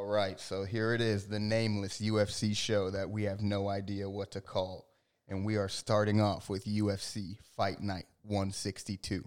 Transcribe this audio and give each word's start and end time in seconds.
All 0.00 0.06
right, 0.06 0.40
so 0.40 0.64
here 0.64 0.94
it 0.94 1.02
is, 1.02 1.26
the 1.26 1.38
nameless 1.38 2.00
UFC 2.00 2.56
show 2.56 2.88
that 2.88 3.10
we 3.10 3.24
have 3.24 3.42
no 3.42 3.68
idea 3.68 4.08
what 4.08 4.30
to 4.30 4.40
call. 4.40 4.88
And 5.28 5.44
we 5.44 5.56
are 5.56 5.68
starting 5.68 6.22
off 6.22 6.48
with 6.48 6.64
UFC 6.64 7.36
Fight 7.54 7.82
Night 7.82 8.06
162. 8.22 9.22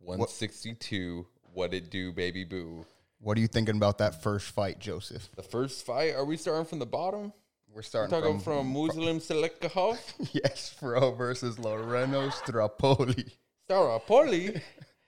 162. 0.00 1.26
What 1.54 1.72
it 1.72 1.90
do, 1.90 2.12
baby 2.12 2.44
boo? 2.44 2.84
What 3.20 3.38
are 3.38 3.40
you 3.40 3.46
thinking 3.46 3.76
about 3.76 3.96
that 3.98 4.22
first 4.22 4.50
fight, 4.50 4.78
Joseph? 4.78 5.30
The 5.34 5.42
first 5.42 5.86
fight. 5.86 6.14
Are 6.14 6.26
we 6.26 6.36
starting 6.36 6.66
from 6.66 6.78
the 6.78 6.84
bottom? 6.84 7.32
We're 7.70 7.76
We're 7.76 7.82
starting 7.82 8.10
talking 8.10 8.38
from, 8.38 8.64
from, 8.64 8.66
Muslim 8.66 9.18
Selekahov, 9.18 9.98
yes, 10.34 10.76
Fro 10.78 11.12
versus 11.12 11.56
Loreno 11.56 12.30
Strapoli. 12.30 13.32
Starapoli. 13.66 14.60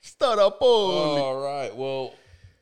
Strapoli. 0.03 0.63
All 0.63 1.43
right. 1.43 1.77
Well, 1.77 2.15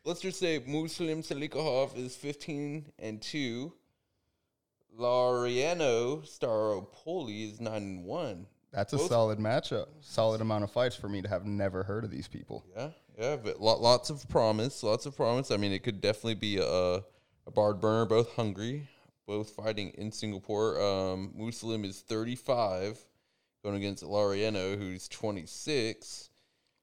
let's 0.05 0.21
just 0.21 0.39
say 0.39 0.63
Muslim 0.67 1.23
Selekahov 1.23 1.97
is 1.97 2.17
15 2.17 2.93
and 2.99 3.21
two. 3.21 3.73
Lariano 4.99 6.23
Staropoli 6.23 7.51
is 7.51 7.61
nine 7.61 7.83
and 7.83 8.05
one. 8.05 8.47
That's 8.73 8.93
a 8.93 8.97
both- 8.97 9.09
solid 9.09 9.39
matchup. 9.39 9.87
Solid 10.01 10.41
amount 10.41 10.65
of 10.65 10.71
fights 10.71 10.97
for 10.97 11.09
me 11.09 11.23
to 11.23 11.29
have 11.29 11.45
never 11.45 11.83
heard 11.83 12.05
of 12.05 12.11
these 12.11 12.29
people. 12.29 12.65
Yeah, 12.77 12.91
yeah, 13.19 13.37
but 13.37 13.61
lo- 13.61 13.79
lots 13.79 14.11
of 14.11 14.29
promise, 14.29 14.83
lots 14.83 15.07
of 15.07 15.17
promise. 15.17 15.51
I 15.51 15.57
mean, 15.57 15.73
it 15.73 15.83
could 15.83 16.01
definitely 16.01 16.35
be 16.35 16.59
a, 16.59 16.65
a 17.47 17.51
barred 17.55 17.81
burner. 17.81 18.07
Both 18.07 18.35
hungry, 18.35 18.89
both 19.27 19.51
fighting 19.51 19.91
in 19.91 20.11
Singapore. 20.11 20.81
Um, 20.81 21.33
Muslim 21.35 21.85
is 21.85 22.01
35, 22.01 22.99
going 23.63 23.77
against 23.77 24.03
Lariano, 24.05 24.79
who's 24.79 25.09
26. 25.09 26.31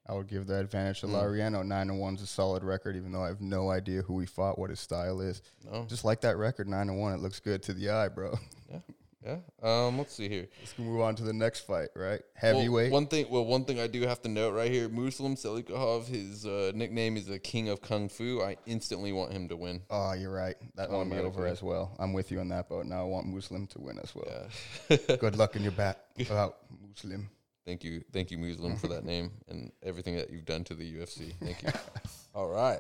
I 0.09 0.13
would 0.13 0.27
give 0.27 0.47
the 0.47 0.57
advantage 0.59 1.01
to 1.01 1.07
Hmm. 1.07 1.13
Lariano. 1.15 1.63
Nine 1.65 1.89
and 1.91 1.99
one's 1.99 2.21
a 2.23 2.27
solid 2.27 2.63
record, 2.63 2.95
even 2.95 3.11
though 3.11 3.23
I 3.23 3.27
have 3.27 3.41
no 3.41 3.69
idea 3.69 4.01
who 4.01 4.19
he 4.19 4.25
fought, 4.25 4.57
what 4.57 4.71
his 4.71 4.79
style 4.79 5.21
is. 5.21 5.41
No, 5.71 5.85
Just 5.85 6.03
like 6.03 6.21
that 6.21 6.35
record, 6.37 6.67
nine 6.67 6.89
and 6.89 6.99
one, 6.99 7.13
it 7.13 7.19
looks 7.21 7.39
good 7.39 7.61
to 7.63 7.73
the 7.75 7.91
eye, 7.91 8.07
bro. 8.07 8.35
yeah, 8.71 8.79
yeah. 9.23 9.37
Um, 9.61 9.99
let's 9.99 10.13
see 10.15 10.27
here. 10.27 10.47
Let's 10.61 10.79
move 10.79 11.01
on 11.01 11.13
to 11.17 11.23
the 11.23 11.33
next 11.33 11.59
fight, 11.67 11.89
right? 11.95 12.21
Well, 12.41 12.55
Heavyweight. 12.55 12.91
one 12.91 13.05
thing, 13.05 13.27
well, 13.29 13.45
one 13.45 13.65
thing 13.65 13.79
I 13.79 13.85
do 13.85 14.01
have 14.07 14.21
to 14.23 14.29
note 14.29 14.53
right 14.55 14.71
here: 14.71 14.89
Muslim 14.89 15.35
Selikahov. 15.35 16.07
His 16.07 16.45
uh, 16.45 16.71
nickname 16.73 17.15
is 17.15 17.27
the 17.27 17.37
King 17.37 17.69
of 17.69 17.81
Kung 17.81 18.09
Fu. 18.09 18.41
I 18.41 18.57
instantly 18.65 19.11
want 19.11 19.31
him 19.31 19.47
to 19.49 19.55
win. 19.57 19.81
oh, 19.91 20.13
you're 20.13 20.33
right. 20.33 20.55
That 20.75 20.89
won 20.89 21.09
me 21.09 21.19
over 21.19 21.45
as 21.45 21.61
well. 21.61 21.95
I'm 21.99 22.13
with 22.13 22.31
you 22.31 22.39
on 22.39 22.47
that 22.49 22.67
boat. 22.67 22.85
Now 22.87 23.01
I 23.01 23.05
want 23.07 23.27
Muslim 23.27 23.67
to 23.67 23.79
win 23.79 23.99
as 23.99 24.15
well. 24.15 24.47
Yeah. 24.89 25.15
Good 25.17 25.35
luck 25.37 25.55
in 25.55 25.61
your 25.61 25.73
bat 25.73 26.05
about 26.19 26.57
Muslim. 26.89 27.29
Thank 27.69 27.83
you, 27.83 28.03
thank 28.11 28.31
you, 28.31 28.39
Muslim, 28.39 28.75
for 28.77 28.87
that 28.87 29.05
name 29.05 29.29
and 29.47 29.71
everything 29.83 30.15
that 30.15 30.31
you've 30.31 30.45
done 30.45 30.63
to 30.63 30.73
the 30.73 30.91
UFC. 30.91 31.33
Thank 31.39 31.61
you. 31.61 31.69
All 32.33 32.49
right, 32.49 32.79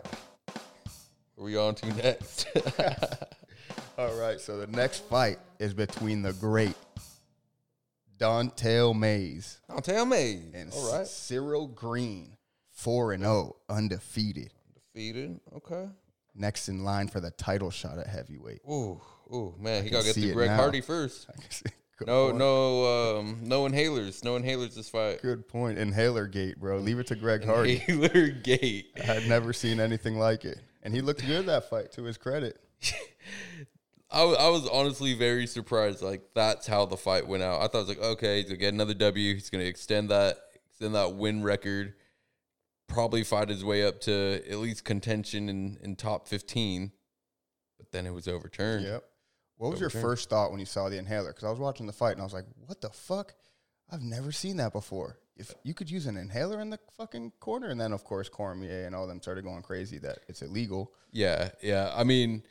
where 1.35 1.37
are 1.37 1.43
we 1.43 1.55
on 1.55 1.75
to 1.75 1.93
next? 1.93 2.47
All 3.99 4.15
right, 4.15 4.41
so 4.41 4.57
the 4.57 4.65
next 4.65 5.03
fight 5.03 5.37
is 5.59 5.75
between 5.75 6.23
the 6.23 6.33
great 6.33 6.73
Don'Tale 8.17 8.95
Mayes 8.95 9.59
tell 9.83 10.07
me. 10.07 10.41
and 10.55 10.73
All 10.73 10.91
right, 10.91 11.05
Cyril 11.05 11.67
Green, 11.67 12.35
4 12.71 13.13
and 13.13 13.21
0, 13.21 13.57
undefeated. 13.69 14.55
defeated. 14.73 15.39
Okay. 15.55 15.85
Next 16.33 16.67
in 16.67 16.83
line 16.83 17.09
for 17.09 17.19
the 17.19 17.29
title 17.29 17.69
shot 17.69 17.99
at 17.99 18.07
heavyweight. 18.07 18.61
Ooh, 18.67 18.99
ooh, 19.31 19.53
man, 19.59 19.83
he 19.83 19.91
got 19.91 20.03
to 20.05 20.19
get 20.19 20.29
it 20.31 20.33
Greg. 20.33 20.49
Hardy 20.49 20.81
first. 20.81 21.27
Good 21.99 22.07
No, 22.07 22.25
point. 22.27 22.37
no, 22.37 23.17
um, 23.19 23.39
no 23.43 23.63
inhalers. 23.67 24.23
No 24.23 24.39
inhalers 24.39 24.73
this 24.75 24.89
fight. 24.89 25.21
Good 25.21 25.47
point. 25.47 25.77
Inhaler 25.77 26.25
gate, 26.27 26.59
bro. 26.59 26.77
Leave 26.79 26.97
it 26.99 27.07
to 27.07 27.15
Greg 27.15 27.43
Hardy. 27.45 27.83
Inhaler 27.87 28.29
gate. 28.43 28.87
I 28.97 29.01
had 29.05 29.27
never 29.27 29.51
seen 29.53 29.79
anything 29.79 30.17
like 30.17 30.45
it. 30.45 30.59
And 30.81 30.93
he 30.93 31.01
looked 31.01 31.25
good 31.25 31.45
that 31.47 31.69
fight, 31.69 31.91
to 31.93 32.03
his 32.03 32.17
credit. 32.17 32.57
I, 34.11 34.23
wa- 34.23 34.33
I 34.39 34.49
was 34.49 34.67
honestly 34.69 35.13
very 35.13 35.45
surprised. 35.45 36.01
Like 36.01 36.21
that's 36.33 36.65
how 36.65 36.85
the 36.85 36.97
fight 36.97 37.27
went 37.27 37.43
out. 37.43 37.61
I 37.61 37.67
thought 37.67 37.79
it 37.79 37.87
was 37.87 37.89
like, 37.89 38.01
okay, 38.01 38.37
he's 38.37 38.45
gonna 38.45 38.57
get 38.57 38.73
another 38.73 38.93
W. 38.93 39.33
He's 39.33 39.49
gonna 39.49 39.65
extend 39.65 40.09
that 40.09 40.37
extend 40.69 40.95
that 40.95 41.15
win 41.15 41.43
record. 41.43 41.93
Probably 42.87 43.23
fight 43.23 43.49
his 43.49 43.63
way 43.63 43.85
up 43.85 43.99
to 44.01 44.41
at 44.49 44.57
least 44.57 44.83
contention 44.83 45.47
in, 45.49 45.77
in 45.83 45.95
top 45.95 46.27
fifteen. 46.27 46.91
But 47.77 47.91
then 47.91 48.07
it 48.07 48.13
was 48.13 48.27
overturned. 48.27 48.85
Yep. 48.85 49.03
What 49.59 49.71
was 49.71 49.81
your 49.81 49.89
first 49.89 50.29
thought 50.29 50.51
when 50.51 50.61
you 50.61 50.65
saw 50.65 50.87
the 50.87 50.97
inhaler? 50.97 51.31
Because 51.31 51.43
I 51.43 51.49
was 51.49 51.59
watching 51.59 51.85
the 51.85 51.91
fight 51.91 52.13
and 52.13 52.21
I 52.21 52.23
was 52.23 52.33
like, 52.33 52.45
what 52.65 52.79
the 52.79 52.89
fuck? 52.89 53.33
I've 53.91 54.01
never 54.01 54.31
seen 54.31 54.55
that 54.57 54.71
before. 54.71 55.19
If 55.35 55.53
you 55.63 55.73
could 55.73 55.91
use 55.91 56.05
an 56.05 56.15
inhaler 56.15 56.61
in 56.61 56.69
the 56.69 56.79
fucking 56.95 57.33
corner, 57.41 57.67
and 57.67 57.79
then 57.79 57.91
of 57.91 58.05
course 58.05 58.29
Cormier 58.29 58.85
and 58.85 58.95
all 58.95 59.05
them 59.05 59.21
started 59.21 59.43
going 59.43 59.61
crazy 59.61 59.97
that 59.99 60.19
it's 60.29 60.41
illegal. 60.41 60.93
Yeah, 61.11 61.49
yeah. 61.61 61.91
I 61.93 62.05
mean, 62.05 62.43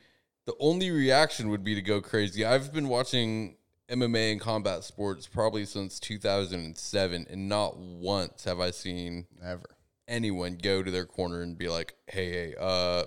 the 0.44 0.52
only 0.60 0.91
reaction 0.91 1.48
would 1.48 1.64
be 1.64 1.74
to 1.74 1.82
go 1.82 2.02
crazy. 2.02 2.44
I've 2.44 2.74
been 2.74 2.88
watching 2.88 3.56
MMA 3.88 4.32
and 4.32 4.41
combat 4.41 4.84
sports 4.84 5.26
probably 5.26 5.64
since 5.64 5.98
2007, 5.98 7.26
and 7.30 7.48
not 7.48 7.78
once 7.78 8.44
have 8.44 8.60
I 8.60 8.70
seen 8.70 9.26
Never. 9.42 9.64
anyone 10.06 10.58
go 10.62 10.82
to 10.82 10.91
their 10.91 11.06
corner 11.06 11.41
and 11.41 11.56
be 11.56 11.68
like, 11.68 11.94
"Hey, 12.06 12.30
hey, 12.30 12.54
uh, 12.60 13.04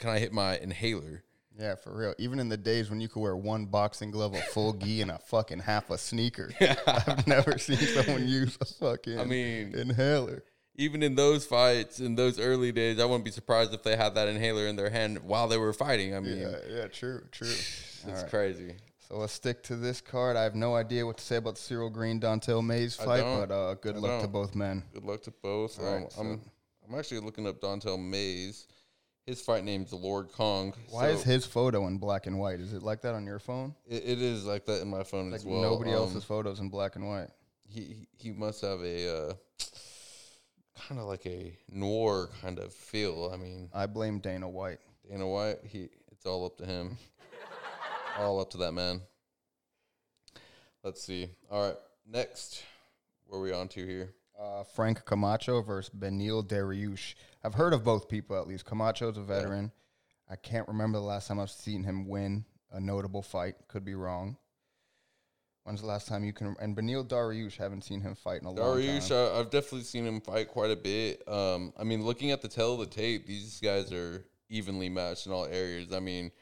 can 0.00 0.10
I 0.10 0.18
hit 0.18 0.32
my 0.32 0.58
inhaler?" 0.58 1.22
Yeah, 1.58 1.74
for 1.74 1.94
real. 1.94 2.14
Even 2.18 2.38
in 2.40 2.48
the 2.48 2.56
days 2.56 2.88
when 2.90 3.00
you 3.00 3.08
could 3.08 3.20
wear 3.20 3.36
one 3.36 3.66
boxing 3.66 4.10
glove, 4.10 4.34
a 4.34 4.40
full 4.40 4.72
gi, 4.72 5.02
and 5.02 5.10
a 5.10 5.18
fucking 5.18 5.60
half 5.60 5.90
a 5.90 5.98
sneaker, 5.98 6.50
I've 6.86 7.26
never 7.26 7.58
seen 7.58 7.76
someone 7.76 8.26
use 8.26 8.56
a 8.60 8.64
fucking 8.64 9.18
I 9.18 9.24
mean, 9.24 9.74
inhaler. 9.74 10.44
even 10.76 11.02
in 11.02 11.14
those 11.14 11.44
fights, 11.44 12.00
in 12.00 12.14
those 12.14 12.40
early 12.40 12.72
days, 12.72 12.98
I 12.98 13.04
wouldn't 13.04 13.24
be 13.26 13.30
surprised 13.30 13.74
if 13.74 13.82
they 13.82 13.96
had 13.96 14.14
that 14.14 14.28
inhaler 14.28 14.66
in 14.66 14.76
their 14.76 14.88
hand 14.90 15.18
while 15.24 15.46
they 15.46 15.58
were 15.58 15.72
fighting. 15.74 16.14
I 16.16 16.20
mean, 16.20 16.38
Yeah, 16.38 16.56
yeah, 16.70 16.86
true, 16.88 17.22
true. 17.30 17.46
it's 17.48 18.04
right. 18.06 18.30
crazy. 18.30 18.76
So 19.08 19.18
let's 19.18 19.34
stick 19.34 19.62
to 19.64 19.76
this 19.76 20.00
card. 20.00 20.36
I 20.38 20.44
have 20.44 20.54
no 20.54 20.74
idea 20.74 21.04
what 21.04 21.18
to 21.18 21.22
say 21.24 21.36
about 21.36 21.56
the 21.56 21.60
Cyril 21.60 21.90
Green 21.90 22.18
Don'Tale 22.18 22.62
Mayes 22.62 22.96
fight, 22.96 23.20
but 23.22 23.52
uh, 23.52 23.74
good 23.74 23.96
I 23.96 23.98
luck 23.98 24.20
to 24.20 24.26
don't. 24.26 24.32
both 24.32 24.54
men. 24.54 24.84
Good 24.94 25.04
luck 25.04 25.22
to 25.24 25.30
both. 25.42 25.78
All 25.78 25.86
Um, 25.86 26.02
right, 26.04 26.12
I'm 26.18 26.40
I'm 26.88 26.98
actually 26.98 27.20
looking 27.20 27.46
up 27.46 27.60
Don'Tale 27.60 27.98
Mayes. 27.98 28.66
His 29.26 29.40
fight 29.40 29.62
name's 29.64 29.92
Lord 29.92 30.32
Kong. 30.32 30.74
Why 30.90 31.08
is 31.10 31.22
his 31.22 31.46
photo 31.46 31.86
in 31.86 31.98
black 31.98 32.26
and 32.26 32.40
white? 32.40 32.58
Is 32.58 32.72
it 32.72 32.82
like 32.82 33.02
that 33.02 33.14
on 33.14 33.24
your 33.24 33.38
phone? 33.38 33.74
It, 33.86 34.02
it 34.04 34.20
is 34.20 34.44
like 34.44 34.66
that 34.66 34.82
in 34.82 34.88
my 34.88 35.04
phone 35.04 35.30
Like 35.30 35.40
as 35.40 35.44
well. 35.46 35.62
nobody 35.62 35.90
Um, 35.90 35.96
else's 35.98 36.24
photos 36.24 36.58
in 36.58 36.68
black 36.70 36.96
and 36.96 37.06
white. 37.08 37.28
He 37.68 37.80
he- 37.80 38.08
he 38.18 38.30
must 38.32 38.60
have 38.62 38.80
a 38.82 39.28
uh, 39.30 39.34
kind 40.88 41.00
of 41.00 41.06
like 41.06 41.24
a 41.26 41.56
noir 41.70 42.30
kind 42.40 42.58
of 42.58 42.72
feel. 42.74 43.30
I 43.32 43.36
mean, 43.36 43.70
I 43.72 43.86
blame 43.86 44.18
Dana 44.18 44.48
White. 44.48 44.80
Dana 45.08 45.26
White. 45.28 45.58
He 45.64 45.88
it's 46.10 46.26
all 46.26 46.44
up 46.44 46.56
to 46.58 46.66
him. 46.66 46.98
all 48.18 48.40
up 48.40 48.50
to 48.50 48.58
that 48.58 48.72
man. 48.72 49.00
Let's 50.82 51.00
see. 51.02 51.30
All 51.48 51.68
right, 51.68 51.76
next. 52.08 52.64
Where 53.26 53.38
are 53.40 53.42
we 53.44 53.52
on 53.52 53.68
to 53.68 53.86
here? 53.86 54.12
Uh, 54.42 54.64
Frank 54.64 55.04
Camacho 55.04 55.62
versus 55.62 55.94
Beneil 55.96 56.42
Dariush. 56.42 57.14
I've 57.44 57.54
heard 57.54 57.72
of 57.72 57.84
both 57.84 58.08
people 58.08 58.36
at 58.36 58.48
least. 58.48 58.64
Camacho's 58.64 59.16
a 59.16 59.20
veteran. 59.20 59.70
I 60.28 60.34
can't 60.34 60.66
remember 60.66 60.98
the 60.98 61.04
last 61.04 61.28
time 61.28 61.38
I've 61.38 61.50
seen 61.50 61.84
him 61.84 62.08
win 62.08 62.44
a 62.72 62.80
notable 62.80 63.22
fight. 63.22 63.54
Could 63.68 63.84
be 63.84 63.94
wrong. 63.94 64.36
When's 65.62 65.82
the 65.82 65.86
last 65.86 66.08
time 66.08 66.24
you 66.24 66.32
can? 66.32 66.56
And 66.60 66.76
Beneil 66.76 67.06
Dariush, 67.06 67.56
haven't 67.56 67.84
seen 67.84 68.00
him 68.00 68.16
fight 68.16 68.40
in 68.40 68.46
a 68.46 68.50
long 68.50 68.80
time. 68.80 69.12
I, 69.12 69.38
I've 69.38 69.50
definitely 69.50 69.84
seen 69.84 70.04
him 70.04 70.20
fight 70.20 70.48
quite 70.48 70.72
a 70.72 70.76
bit. 70.76 71.22
Um, 71.28 71.72
I 71.78 71.84
mean, 71.84 72.04
looking 72.04 72.32
at 72.32 72.42
the 72.42 72.48
tail 72.48 72.74
of 72.74 72.80
the 72.80 72.86
tape, 72.86 73.26
these 73.26 73.60
guys 73.60 73.92
are 73.92 74.24
evenly 74.48 74.88
matched 74.88 75.26
in 75.26 75.32
all 75.32 75.46
areas. 75.46 75.92
I 75.92 76.00
mean, 76.00 76.32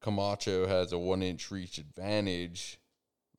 Camacho 0.00 0.68
has 0.68 0.92
a 0.92 0.98
one 0.98 1.22
inch 1.22 1.50
reach 1.50 1.78
advantage. 1.78 2.78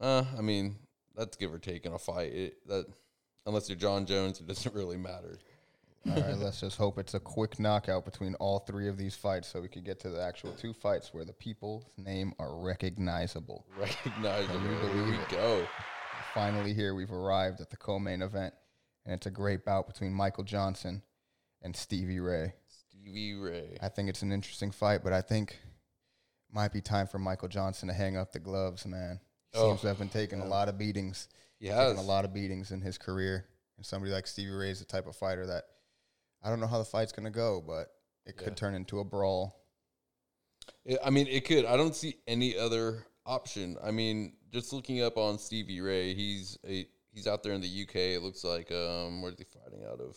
Uh, 0.01 0.25
I 0.37 0.41
mean, 0.41 0.75
that's 1.15 1.37
give 1.37 1.53
or 1.53 1.59
take 1.59 1.85
in 1.85 1.93
a 1.93 1.99
fight. 1.99 2.33
It, 2.33 2.67
that 2.67 2.87
unless 3.45 3.69
you're 3.69 3.77
Jon 3.77 4.05
Jones, 4.05 4.39
it 4.39 4.47
doesn't 4.47 4.73
really 4.73 4.97
matter. 4.97 5.37
All 6.07 6.19
right, 6.19 6.37
let's 6.37 6.59
just 6.59 6.77
hope 6.77 6.97
it's 6.97 7.13
a 7.13 7.19
quick 7.19 7.59
knockout 7.59 8.05
between 8.05 8.33
all 8.35 8.59
three 8.59 8.87
of 8.87 8.97
these 8.97 9.15
fights 9.15 9.47
so 9.47 9.61
we 9.61 9.67
can 9.67 9.83
get 9.83 9.99
to 9.99 10.09
the 10.09 10.21
actual 10.21 10.51
two 10.53 10.73
fights 10.73 11.13
where 11.13 11.25
the 11.25 11.33
people's 11.33 11.85
name 11.95 12.33
are 12.39 12.55
recognizable. 12.59 13.67
Recognizable. 13.77 14.59
Here 14.59 15.05
we 15.05 15.13
it? 15.13 15.29
go. 15.29 15.67
Finally, 16.33 16.73
here 16.73 16.95
we've 16.95 17.11
arrived 17.11 17.61
at 17.61 17.69
the 17.69 17.77
co 17.77 17.99
main 17.99 18.23
event, 18.23 18.53
and 19.05 19.13
it's 19.13 19.27
a 19.27 19.31
great 19.31 19.63
bout 19.63 19.85
between 19.85 20.11
Michael 20.11 20.43
Johnson 20.43 21.03
and 21.61 21.75
Stevie 21.75 22.19
Ray. 22.19 22.53
Stevie 22.67 23.35
Ray. 23.35 23.77
I 23.79 23.89
think 23.89 24.09
it's 24.09 24.23
an 24.23 24.31
interesting 24.31 24.71
fight, 24.71 25.03
but 25.03 25.13
I 25.13 25.21
think 25.21 25.51
it 25.51 26.55
might 26.55 26.73
be 26.73 26.81
time 26.81 27.05
for 27.05 27.19
Michael 27.19 27.47
Johnson 27.47 27.89
to 27.89 27.93
hang 27.93 28.17
up 28.17 28.31
the 28.31 28.39
gloves, 28.39 28.87
man. 28.87 29.19
He 29.53 29.59
Oh, 29.59 29.69
seems 29.69 29.81
to 29.81 29.87
have 29.87 29.97
been 29.99 30.09
taking 30.09 30.39
a 30.41 30.45
lot 30.45 30.69
of 30.69 30.77
beatings, 30.77 31.27
He 31.59 31.67
has 31.67 31.97
a 31.97 32.01
lot 32.01 32.25
of 32.25 32.33
beatings 32.33 32.71
in 32.71 32.81
his 32.81 32.97
career. 32.97 33.45
And 33.77 33.85
somebody 33.85 34.11
like 34.11 34.27
Stevie 34.27 34.51
Ray 34.51 34.69
is 34.71 34.79
the 34.79 34.85
type 34.85 35.07
of 35.07 35.15
fighter 35.15 35.45
that 35.47 35.65
I 36.41 36.49
don't 36.49 36.59
know 36.59 36.67
how 36.67 36.77
the 36.79 36.85
fight's 36.85 37.11
going 37.11 37.25
to 37.25 37.29
go, 37.31 37.61
but 37.61 37.93
it 38.25 38.37
could 38.37 38.49
Yeah. 38.49 38.55
turn 38.55 38.73
into 38.75 38.99
a 38.99 39.03
brawl. 39.03 39.55
It- 40.85 40.99
I 41.03 41.09
mean, 41.09 41.27
it 41.27 41.45
could. 41.45 41.65
I 41.65 41.77
don't 41.77 41.95
see 41.95 42.17
any 42.27 42.57
other 42.57 43.05
option. 43.25 43.77
I 43.83 43.91
mean, 43.91 44.37
just 44.51 44.73
looking 44.73 45.01
up 45.01 45.17
on 45.17 45.37
Stevie 45.37 45.81
Ray, 45.81 46.13
he's 46.13 46.57
a 46.65 46.87
he's 47.11 47.27
out 47.27 47.43
there 47.43 47.53
in 47.53 47.61
the 47.61 47.67
UK. 47.67 48.15
It 48.15 48.21
looks 48.23 48.43
like 48.43 48.71
um, 48.71 49.21
where's 49.21 49.37
he 49.37 49.43
fighting 49.43 49.83
out 49.85 49.99
of? 49.99 50.15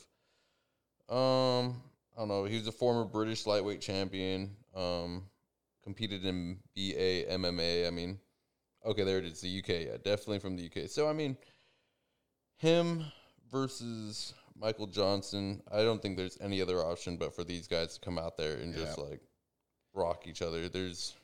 Um, 1.09 1.83
I 2.17 2.21
don't 2.21 2.29
know. 2.29 2.45
He 2.45 2.57
was 2.57 2.67
a 2.67 2.73
former 2.73 3.05
British 3.05 3.47
lightweight 3.47 3.81
champion. 3.81 4.57
Um, 4.75 5.29
competed 5.83 6.25
in 6.25 6.59
BAMMA. 6.77 7.87
I 7.87 7.91
mean, 7.91 8.19
okay, 8.85 9.05
there 9.05 9.19
it 9.19 9.25
is, 9.25 9.41
the 9.41 9.59
UK. 9.59 9.69
Yeah, 9.69 9.97
definitely 9.97 10.39
from 10.39 10.57
the 10.57 10.67
UK. 10.67 10.89
So 10.89 11.09
I 11.09 11.13
mean, 11.13 11.37
him 12.57 13.05
versus 13.51 14.35
Michael 14.59 14.87
Johnson. 14.87 15.63
I 15.73 15.83
don't 15.83 16.01
think 16.01 16.17
there's 16.17 16.39
any 16.41 16.61
other 16.61 16.79
option 16.79 17.17
but 17.17 17.35
for 17.35 17.45
these 17.45 17.67
guys 17.67 17.95
to 17.95 18.01
come 18.01 18.19
out 18.19 18.37
there 18.37 18.57
and 18.57 18.75
just 18.75 18.99
like 18.99 19.21
rock 19.95 20.27
each 20.27 20.43
other. 20.43 20.69
There's 20.69 21.15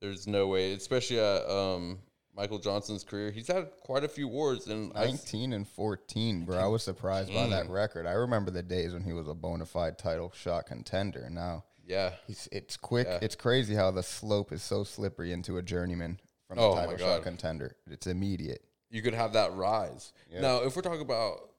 there's 0.00 0.26
no 0.26 0.46
way, 0.46 0.72
especially 0.72 1.20
at 1.20 1.48
um, 1.48 1.98
Michael 2.34 2.58
Johnson's 2.58 3.04
career. 3.04 3.30
He's 3.30 3.48
had 3.48 3.70
quite 3.82 4.04
a 4.04 4.08
few 4.08 4.28
wars, 4.28 4.66
and 4.66 4.92
I, 4.94 5.06
19 5.06 5.52
and 5.52 5.68
14, 5.68 6.44
bro. 6.44 6.58
I 6.58 6.66
was 6.66 6.82
surprised 6.82 7.32
by 7.34 7.46
that 7.48 7.68
record. 7.68 8.06
I 8.06 8.12
remember 8.12 8.50
the 8.50 8.62
days 8.62 8.94
when 8.94 9.02
he 9.02 9.12
was 9.12 9.28
a 9.28 9.34
bona 9.34 9.66
fide 9.66 9.98
title 9.98 10.32
shot 10.34 10.66
contender. 10.66 11.28
Now 11.30 11.64
yeah, 11.90 12.12
he's 12.26 12.48
it's 12.52 12.76
quick. 12.76 13.06
Yeah. 13.08 13.18
It's 13.20 13.34
crazy 13.34 13.74
how 13.74 13.90
the 13.90 14.02
slope 14.02 14.52
is 14.52 14.62
so 14.62 14.84
slippery 14.84 15.32
into 15.32 15.58
a 15.58 15.62
journeyman 15.62 16.20
from 16.46 16.58
Oh 16.58 16.72
a 16.72 16.74
my 16.76 16.80
title 16.82 16.96
God. 16.96 17.04
shot 17.16 17.22
contender. 17.22 17.76
It's 17.90 18.06
immediate. 18.06 18.62
you 18.90 19.02
could 19.02 19.14
have 19.14 19.32
that 19.32 19.54
rise. 19.54 20.12
Yeah. 20.32 20.40
Now, 20.40 20.62
if 20.62 20.76
we're 20.76 20.82
talking 20.82 21.00
about 21.00 21.50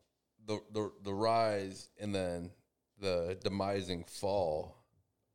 the, 0.47 0.59
the 0.71 0.91
the 1.03 1.13
rise 1.13 1.89
and 1.99 2.15
then 2.15 2.51
the 2.99 3.37
demising 3.43 4.09
fall, 4.09 4.77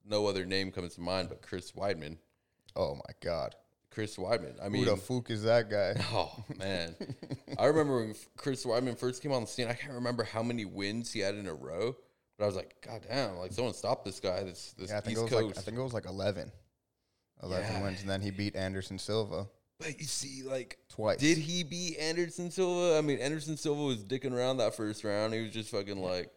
no 0.04 0.26
other 0.26 0.46
name 0.46 0.72
comes 0.72 0.94
to 0.94 1.00
mind 1.02 1.28
but 1.28 1.42
Chris 1.42 1.72
Weidman. 1.72 2.16
Oh 2.74 2.94
my 2.94 3.12
God. 3.20 3.54
Chris 3.90 4.16
Weidman. 4.16 4.54
I 4.62 4.68
mean 4.68 4.84
Who 4.84 4.86
mean, 4.90 4.96
the 4.96 4.96
fuck 5.00 5.30
is 5.30 5.42
that 5.44 5.70
guy? 5.70 5.94
oh 6.12 6.44
man, 6.58 6.94
I 7.58 7.66
remember 7.66 7.98
when 7.98 8.14
Chris 8.36 8.64
Weidman 8.64 8.98
first 8.98 9.22
came 9.22 9.32
on 9.32 9.42
the 9.42 9.46
scene. 9.46 9.68
I 9.68 9.74
can't 9.74 9.94
remember 9.94 10.24
how 10.24 10.42
many 10.42 10.64
wins 10.64 11.12
he 11.12 11.20
had 11.20 11.34
in 11.34 11.46
a 11.46 11.54
row, 11.54 11.96
but 12.38 12.44
I 12.44 12.46
was 12.46 12.56
like, 12.56 12.74
God 12.86 13.02
damn! 13.08 13.36
Like 13.36 13.52
someone 13.52 13.74
stop 13.74 14.04
this 14.04 14.20
guy. 14.20 14.42
This 14.42 14.74
this 14.78 14.90
Yeah, 14.90 14.98
I 14.98 15.00
think 15.00 15.12
East 15.12 15.20
it 15.20 15.22
was 15.24 15.30
Coast. 15.32 15.46
like 15.46 15.58
I 15.58 15.60
think 15.62 15.78
it 15.78 15.82
was 15.82 15.92
like 15.94 16.06
11. 16.06 16.50
11 17.42 17.66
Yeah. 17.72 17.82
wins, 17.82 18.00
and 18.00 18.08
then 18.10 18.20
he 18.22 18.30
beat 18.30 18.56
Anderson 18.56 18.98
Silva 18.98 19.46
but 19.78 19.98
you 19.98 20.06
see, 20.06 20.42
like 20.42 20.78
twice. 20.88 21.18
Did 21.18 21.36
he 21.36 21.62
beat 21.62 21.98
Anderson 21.98 22.50
Silva? 22.50 22.96
I 22.96 23.02
mean, 23.02 23.18
Anderson 23.18 23.58
Silva 23.58 23.82
was 23.82 24.02
dicking 24.04 24.32
around 24.32 24.56
that 24.56 24.74
first 24.74 25.04
round. 25.04 25.34
He 25.34 25.42
was 25.42 25.52
just 25.52 25.68
fucking 25.70 25.98
like 25.98 26.30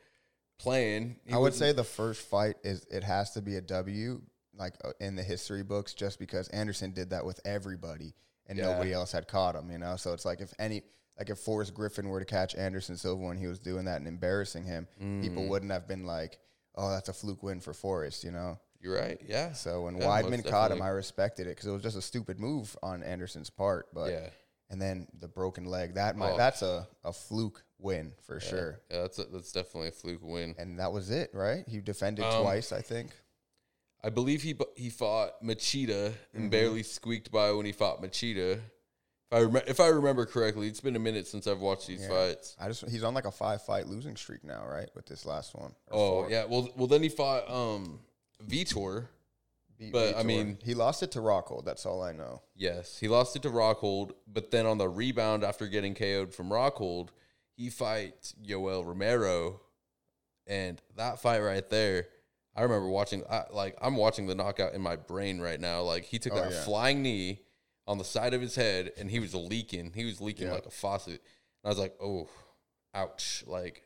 playing. 0.58 1.16
He 1.26 1.34
I 1.34 1.38
would 1.38 1.54
say 1.54 1.72
the 1.72 1.84
first 1.86 2.22
fight 2.28 2.58
is 2.64 2.86
it 2.92 3.04
has 3.04 3.32
to 3.32 3.42
be 3.42 3.56
a 3.56 3.62
W, 3.62 4.22
like 4.58 4.74
uh, 4.84 4.92
in 5.00 5.16
the 5.16 5.24
history 5.24 5.64
books, 5.64 5.94
just 5.94 6.20
because 6.20 6.50
Anderson 6.50 6.92
did 6.92 7.12
that 7.12 7.26
with 7.26 7.40
everybody 7.46 8.14
and 8.48 8.58
Yeah. 8.58 8.66
nobody 8.72 8.92
else 8.92 9.12
had 9.14 9.28
caught 9.28 9.56
him. 9.56 9.72
You 9.72 9.78
know, 9.78 9.96
so 9.96 10.12
it's 10.14 10.26
like 10.26 10.42
if 10.42 10.54
any, 10.60 10.82
like 11.20 11.30
if 11.30 11.38
Forrest 11.40 11.74
Griffin 11.74 12.08
were 12.10 12.20
to 12.20 12.26
catch 12.26 12.56
Anderson 12.56 12.96
Silva 12.98 13.22
when 13.24 13.38
he 13.38 13.46
was 13.48 13.60
doing 13.60 13.86
that 13.86 13.98
and 13.98 14.08
embarrassing 14.08 14.64
him, 14.64 14.88
people 15.22 15.44
Mm. 15.44 15.50
wouldn't 15.50 15.72
have 15.72 15.88
been 15.88 16.06
like, 16.06 16.40
"Oh, 16.76 16.90
that's 16.90 17.10
a 17.10 17.14
fluke 17.14 17.44
win 17.44 17.60
for 17.60 17.74
Forrest," 17.74 18.24
you 18.24 18.32
know. 18.32 18.58
You're 18.82 18.96
right. 18.96 19.20
Yeah. 19.28 19.52
So 19.52 19.84
when 19.84 19.98
Yeah, 19.98 20.08
Weidman 20.08 20.50
caught 20.50 20.72
him. 20.72 20.82
I 20.82 20.88
respected 20.88 21.48
it 21.48 21.50
because 21.50 21.66
it 21.66 21.72
was 21.72 21.84
just 21.84 21.98
a 21.98 22.02
stupid 22.02 22.40
move 22.40 22.78
on 22.82 23.04
Anderson's 23.04 23.50
part. 23.50 23.94
But 23.94 24.12
yeah. 24.14 24.30
and 24.70 24.82
then 24.82 25.08
the 25.20 25.28
broken 25.28 25.66
leg 25.66 25.96
that 25.96 26.16
might 26.16 26.34
Oh. 26.34 26.38
that's 26.38 26.62
a, 26.62 26.88
a 27.04 27.12
fluke 27.12 27.66
win 27.80 28.14
for 28.22 28.40
sure. 28.40 28.80
Yeah, 28.90 29.02
that's 29.02 29.20
a, 29.20 29.26
that's 29.26 29.52
definitely 29.52 29.90
a 29.90 29.92
fluke 29.92 30.24
win. 30.24 30.56
And 30.58 30.80
that 30.80 30.94
was 30.94 31.10
it, 31.10 31.32
right? 31.34 31.68
He 31.68 31.82
defended 31.82 32.24
Um, 32.24 32.44
twice, 32.44 32.72
I 32.72 32.82
think. 32.82 33.12
I 34.02 34.10
believe 34.10 34.44
he 34.44 34.56
he 34.78 34.90
fought 34.90 35.44
Machida 35.44 36.14
and 36.34 36.46
Mhm. 36.48 36.52
barely 36.52 36.84
squeaked 36.84 37.32
by 37.32 37.52
when 37.52 37.66
he 37.66 37.74
fought 37.74 38.02
Machida. 38.02 38.62
If 39.32 39.38
I 39.38 39.42
rem- 39.44 39.64
if 39.68 39.80
I 39.80 39.88
remember 39.88 40.26
correctly, 40.26 40.68
it's 40.68 40.82
been 40.82 40.96
a 40.96 41.00
minute 41.00 41.28
since 41.28 41.46
I've 41.46 41.60
watched 41.60 41.88
these 41.88 42.02
Yeah. 42.02 42.10
fights. 42.10 42.56
I 42.60 42.68
just 42.68 42.88
he's 42.90 43.04
on 43.04 43.14
like 43.14 43.26
a 43.26 43.32
five 43.32 43.62
fight 43.62 43.88
losing 43.88 44.16
streak 44.16 44.44
now, 44.44 44.66
right? 44.66 44.90
With 44.96 45.06
this 45.06 45.26
last 45.26 45.54
one. 45.56 45.76
or 45.88 45.94
Oh 46.00 46.22
four. 46.24 46.32
yeah. 46.32 46.46
Well, 46.46 46.70
well 46.76 46.88
then 46.88 47.04
he 47.04 47.10
fought 47.10 47.50
um 47.50 48.00
Vitor. 48.48 49.08
Beat 49.78 49.94
but, 49.94 50.16
I 50.16 50.24
Vitor. 50.24 50.26
mean- 50.26 50.58
he 50.64 50.74
lost 50.74 51.04
it 51.04 51.12
to 51.12 51.20
Rockhold. 51.20 51.64
That's 51.64 51.86
all 51.86 52.02
I 52.02 52.12
know. 52.12 52.42
Yes, 52.56 52.98
he 52.98 53.08
lost 53.08 53.36
it 53.36 53.44
to 53.44 53.50
Rockhold, 53.50 54.12
but 54.28 54.52
then 54.52 54.66
on 54.66 54.78
the 54.78 54.90
rebound 54.90 55.44
after 55.44 55.68
getting 55.68 55.94
KO'd 55.96 56.34
from 56.34 56.50
Rockhold, 56.50 57.10
he 57.56 57.70
fights 57.70 58.34
Yoel 58.44 58.84
Romero, 58.86 59.62
and 60.48 60.82
that 60.98 61.22
fight 61.22 61.40
right 61.40 61.70
there, 61.70 62.08
I 62.56 62.64
remember 62.64 62.90
watching. 62.90 63.24
I, 63.30 63.44
like 63.52 63.78
I'm 63.82 63.96
watching 63.96 64.26
the 64.28 64.36
knockout 64.36 64.74
in 64.74 64.82
my 64.82 64.96
brain 64.96 65.40
right 65.40 65.60
now. 65.60 65.82
Like 65.84 66.06
he 66.06 66.18
took 66.20 66.34
Oh, 66.34 66.38
that 66.38 66.52
yeah. 66.52 66.64
flying 66.64 67.02
knee 67.04 67.42
on 67.90 67.98
the 67.98 68.04
side 68.06 68.34
of 68.36 68.40
his 68.42 68.54
head, 68.56 68.92
and 68.98 69.10
he 69.10 69.20
was 69.20 69.34
leaking. 69.34 69.92
He 69.96 70.06
was 70.06 70.22
leaking 70.22 70.48
Yeah. 70.48 70.54
like 70.54 70.68
a 70.68 70.72
faucet. 70.72 71.22
And 71.64 71.66
I 71.66 71.70
was 71.70 71.80
like, 71.80 71.96
oh, 72.00 72.30
ouch! 72.94 73.44
Like 73.48 73.84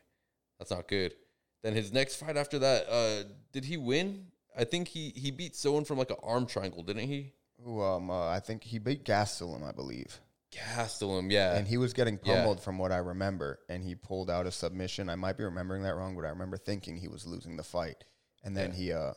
that's 0.58 0.70
not 0.70 0.86
good. 0.88 1.14
Then 1.62 1.74
his 1.74 1.90
next 1.92 2.16
fight 2.16 2.36
after 2.36 2.58
that, 2.58 2.86
uh, 2.88 3.24
did 3.52 3.64
he 3.64 3.78
win? 3.78 4.26
I 4.56 4.64
think 4.64 4.88
he 4.88 5.10
he 5.16 5.30
beat 5.30 5.56
someone 5.56 5.84
from 5.84 5.96
like 5.98 6.10
an 6.10 6.18
arm 6.22 6.46
triangle, 6.46 6.82
didn't 6.82 7.08
he? 7.08 7.32
Who 7.64 7.80
um 7.82 8.10
uh, 8.10 8.28
I 8.28 8.40
think 8.40 8.62
he 8.62 8.78
beat 8.78 9.04
Gastelum, 9.04 9.66
I 9.66 9.72
believe. 9.72 10.20
Gastelum, 10.52 11.32
yeah. 11.32 11.56
And 11.56 11.66
he 11.66 11.78
was 11.78 11.92
getting 11.94 12.20
Yeah. 12.22 12.36
pummeled 12.36 12.60
from 12.62 12.78
what 12.78 12.92
I 12.92 12.98
remember, 12.98 13.58
and 13.68 13.82
he 13.82 13.94
pulled 13.96 14.30
out 14.30 14.46
a 14.46 14.52
submission. 14.52 15.08
I 15.08 15.16
might 15.16 15.36
be 15.38 15.44
remembering 15.44 15.82
that 15.84 15.96
wrong, 15.96 16.14
but 16.14 16.24
I 16.26 16.28
remember 16.28 16.56
thinking 16.58 16.96
he 16.98 17.08
was 17.08 17.26
losing 17.26 17.56
the 17.56 17.64
fight, 17.64 18.04
and 18.44 18.56
then 18.56 18.70
Yeah. 18.70 18.76
he 18.76 18.92
uh 18.92 19.14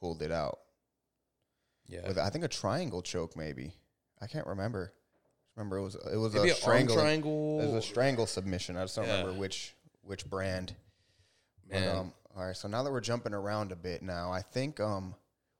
pulled 0.00 0.22
it 0.22 0.30
out 0.30 0.60
yeah. 1.86 2.06
with 2.06 2.18
I 2.18 2.30
think 2.30 2.44
a 2.44 2.48
triangle 2.48 3.02
choke, 3.02 3.36
maybe. 3.36 3.74
I 4.20 4.26
can't 4.26 4.46
remember. 4.46 4.92
Remember 5.56 5.78
it 5.78 5.82
was 5.82 5.94
it 5.96 6.16
was 6.16 6.34
Maybe 6.34 6.50
a 6.50 6.54
strangle. 6.54 6.94
triangle. 6.96 7.60
It 7.60 7.66
was 7.66 7.74
a 7.74 7.82
strangle 7.82 8.26
submission. 8.26 8.76
I 8.76 8.82
just 8.84 8.96
don't 8.96 9.06
Yeah. 9.06 9.18
remember 9.20 9.38
which 9.38 9.74
which 10.02 10.24
brand. 10.28 10.74
But, 11.68 11.80
Man. 11.80 11.96
um, 11.96 12.12
all 12.36 12.46
right, 12.46 12.56
so 12.56 12.66
now 12.68 12.82
that 12.82 12.90
we're 12.90 13.00
jumping 13.00 13.34
around 13.34 13.72
a 13.72 13.76
bit 13.76 14.02
now, 14.02 14.30
I 14.32 14.40
think 14.42 14.80
um, 14.80 15.14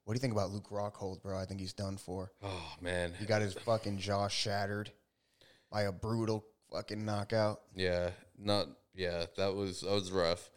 what 0.05 0.13
do 0.13 0.17
you 0.17 0.21
think 0.21 0.33
about 0.33 0.49
Luke 0.51 0.69
Rockhold, 0.71 1.21
bro? 1.21 1.37
I 1.37 1.45
think 1.45 1.59
he's 1.59 1.73
done 1.73 1.97
for. 1.97 2.31
oh 2.41 2.73
man. 2.81 3.13
He 3.19 3.25
got 3.25 3.41
his 3.41 3.53
fucking 3.53 3.97
jaw 3.99 4.27
shattered 4.27 4.91
by 5.71 5.83
a 5.83 5.91
brutal 5.91 6.45
fucking 6.71 7.03
knockout. 7.05 7.61
Yeah. 7.75 8.11
Not 8.37 8.67
yeah, 8.95 9.25
that 9.37 9.53
was 9.53 9.81
that 9.81 9.91
was 9.91 10.11
rough. 10.11 10.49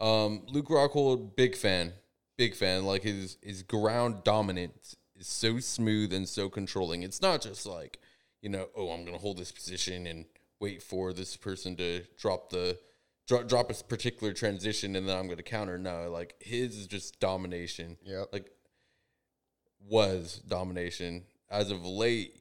Um 0.00 0.42
Luke 0.48 0.68
Rockhold, 0.68 1.36
big 1.36 1.56
fan. 1.56 1.92
Big 2.36 2.54
fan. 2.54 2.84
Like 2.86 3.02
his 3.02 3.36
his 3.42 3.62
ground 3.62 4.24
dominance 4.24 4.96
is 5.18 5.26
so 5.26 5.58
smooth 5.60 6.12
and 6.12 6.28
so 6.28 6.48
controlling. 6.48 7.02
It's 7.02 7.20
not 7.22 7.40
just 7.42 7.66
like, 7.66 7.98
you 8.42 8.48
know, 8.48 8.68
oh, 8.76 8.90
I'm 8.90 9.04
gonna 9.04 9.18
hold 9.18 9.38
this 9.38 9.52
position 9.52 10.06
and 10.06 10.24
wait 10.60 10.82
for 10.82 11.12
this 11.12 11.36
person 11.36 11.76
to 11.76 12.02
drop 12.18 12.50
the 12.50 12.78
drop, 13.26 13.46
drop 13.48 13.70
a 13.70 13.74
particular 13.84 14.32
transition 14.32 14.96
and 14.96 15.08
then 15.08 15.16
I'm 15.18 15.28
gonna 15.28 15.42
counter. 15.42 15.78
No, 15.78 16.10
like 16.10 16.34
his 16.40 16.76
is 16.76 16.86
just 16.86 17.18
domination. 17.20 17.96
Yeah. 18.02 18.24
like 18.32 18.50
was 19.88 20.42
domination 20.46 21.24
as 21.50 21.70
of 21.70 21.84
late. 21.84 22.36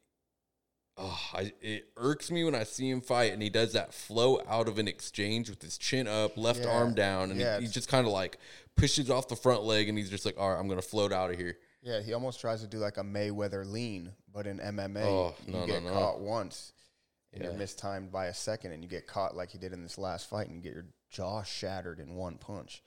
Oh, 0.99 1.19
I, 1.33 1.51
it 1.61 1.89
irks 1.95 2.31
me 2.31 2.43
when 2.43 2.55
I 2.55 2.63
see 2.63 2.89
him 2.89 3.01
fight 3.01 3.31
and 3.31 3.39
he 3.41 3.49
does 3.51 3.73
that 3.73 3.93
flow 3.93 4.41
out 4.49 4.67
of 4.67 4.79
an 4.79 4.87
exchange 4.87 5.47
with 5.47 5.61
his 5.61 5.77
chin 5.77 6.07
up, 6.07 6.35
left 6.37 6.61
Yeah. 6.61 6.71
arm 6.71 6.95
down, 6.95 7.29
and 7.29 7.39
Yeah, 7.39 7.59
he, 7.59 7.67
he 7.67 7.71
just 7.71 7.87
kind 7.87 8.07
of 8.07 8.13
like 8.13 8.37
pushes 8.75 9.09
off 9.11 9.27
the 9.27 9.35
front 9.35 9.61
leg 9.63 9.89
and 9.89 9.97
he's 9.97 10.09
just 10.09 10.25
like, 10.25 10.39
all 10.39 10.49
right, 10.51 10.59
I'm 10.59 10.67
gonna 10.67 10.81
float 10.81 11.13
out 11.13 11.29
of 11.29 11.37
here. 11.37 11.57
Yeah, 11.87 12.01
he 12.01 12.11
almost 12.13 12.41
tries 12.41 12.59
to 12.61 12.67
do 12.67 12.79
like 12.79 12.97
a 12.97 13.01
Mayweather 13.03 13.65
lean, 13.65 14.11
but 14.33 14.45
in 14.45 14.59
MMA, 14.59 15.03
Oh, 15.05 15.35
you 15.45 15.53
no, 15.53 15.59
no, 15.61 15.65
get 15.65 15.83
no. 15.83 15.89
caught 15.91 16.19
once 16.19 16.73
and 17.31 17.41
Yeah. 17.43 17.49
you're 17.49 17.57
mistimed 17.57 18.11
by 18.11 18.25
a 18.25 18.33
second, 18.33 18.73
and 18.73 18.83
you 18.83 18.89
get 18.89 19.07
caught 19.07 19.35
like 19.37 19.51
he 19.51 19.57
did 19.57 19.71
in 19.71 19.83
this 19.83 19.97
last 19.97 20.27
fight, 20.29 20.47
and 20.47 20.55
you 20.57 20.61
get 20.61 20.73
your 20.73 20.85
jaw 21.09 21.43
shattered 21.43 21.99
in 22.01 22.15
one 22.15 22.37
punch. 22.37 22.83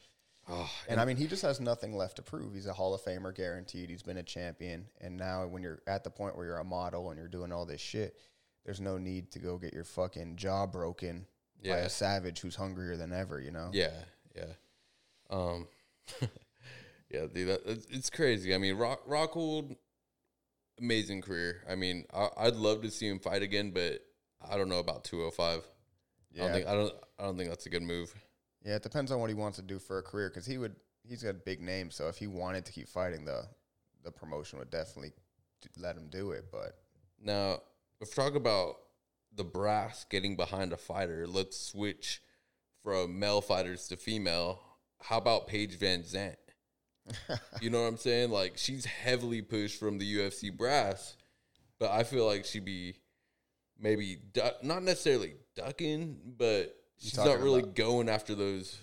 Oh, 0.49 0.71
And 0.89 1.01
I 1.01 1.05
mean, 1.07 1.17
he 1.17 1.27
just 1.27 1.43
has 1.43 1.61
nothing 1.61 1.95
left 1.97 2.17
to 2.17 2.23
prove. 2.23 2.55
He's 2.55 2.67
a 2.67 2.73
Hall 2.73 2.93
of 2.93 3.01
Famer 3.03 3.35
guaranteed. 3.35 3.89
He's 3.89 4.03
been 4.03 4.17
a 4.17 4.23
champion. 4.23 4.89
And 5.01 5.17
now, 5.17 5.47
when 5.47 5.63
you're 5.63 5.81
at 5.87 6.03
the 6.05 6.11
point 6.11 6.37
where 6.37 6.45
you're 6.45 6.59
a 6.59 6.65
model 6.65 7.09
and 7.11 7.19
you're 7.19 7.29
doing 7.29 7.53
all 7.53 7.65
this 7.67 7.81
shit, 7.81 8.17
there's 8.65 8.81
no 8.81 8.99
need 8.99 9.31
to 9.33 9.39
go 9.39 9.57
get 9.59 9.73
your 9.73 9.85
fucking 9.85 10.37
jaw 10.37 10.67
broken 10.67 11.27
by 11.65 11.79
a 11.79 11.89
savage 11.89 12.41
who's 12.41 12.57
hungrier 12.57 12.97
than 12.97 13.13
ever, 13.13 13.41
you 13.41 13.51
know? 13.51 13.71
Yeah, 13.73 13.93
yeah. 14.35 14.53
Um, 15.31 15.69
yeah, 17.11 17.27
dude, 17.33 17.49
that, 17.49 17.87
it's, 17.91 18.11
crazy. 18.11 18.55
I 18.55 18.59
mean, 18.59 18.77
Rock 18.77 19.07
Rockhold, 19.09 19.77
amazing 20.79 21.23
career. 21.23 21.63
I 21.69 21.75
mean, 21.75 22.05
I, 22.15 22.29
I'd 22.37 22.57
love 22.57 22.83
to 22.83 22.91
see 22.91 23.09
him 23.09 23.19
fight 23.19 23.43
again, 23.43 23.71
but 23.73 24.01
I 24.49 24.57
don't 24.57 24.69
know 24.69 24.79
about 24.79 25.05
205. 25.05 25.61
I 25.61 25.63
Yeah. 26.33 26.43
don't 26.45 26.53
think 26.53 26.67
I 26.67 26.73
don't 26.75 26.95
I 27.19 27.25
don't 27.25 27.37
think 27.37 27.49
that's 27.51 27.67
a 27.67 27.71
good 27.71 27.83
move. 27.83 28.15
Yeah, 28.65 28.77
it 28.77 28.83
depends 28.83 29.11
on 29.11 29.21
what 29.21 29.31
he 29.31 29.35
wants 29.35 29.57
to 29.57 29.63
do 29.63 29.79
for 29.79 29.99
a 29.99 30.03
career 30.03 30.29
because 30.29 30.47
he 30.47 30.59
would, 30.59 30.77
he's 31.09 31.23
got 31.23 31.31
a 31.31 31.35
big 31.35 31.61
name. 31.63 31.91
So 31.91 32.09
if 32.09 32.17
he 32.19 32.27
wanted 32.27 32.65
to 32.67 32.73
keep 32.73 32.89
fighting, 32.89 33.25
the, 33.25 33.45
the 34.05 34.11
promotion 34.11 34.59
would 34.59 34.71
definitely 34.71 35.13
let 35.79 35.97
him 35.97 36.09
do 36.11 36.33
it. 36.33 36.45
But 36.53 36.79
Now, 37.23 37.61
if 38.03 38.17
we 38.17 38.23
talk 38.23 38.35
about 38.35 38.77
the 39.35 39.45
brass 39.45 40.05
getting 40.11 40.37
behind 40.37 40.73
a 40.73 40.77
fighter, 40.77 41.27
let's 41.27 41.59
switch 41.59 42.23
from 42.83 43.19
male 43.19 43.41
fighters 43.41 43.89
to 43.89 43.97
female. 43.97 44.61
How 45.03 45.17
about 45.19 45.47
Paige 45.47 45.79
Van 45.79 46.03
Zant? 46.03 46.37
You 47.61 47.71
know 47.71 47.83
what 47.83 47.89
I'm 47.89 47.97
saying? 47.97 48.31
Like 48.31 48.57
she's 48.57 48.85
heavily 48.85 49.43
pushed 49.43 49.79
from 49.79 49.99
the 49.99 50.17
UFC 50.17 50.57
brass, 50.57 51.17
but 51.79 51.91
I 51.91 52.05
feel 52.05 52.27
like 52.27 52.45
she'd 52.45 52.65
be 52.65 52.97
maybe 53.79 54.19
du- 54.33 54.55
not 54.63 54.83
necessarily 54.83 55.35
ducking, 55.57 56.19
but 56.37 56.77
she's 56.99 57.17
not 57.17 57.41
really 57.41 57.61
about- 57.63 57.75
going 57.75 58.09
after 58.09 58.35
those 58.35 58.79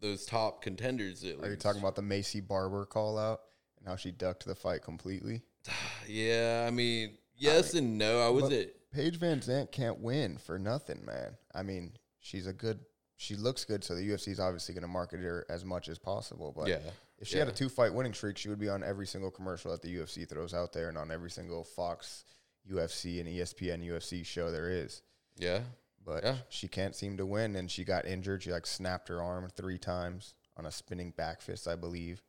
those 0.00 0.24
top 0.26 0.62
contenders. 0.62 1.24
At 1.24 1.40
are 1.42 1.50
you 1.50 1.56
talking 1.56 1.80
about 1.80 1.96
the 1.96 2.02
Maycee 2.02 2.46
Barber 2.46 2.84
call 2.86 3.18
out? 3.18 3.40
and 3.78 3.86
how 3.88 3.96
she 3.96 4.10
ducked 4.10 4.46
the 4.46 4.54
fight 4.54 4.82
completely. 4.82 5.42
Yeah, 6.08 6.64
I 6.66 6.70
mean, 6.70 7.18
yes 7.36 7.74
and 7.74 7.98
no. 7.98 8.20
I 8.24 8.28
was 8.28 8.52
it. 8.52 8.76
Paige 8.92 9.16
Van 9.18 9.40
Zant 9.40 9.72
can't 9.72 9.98
win 9.98 10.38
for 10.38 10.56
nothing, 10.56 11.04
man. 11.04 11.36
I 11.52 11.64
mean, 11.64 11.94
she's 12.20 12.46
a 12.46 12.52
good. 12.52 12.78
She 13.16 13.34
looks 13.34 13.64
good, 13.64 13.82
so 13.82 13.96
the 13.96 14.08
UFC 14.08 14.28
is 14.28 14.38
obviously 14.38 14.72
going 14.74 14.82
to 14.82 14.88
market 14.88 15.18
her 15.18 15.44
as 15.50 15.64
much 15.64 15.88
as 15.88 15.98
possible. 15.98 16.52
But 16.56 16.68
Yeah, 16.68 16.78
if 17.18 17.26
she 17.28 17.38
had 17.38 17.48
a 17.48 17.52
two 17.52 17.68
fight 17.68 17.92
winning 17.94 18.12
streak, 18.14 18.36
she 18.38 18.48
would 18.48 18.58
be 18.58 18.68
on 18.68 18.82
every 18.84 19.06
single 19.06 19.30
commercial 19.30 19.70
that 19.72 19.82
the 19.82 19.94
UFC 19.94 20.28
throws 20.28 20.52
out 20.54 20.72
there, 20.72 20.88
and 20.88 20.98
on 20.98 21.10
every 21.10 21.30
single 21.30 21.64
Fox 21.64 22.24
UFC 22.70 23.20
and 23.20 23.28
ESPN 23.28 23.84
UFC 23.84 24.24
show 24.24 24.50
there 24.50 24.68
is. 24.70 25.02
yeah. 25.36 25.62
But 26.04 26.22
Yeah. 26.22 26.38
she 26.48 26.68
can't 26.68 26.94
seem 26.94 27.16
to 27.16 27.26
win, 27.26 27.56
and 27.56 27.68
she 27.68 27.82
got 27.82 28.06
injured. 28.06 28.42
She 28.44 28.52
like 28.52 28.64
snapped 28.66 29.08
her 29.08 29.20
arm 29.20 29.48
three 29.50 29.78
times 29.78 30.34
on 30.56 30.64
a 30.64 30.70
spinning 30.70 31.10
back 31.10 31.40
fist, 31.40 31.66
I 31.66 31.74
believe. 31.74 32.22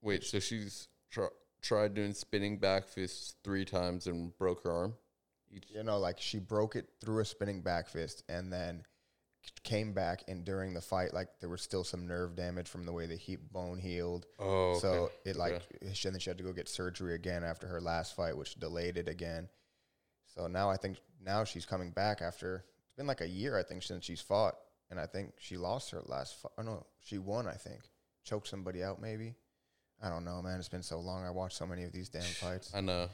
Wait, 0.00 0.22
so 0.22 0.38
she's 0.38 0.86
tr- 1.10 1.24
tried 1.60 1.94
doing 1.94 2.14
spinning 2.14 2.58
back 2.58 2.86
fists 2.86 3.34
three 3.42 3.64
times 3.64 4.06
and 4.06 4.36
broke 4.38 4.62
her 4.62 4.70
arm. 4.70 4.94
Each. 5.50 5.68
You 5.70 5.82
know, 5.82 5.98
like 5.98 6.20
she 6.20 6.38
broke 6.38 6.76
it 6.76 6.88
through 7.00 7.18
a 7.20 7.24
spinning 7.24 7.62
back 7.62 7.88
fist, 7.88 8.22
and 8.28 8.52
then 8.52 8.84
came 9.62 9.92
back, 9.92 10.22
and 10.28 10.44
during 10.44 10.74
the 10.74 10.80
fight, 10.80 11.12
like 11.14 11.28
there 11.40 11.48
was 11.48 11.62
still 11.62 11.84
some 11.84 12.06
nerve 12.06 12.36
damage 12.36 12.68
from 12.68 12.84
the 12.84 12.92
way 12.92 13.06
the 13.06 13.16
he- 13.16 13.36
bone 13.36 13.78
healed. 13.78 14.26
Oh, 14.38 14.78
So 14.78 15.10
it 15.24 15.36
like, 15.36 15.62
she, 15.92 16.08
then 16.10 16.18
she 16.18 16.30
had 16.30 16.38
to 16.38 16.44
go 16.44 16.52
get 16.52 16.68
surgery 16.68 17.14
again 17.14 17.44
after 17.44 17.66
her 17.66 17.80
last 17.80 18.14
fight, 18.16 18.36
which 18.36 18.54
delayed 18.56 18.96
it 18.96 19.08
again. 19.08 19.48
So 20.34 20.46
now 20.46 20.70
I 20.70 20.76
think 20.76 20.98
now 21.24 21.44
she's 21.44 21.64
coming 21.66 21.90
back 21.90 22.20
after 22.22 22.64
it's 22.86 22.94
been 22.96 23.06
like 23.06 23.20
a 23.20 23.28
year, 23.28 23.58
I 23.58 23.62
think, 23.62 23.82
since 23.82 24.04
she's 24.04 24.20
fought, 24.20 24.54
and 24.90 24.98
I 25.00 25.06
think 25.06 25.32
she 25.38 25.56
lost 25.56 25.90
her 25.92 26.02
last. 26.06 26.36
Fight. 26.40 26.52
Oh 26.58 26.62
no, 26.62 26.86
she 27.00 27.18
won. 27.18 27.46
I 27.46 27.54
think 27.54 27.80
choked 28.24 28.48
somebody 28.48 28.82
out, 28.82 29.00
maybe. 29.00 29.34
I 30.02 30.08
don't 30.08 30.24
know, 30.24 30.42
man. 30.42 30.58
It's 30.58 30.68
been 30.68 30.82
so 30.82 30.98
long. 31.00 31.24
I 31.24 31.30
watched 31.30 31.56
so 31.56 31.66
many 31.66 31.84
of 31.84 31.92
these 31.92 32.08
damn 32.08 32.22
fights. 32.22 32.72
I 32.74 32.80
know. 32.80 33.08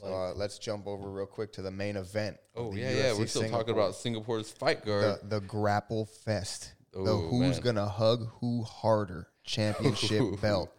So 0.00 0.06
uh, 0.06 0.32
let's 0.34 0.58
jump 0.58 0.86
over 0.86 1.08
real 1.10 1.26
quick 1.26 1.52
to 1.54 1.62
the 1.62 1.70
main 1.70 1.96
event. 1.96 2.36
Oh 2.54 2.74
yeah, 2.74 2.90
yeah. 2.90 3.12
We're 3.18 3.26
still 3.26 3.48
talking 3.48 3.72
about 3.74 3.94
Singapore's 3.94 4.50
fight 4.50 4.84
guard. 4.84 5.20
the 5.22 5.36
the 5.36 5.40
grapple 5.40 6.04
fest. 6.06 6.74
the 6.92 7.00
Oh, 7.00 7.28
who's 7.28 7.56
man. 7.56 7.74
gonna 7.74 7.88
hug 7.88 8.28
who 8.40 8.62
harder 8.62 9.28
championship 9.44 10.22
belt 10.40 10.70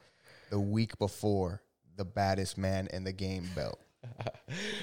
the 0.50 0.60
week 0.60 0.98
before 1.00 1.62
the 1.96 2.06
baddest 2.06 2.58
man 2.58 2.88
in 2.94 3.04
the 3.04 3.14
game 3.14 3.50
belt. 3.56 3.80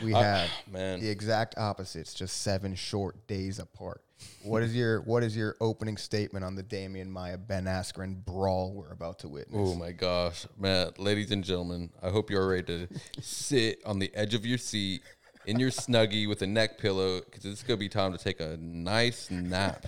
We 0.03 0.13
have 0.13 0.51
man. 0.71 1.01
the 1.01 1.09
exact 1.09 1.57
opposites, 1.57 2.13
just 2.13 2.43
seven 2.43 2.75
short 2.75 3.27
days 3.27 3.59
apart. 3.59 4.03
What 4.43 4.63
is 4.63 4.77
your 4.77 5.01
what 5.03 5.23
is 5.23 5.37
your 5.37 5.57
opening 5.61 5.97
statement 5.97 6.45
on 6.45 6.55
the 6.55 6.63
Demian 6.63 7.09
Maia 7.09 7.39
Ben 7.39 7.65
Askren 7.65 8.25
brawl 8.25 8.73
we're 8.75 8.93
about 8.93 9.19
to 9.21 9.29
witness? 9.29 9.57
Oh 9.59 9.75
my 9.75 9.93
gosh, 9.93 10.47
man, 10.59 10.91
ladies 10.99 11.31
and 11.31 11.43
gentlemen, 11.43 11.91
I 12.03 12.11
hope 12.11 12.31
you're 12.31 12.47
ready 12.47 12.63
to 12.63 12.89
sit 13.21 13.81
on 13.87 13.99
the 13.99 14.15
edge 14.15 14.35
of 14.35 14.45
your 14.45 14.59
seat 14.59 15.03
in 15.47 15.59
your 15.59 15.71
snuggie 15.71 16.29
with 16.29 16.43
a 16.43 16.47
neck 16.47 16.79
pillow 16.79 17.21
because 17.21 17.45
it's 17.45 17.63
gonna 17.63 17.79
be 17.79 17.89
time 17.89 18.13
to 18.13 18.19
take 18.19 18.41
a 18.41 18.57
nice 18.59 19.31
nap, 19.31 19.87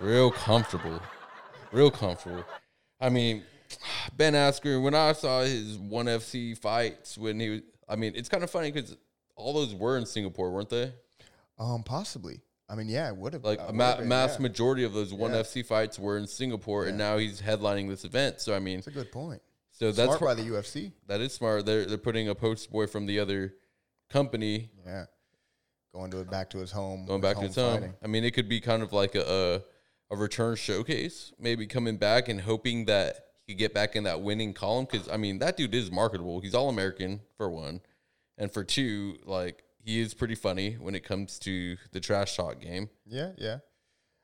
real 0.00 0.30
comfortable, 0.30 1.00
real 1.72 1.90
comfortable. 1.90 2.44
I 3.00 3.08
mean, 3.08 3.42
Ben 4.16 4.34
Askren, 4.34 4.82
when 4.82 4.94
I 4.94 5.12
saw 5.12 5.40
his 5.40 5.78
one 5.78 6.06
FC 6.06 6.56
fights, 6.56 7.16
when 7.16 7.40
he 7.40 7.48
was, 7.48 7.60
I 7.88 7.96
mean, 7.96 8.12
it's 8.14 8.28
kind 8.28 8.44
of 8.44 8.50
funny 8.50 8.70
because 8.70 8.96
all 9.36 9.54
those 9.54 9.74
were 9.74 9.96
in 9.96 10.06
Singapore, 10.06 10.50
weren't 10.50 10.68
they? 10.68 10.92
Um, 11.58 11.82
possibly. 11.82 12.40
I 12.70 12.76
mean, 12.76 12.88
yeah, 12.88 13.08
it 13.08 13.16
would 13.16 13.32
have 13.32 13.44
Like 13.44 13.58
uh, 13.60 13.66
a 13.68 13.72
ma- 13.72 13.96
been, 13.96 14.08
mass 14.08 14.34
yeah. 14.36 14.42
majority 14.42 14.84
of 14.84 14.92
those 14.92 15.12
one 15.12 15.32
Yeah. 15.32 15.40
FC 15.40 15.64
fights 15.66 15.98
were 15.98 16.16
in 16.18 16.26
Singapore, 16.26 16.86
and 16.86 16.96
now 16.96 17.18
he's 17.18 17.40
headlining 17.42 17.88
this 17.88 18.04
event. 18.04 18.40
So 18.40 18.54
I 18.54 18.60
mean, 18.60 18.76
That's 18.78 18.86
a 18.86 18.90
good 18.92 19.10
point. 19.12 19.42
so 19.72 19.90
that's 19.92 20.16
Smart 20.16 20.20
by 20.20 20.34
the 20.34 20.48
UFC. 20.48 20.92
That 21.08 21.20
is 21.20 21.32
smart. 21.32 21.66
They're 21.66 21.84
they're 21.84 21.98
putting 21.98 22.28
a 22.28 22.34
post 22.34 22.70
boy 22.70 22.86
from 22.86 23.06
the 23.06 23.18
other 23.18 23.54
company 24.08 24.70
Yeah, 24.86 25.06
going 25.92 26.10
to 26.12 26.20
it 26.20 26.30
back 26.30 26.50
to 26.50 26.58
his 26.58 26.70
home. 26.70 27.06
going 27.06 27.20
back 27.20 27.36
to 27.36 27.42
his 27.42 27.56
home. 27.56 27.74
fighting. 27.74 27.94
I 28.02 28.06
mean, 28.06 28.24
it 28.24 28.32
could 28.34 28.48
be 28.48 28.60
kind 28.60 28.82
of 28.82 28.92
like 28.92 29.14
a, 29.14 29.62
a 30.10 30.14
a 30.14 30.16
return 30.16 30.56
showcase, 30.56 31.32
maybe 31.38 31.66
coming 31.66 31.96
back 31.96 32.28
and 32.28 32.40
hoping 32.40 32.84
that 32.86 33.26
he 33.46 33.52
could 33.54 33.58
get 33.58 33.74
back 33.74 33.94
in 33.96 34.04
that 34.04 34.20
winning 34.22 34.52
column. 34.52 34.86
Because 34.90 35.08
I 35.08 35.16
mean, 35.16 35.38
that 35.40 35.56
dude 35.56 35.74
is 35.74 35.90
marketable. 35.90 36.40
He's 36.40 36.54
all 36.54 36.68
American 36.68 37.20
for 37.36 37.48
one, 37.50 37.80
and 38.38 38.52
for 38.52 38.64
two, 38.64 39.18
like 39.24 39.62
he 39.82 40.00
is 40.00 40.14
pretty 40.14 40.34
funny 40.34 40.74
when 40.74 40.94
it 40.94 41.04
comes 41.04 41.38
to 41.40 41.76
the 41.92 42.00
trash 42.00 42.36
talk 42.36 42.60
game. 42.60 42.88
Yeah, 43.06 43.32
yeah. 43.38 43.58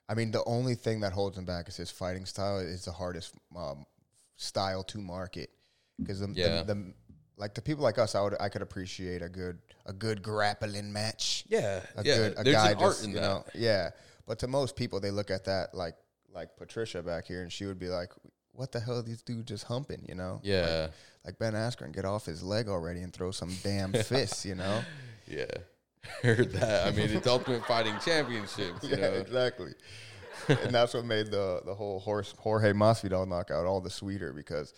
I 0.09 0.15
mean, 0.15 0.31
the 0.31 0.45
only 0.45 0.75
thing 0.75 1.01
that 1.01 1.13
holds 1.13 1.37
him 1.37 1.45
back 1.45 1.69
is 1.69 1.77
his 1.77 1.91
fighting 1.91 2.27
style. 2.27 2.59
Is 2.59 2.85
the 2.85 2.93
hardest 2.93 3.35
um, 3.57 3.85
style 4.37 4.83
to 4.85 4.99
market 4.99 5.51
because 5.99 6.21
the, 6.21 6.29
Yeah. 6.35 6.63
the, 6.63 6.75
the 6.75 6.93
like 7.39 7.55
the 7.55 7.63
people 7.63 7.83
like 7.85 7.99
us, 7.99 8.15
I 8.15 8.21
would 8.23 8.35
I 8.41 8.49
could 8.49 8.63
appreciate 8.63 9.23
a 9.23 9.29
good 9.29 9.59
a 9.85 9.93
good 9.93 10.23
grappling 10.23 10.93
match. 10.93 11.45
Yeah, 11.49 11.81
A 11.97 12.05
yeah. 12.05 12.17
good 12.17 12.35
a 12.39 12.45
There's 12.45 12.57
guy 12.57 12.71
an 12.71 12.77
art 12.79 12.93
just 12.93 13.05
in 13.05 13.11
you 13.11 13.17
that. 13.17 13.23
know 13.23 13.45
yeah. 13.55 13.91
But 14.27 14.39
to 14.41 14.49
most 14.49 14.77
people, 14.77 15.01
they 15.01 15.11
look 15.11 15.31
at 15.31 15.45
that 15.45 15.75
like 15.75 15.95
like 16.33 16.57
Patricia 16.57 17.03
back 17.03 17.27
here, 17.27 17.43
and 17.43 17.51
she 17.53 17.65
would 17.67 17.79
be 17.79 17.89
like, 17.89 18.11
"What 18.53 18.73
the 18.73 18.81
hell, 18.81 18.99
are 18.99 19.03
these 19.03 19.23
dudes 19.23 19.49
just 19.49 19.65
humping?" 19.65 20.05
You 20.09 20.15
know? 20.17 20.41
Yeah, 20.43 20.89
Like 21.25 21.39
Ben 21.39 21.55
Askren, 21.55 21.93
get 21.95 22.05
off 22.05 22.27
his 22.27 22.43
leg 22.43 22.69
already 22.69 23.01
and 23.03 23.13
throw 23.13 23.31
some 23.31 23.53
damn 23.63 23.93
fists. 23.93 24.45
You 24.45 24.55
know? 24.57 24.83
yeah. 25.27 25.47
Heard 26.23 26.53
that. 26.53 26.87
I 26.87 26.91
mean, 26.93 27.11
it's 27.11 27.27
Ultimate 27.27 27.65
Fighting 27.67 27.95
Championships. 28.05 28.83
You 28.85 28.91
yeah, 28.91 28.97
know, 28.97 29.13
exactly. 29.15 29.73
and 30.49 30.73
that's 30.75 30.95
what 30.95 31.05
made 31.05 31.31
the 31.31 31.61
the 31.65 31.75
whole 31.75 31.99
horse 32.01 32.35
Jorge 32.39 32.73
Masvidal 32.73 33.27
knockout 33.27 33.67
all 33.67 33.81
the 33.81 33.91
sweeter 33.91 34.33
because 34.33 34.73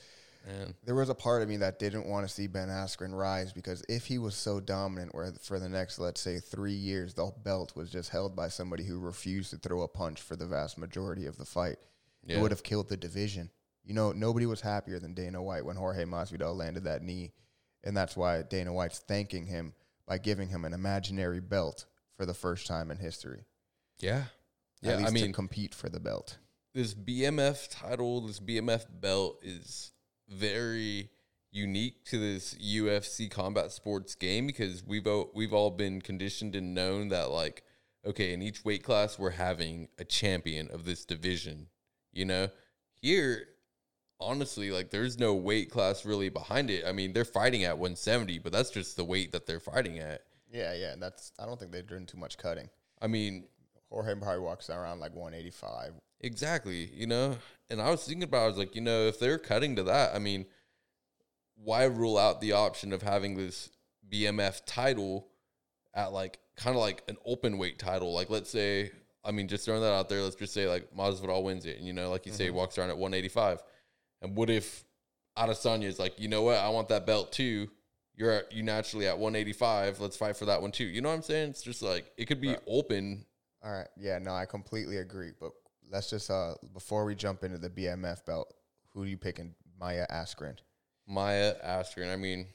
man. 0.47 0.75
there 0.85 0.95
was 0.95 1.11
a 1.11 1.14
part 1.14 1.43
of 1.43 1.49
me 1.49 1.59
that 1.59 1.78
didn't 1.78 2.07
want 2.07 2.26
to 2.26 2.33
see 2.33 2.47
Ben 2.47 2.69
Askren 2.69 3.12
rise 3.12 3.52
because 3.52 3.83
if 3.88 4.07
he 4.07 4.19
was 4.19 4.35
so 4.35 4.61
dominant, 4.61 5.14
where 5.14 5.33
for 5.43 5.59
the 5.59 5.69
next 5.69 5.99
let's 5.99 6.21
say 6.21 6.38
three 6.38 6.73
years 6.73 7.14
the 7.14 7.31
belt 7.45 7.75
was 7.76 7.90
just 7.90 8.11
held 8.11 8.35
by 8.35 8.49
somebody 8.49 8.85
who 8.85 8.99
refused 8.99 9.50
to 9.50 9.57
throw 9.59 9.83
a 9.83 9.88
punch 9.88 10.21
for 10.21 10.37
the 10.37 10.47
vast 10.47 10.78
majority 10.78 11.26
of 11.26 11.37
the 11.37 11.45
fight, 11.45 11.76
Yeah. 12.25 12.38
it 12.38 12.43
would 12.43 12.52
have 12.52 12.62
killed 12.62 12.88
the 12.88 12.97
division. 12.97 13.50
You 13.85 13.95
know, 13.95 14.12
nobody 14.12 14.47
was 14.47 14.61
happier 14.61 14.99
than 14.99 15.14
Dana 15.14 15.43
White 15.43 15.64
when 15.64 15.76
Jorge 15.76 16.05
Masvidal 16.05 16.55
landed 16.57 16.85
that 16.85 17.02
knee, 17.02 17.33
and 17.85 17.97
that's 17.97 18.17
why 18.17 18.43
Dana 18.43 18.73
White's 18.73 18.99
thanking 18.99 19.47
him 19.47 19.73
by 20.09 20.19
giving 20.19 20.49
him 20.49 20.65
an 20.65 20.73
imaginary 20.73 21.41
belt 21.41 21.85
for 22.17 22.27
the 22.27 22.35
first 22.35 22.67
time 22.67 22.91
in 22.91 22.97
history. 22.97 23.45
Yeah, 24.00 24.25
yeah. 24.81 25.05
I 25.07 25.11
mean, 25.11 25.33
compete 25.33 25.75
for 25.75 25.88
the 25.88 26.00
belt. 26.00 26.38
this 26.75 26.95
BMF 26.95 27.69
title, 27.71 28.23
this 28.23 28.41
BMF 28.41 28.87
belt 29.00 29.38
is 29.43 29.93
very 30.29 31.11
unique 31.50 32.05
to 32.07 32.19
this 32.19 32.55
UFC 32.55 33.31
combat 33.31 33.71
sports 33.73 34.15
game 34.15 34.47
because 34.47 34.83
we've 34.85 35.07
all, 35.07 35.31
we've 35.35 35.53
all 35.53 35.71
been 35.71 36.00
conditioned 36.00 36.55
and 36.55 36.75
known 36.75 37.09
that 37.09 37.31
like 37.31 37.62
okay, 38.07 38.33
in 38.33 38.41
each 38.41 38.65
weight 38.65 38.83
class 38.83 39.19
we're 39.19 39.31
having 39.31 39.88
a 39.99 40.05
champion 40.05 40.69
of 40.71 40.85
this 40.85 41.05
division. 41.05 41.67
You 42.12 42.25
know, 42.25 42.49
here 43.03 43.47
honestly 44.21 44.71
like 44.71 44.91
there's 44.91 45.19
no 45.19 45.35
weight 45.35 45.71
class 45.71 46.05
really 46.05 46.29
behind 46.29 46.71
it. 46.71 46.85
I 46.87 46.93
mean, 46.93 47.13
they're 47.13 47.25
fighting 47.25 47.65
at 47.65 47.79
170, 47.79 48.39
but 48.39 48.53
that's 48.53 48.71
just 48.71 48.97
the 48.97 49.05
weight 49.05 49.33
that 49.33 49.47
they're 49.47 49.61
fighting 49.61 49.99
at. 49.99 50.23
Yeah, 50.51 50.75
yeah. 50.75 50.95
That's 50.99 51.33
I 51.39 51.47
don't 51.47 51.59
think 51.59 51.73
they're 51.73 51.83
doing 51.83 52.07
too 52.07 52.19
much 52.19 52.39
cutting. 52.39 52.69
I 53.01 53.07
mean, 53.07 53.45
Jorge 53.91 54.15
probably 54.15 54.41
walks 54.41 54.71
around 54.71 55.01
like 55.01 55.15
185. 55.15 55.95
Exactly, 56.21 56.91
you 56.95 57.07
know. 57.07 57.37
And 57.71 57.81
I 57.81 57.91
was 57.91 58.05
thinking 58.05 58.25
about, 58.25 58.45
I 58.45 58.47
was 58.47 58.59
like, 58.59 58.75
you 58.75 58.81
know, 58.81 59.07
if 59.07 59.21
they're 59.21 59.39
cutting 59.39 59.77
to 59.77 59.83
that, 59.85 60.15
I 60.15 60.19
mean, 60.19 60.47
why 61.57 61.85
rule 61.85 62.19
out 62.19 62.41
the 62.41 62.53
option 62.53 62.93
of 62.93 63.03
having 63.03 63.37
this 63.37 63.71
BMF 64.11 64.63
title 64.67 65.29
at 65.95 66.13
like 66.13 66.39
kind 66.57 66.75
of 66.75 66.81
like 66.81 67.03
an 67.09 67.17
open 67.25 67.59
weight 67.59 67.79
title? 67.79 68.13
Like, 68.13 68.31
let's 68.31 68.51
say, 68.51 68.91
I 69.25 69.31
mean, 69.31 69.49
just 69.49 69.65
throwing 69.65 69.83
that 69.83 69.93
out 69.93 70.09
there, 70.09 70.23
let's 70.23 70.37
just 70.37 70.55
say 70.55 70.67
like 70.67 70.89
Masvidal 70.97 71.43
wins 71.43 71.67
it, 71.67 71.79
and 71.79 71.87
you 71.87 71.93
know, 71.93 72.11
like 72.11 72.27
you 72.27 72.33
say, 72.33 72.45
he 72.45 72.51
mm-hmm. 72.51 72.59
walks 72.59 72.79
around 72.79 72.91
at 72.91 72.99
185. 72.99 73.63
And 74.23 74.37
what 74.37 74.51
if 74.51 74.85
Adesanya 75.37 75.85
is 75.85 75.99
like, 75.99 76.19
you 76.19 76.29
know 76.29 76.43
what, 76.43 76.57
I 76.59 76.69
want 76.71 76.89
that 76.89 77.07
belt 77.07 77.33
too. 77.33 77.69
You're 78.15 78.33
at, 78.33 78.53
you 78.53 78.63
naturally 78.65 79.07
at 79.07 79.17
185. 79.19 80.01
Let's 80.01 80.17
fight 80.17 80.37
for 80.37 80.47
that 80.47 80.61
one 80.61 80.73
too. 80.73 80.85
You 80.85 81.01
know 81.01 81.09
what 81.11 81.15
I'm 81.15 81.23
saying? 81.23 81.51
It's 81.51 81.63
just 81.63 81.83
like 81.83 82.11
it 82.17 82.27
could 82.27 82.41
be 82.41 82.49
Right. 82.49 82.61
open. 82.67 83.25
All 83.63 83.71
right. 83.73 83.87
Yeah, 83.97 84.19
no, 84.19 84.33
I 84.35 84.45
completely 84.47 84.97
agree. 84.99 85.31
But 85.39 85.53
let's 85.91 86.11
just 86.11 86.29
uh 86.31 86.55
before 86.75 87.05
we 87.05 87.15
jump 87.15 87.45
into 87.45 87.59
the 87.59 87.71
BMF 87.71 88.25
belt, 88.27 88.53
who 88.93 89.05
do 89.05 89.11
you 89.11 89.17
picking? 89.19 89.55
Maia 89.79 90.07
Askren. 90.11 90.57
Maia 91.07 91.55
Askren. 91.65 92.13
I 92.13 92.17
mean, 92.17 92.49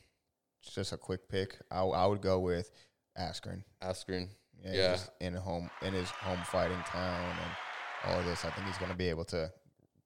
It's 0.62 0.76
just 0.76 0.92
a 0.94 0.98
quick 0.98 1.28
pick. 1.30 1.58
I, 1.72 1.80
I 1.82 2.06
would 2.08 2.22
go 2.22 2.40
with 2.40 2.70
Askren. 3.18 3.64
Askren. 3.82 4.28
Yeah, 4.62 4.74
Yeah. 4.74 4.98
in 5.22 5.34
home 5.34 5.70
in 5.82 5.94
his 5.94 6.10
home 6.10 6.40
fighting 6.52 6.82
town 6.88 7.38
and 7.42 7.52
all 8.12 8.20
of 8.20 8.26
this. 8.26 8.44
I 8.44 8.50
think 8.52 8.68
he's 8.68 8.78
gonna 8.78 8.94
be 8.96 9.10
able 9.10 9.26
to 9.26 9.52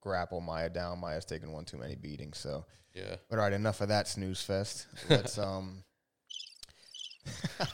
grapple 0.07 0.39
Maia 0.39 0.69
down. 0.69 0.99
Maia's 1.01 1.25
taken 1.25 1.51
one 1.51 1.65
too 1.65 1.77
many 1.77 1.95
beatings. 1.95 2.37
So 2.37 2.63
Yeah. 2.93 3.17
But 3.29 3.39
all 3.39 3.43
right, 3.43 3.51
enough 3.53 3.81
of 3.81 3.89
that 3.89 4.07
snooze 4.07 4.41
fest. 4.41 4.87
Let's 5.09 5.37
um. 5.37 5.83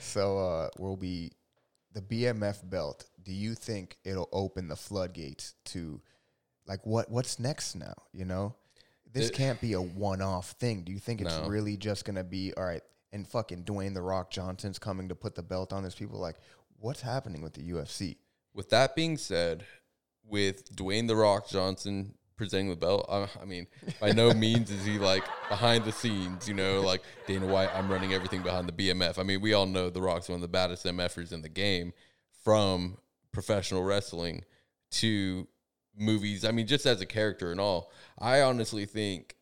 so 0.00 0.38
uh, 0.38 0.68
will 0.78 0.96
be 0.96 1.32
the 1.92 2.00
BMF 2.00 2.68
belt. 2.68 3.04
Do 3.22 3.32
you 3.32 3.54
think 3.54 3.98
it'll 4.04 4.28
open 4.32 4.68
the 4.68 4.76
floodgates 4.76 5.54
to, 5.66 6.00
like, 6.66 6.84
what 6.86 7.10
what's 7.10 7.38
next 7.38 7.74
now? 7.74 7.94
You 8.12 8.24
know, 8.24 8.54
this 9.12 9.28
It- 9.28 9.34
can't 9.34 9.60
be 9.60 9.74
a 9.74 9.80
one-off 9.80 10.52
thing. 10.52 10.84
Do 10.84 10.92
you 10.92 10.98
think 10.98 11.20
it's 11.20 11.36
No. 11.36 11.48
really 11.48 11.76
just 11.76 12.04
gonna 12.04 12.24
be 12.24 12.54
all 12.54 12.64
right? 12.64 12.82
And 13.12 13.26
fucking 13.28 13.64
Dwayne 13.64 13.94
the 13.94 14.02
Rock 14.02 14.30
Johnson's 14.30 14.78
coming 14.78 15.08
to 15.08 15.14
put 15.14 15.34
the 15.34 15.42
belt 15.42 15.72
on. 15.72 15.82
There's 15.82 15.94
people 15.94 16.18
like, 16.18 16.36
what's 16.78 17.00
happening 17.02 17.40
with 17.42 17.54
the 17.54 17.62
UFC? 17.70 18.16
With 18.54 18.70
that 18.70 18.94
being 18.96 19.16
said, 19.16 19.64
with 20.28 20.74
Dwayne 20.74 21.08
the 21.08 21.16
Rock 21.16 21.48
Johnson 21.48 22.14
presenting 22.36 22.68
the 22.68 22.76
belt, 22.76 23.06
uh, 23.08 23.26
I 23.40 23.44
mean, 23.44 23.66
by 24.00 24.12
no 24.12 24.32
means 24.34 24.70
is 24.70 24.84
he 24.84 24.98
like 24.98 25.24
behind 25.48 25.84
the 25.84 25.92
scenes, 25.92 26.48
you 26.48 26.54
know, 26.54 26.80
like 26.80 27.02
Dana 27.26 27.46
White, 27.46 27.70
I'm 27.74 27.90
running 27.90 28.12
everything 28.12 28.42
behind 28.42 28.68
the 28.68 28.72
BMF. 28.72 29.18
I 29.18 29.22
mean, 29.22 29.40
we 29.40 29.54
all 29.54 29.66
know 29.66 29.90
The 29.90 30.02
Rock's 30.02 30.28
one 30.28 30.36
of 30.36 30.42
the 30.42 30.48
baddest 30.48 30.84
MFers 30.84 31.32
in 31.32 31.42
the 31.42 31.48
game 31.48 31.92
from 32.44 32.98
professional 33.32 33.82
wrestling 33.82 34.44
to 34.92 35.48
movies. 35.96 36.44
I 36.44 36.52
mean, 36.52 36.66
just 36.66 36.86
as 36.86 37.00
a 37.00 37.06
character 37.06 37.50
and 37.50 37.60
all. 37.60 37.90
I 38.18 38.42
honestly 38.42 38.86
think 38.86 39.36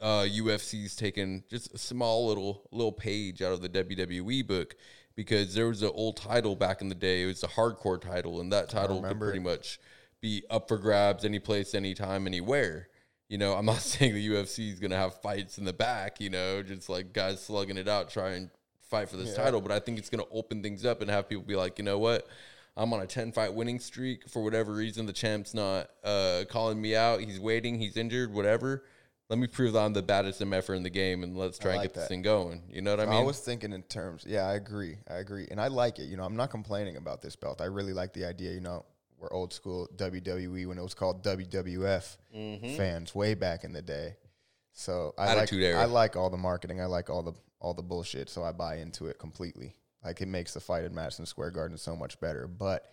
uh, 0.00 0.26
UFC's 0.28 0.94
taken 0.94 1.44
just 1.48 1.74
a 1.74 1.78
small 1.78 2.28
little 2.28 2.68
little 2.70 2.92
page 2.92 3.42
out 3.42 3.52
of 3.52 3.60
the 3.60 3.68
WWE 3.68 4.46
book 4.46 4.76
because 5.14 5.54
there 5.54 5.66
was 5.66 5.82
an 5.82 5.90
old 5.94 6.16
title 6.16 6.54
back 6.54 6.80
in 6.80 6.88
the 6.88 6.94
day. 6.94 7.24
It 7.24 7.26
was 7.26 7.42
a 7.42 7.48
hardcore 7.48 8.00
title, 8.00 8.40
and 8.40 8.52
that 8.52 8.68
title 8.68 9.02
could 9.02 9.18
pretty 9.18 9.40
much 9.40 9.80
be 10.20 10.42
up 10.50 10.68
for 10.68 10.78
grabs 10.78 11.24
any 11.24 11.38
place, 11.38 11.74
anytime, 11.74 12.26
anywhere. 12.26 12.88
You 13.28 13.38
know, 13.38 13.54
I'm 13.54 13.66
not 13.66 13.80
saying 13.80 14.14
the 14.14 14.28
UFC 14.28 14.72
is 14.72 14.80
going 14.80 14.90
to 14.90 14.96
have 14.96 15.20
fights 15.20 15.58
in 15.58 15.64
the 15.64 15.72
back, 15.72 16.20
you 16.20 16.30
know, 16.30 16.62
just 16.62 16.88
like 16.88 17.12
guys 17.12 17.40
slugging 17.42 17.76
it 17.76 17.88
out, 17.88 18.10
trying 18.10 18.46
to 18.48 18.52
fight 18.88 19.08
for 19.08 19.16
this 19.16 19.36
Yeah. 19.36 19.44
title. 19.44 19.60
But 19.60 19.72
I 19.72 19.80
think 19.80 19.98
it's 19.98 20.10
going 20.10 20.24
to 20.24 20.30
open 20.32 20.62
things 20.62 20.84
up 20.84 21.02
and 21.02 21.10
have 21.10 21.28
people 21.28 21.44
be 21.44 21.56
like, 21.56 21.78
you 21.78 21.84
know 21.84 21.98
what? 21.98 22.26
I'm 22.76 22.92
on 22.92 23.00
a 23.00 23.06
10 23.06 23.32
fight 23.32 23.52
winning 23.52 23.80
streak. 23.80 24.28
For 24.28 24.42
whatever 24.42 24.72
reason, 24.72 25.06
the 25.06 25.12
champ's 25.12 25.52
not 25.52 25.90
uh, 26.04 26.44
calling 26.48 26.80
me 26.80 26.94
out. 26.94 27.20
He's 27.20 27.40
waiting. 27.40 27.78
He's 27.78 27.96
injured, 27.96 28.32
whatever. 28.32 28.84
Let 29.28 29.38
me 29.38 29.46
prove 29.46 29.74
that 29.74 29.80
I'm 29.80 29.92
the 29.92 30.02
baddest 30.02 30.40
MFer 30.40 30.74
in 30.74 30.82
the 30.84 30.90
game 30.90 31.22
and 31.22 31.36
let's 31.36 31.58
try 31.58 31.72
and 31.72 31.80
like 31.80 31.92
get 31.92 32.00
this 32.00 32.08
thing 32.08 32.22
going. 32.22 32.62
You 32.70 32.80
know 32.80 32.92
what 32.92 33.00
I 33.00 33.04
mean? 33.06 33.20
I, 33.20 33.22
was 33.24 33.40
thinking 33.40 33.72
in 33.74 33.82
terms. 33.82 34.24
Yeah, 34.26 34.46
I 34.46 34.54
agree. 34.54 34.96
I 35.10 35.16
agree, 35.16 35.46
and 35.50 35.60
I 35.60 35.66
like 35.68 35.98
it. 35.98 36.04
You 36.04 36.16
know, 36.16 36.22
I'm 36.24 36.36
not 36.36 36.50
complaining 36.50 36.96
about 36.96 37.20
this 37.20 37.36
belt. 37.36 37.60
I 37.60 37.64
really 37.66 37.92
like 37.92 38.14
the 38.14 38.24
idea. 38.24 38.52
You 38.52 38.60
know, 38.60 38.86
we're 39.18 39.32
old 39.32 39.52
school 39.52 39.88
WWE 39.96 40.66
when 40.66 40.78
it 40.78 40.82
was 40.82 40.94
called 40.94 41.24
WWF 41.24 42.16
fans 42.76 43.14
way 43.14 43.34
back 43.34 43.64
in 43.64 43.72
the 43.72 43.82
day. 43.82 44.16
So 44.72 45.14
I 45.18 45.26
Mm-hmm. 45.26 45.38
Attitude 45.38 45.62
like 45.62 45.68
era. 45.68 45.82
I 45.82 45.84
like 45.86 46.16
all 46.16 46.30
the 46.30 46.36
marketing. 46.36 46.80
I 46.80 46.86
like 46.86 47.10
all 47.10 47.22
the 47.22 47.34
all 47.60 47.74
the 47.74 47.82
bullshit. 47.82 48.30
So 48.30 48.44
I 48.44 48.52
buy 48.52 48.76
into 48.76 49.06
it 49.06 49.18
completely. 49.18 49.74
Like 50.04 50.20
it 50.20 50.28
makes 50.28 50.54
the 50.54 50.60
fight 50.60 50.84
at 50.84 50.92
Madison 50.92 51.26
Square 51.26 51.50
Garden 51.50 51.76
so 51.76 51.96
much 51.96 52.20
better. 52.20 52.46
But 52.46 52.86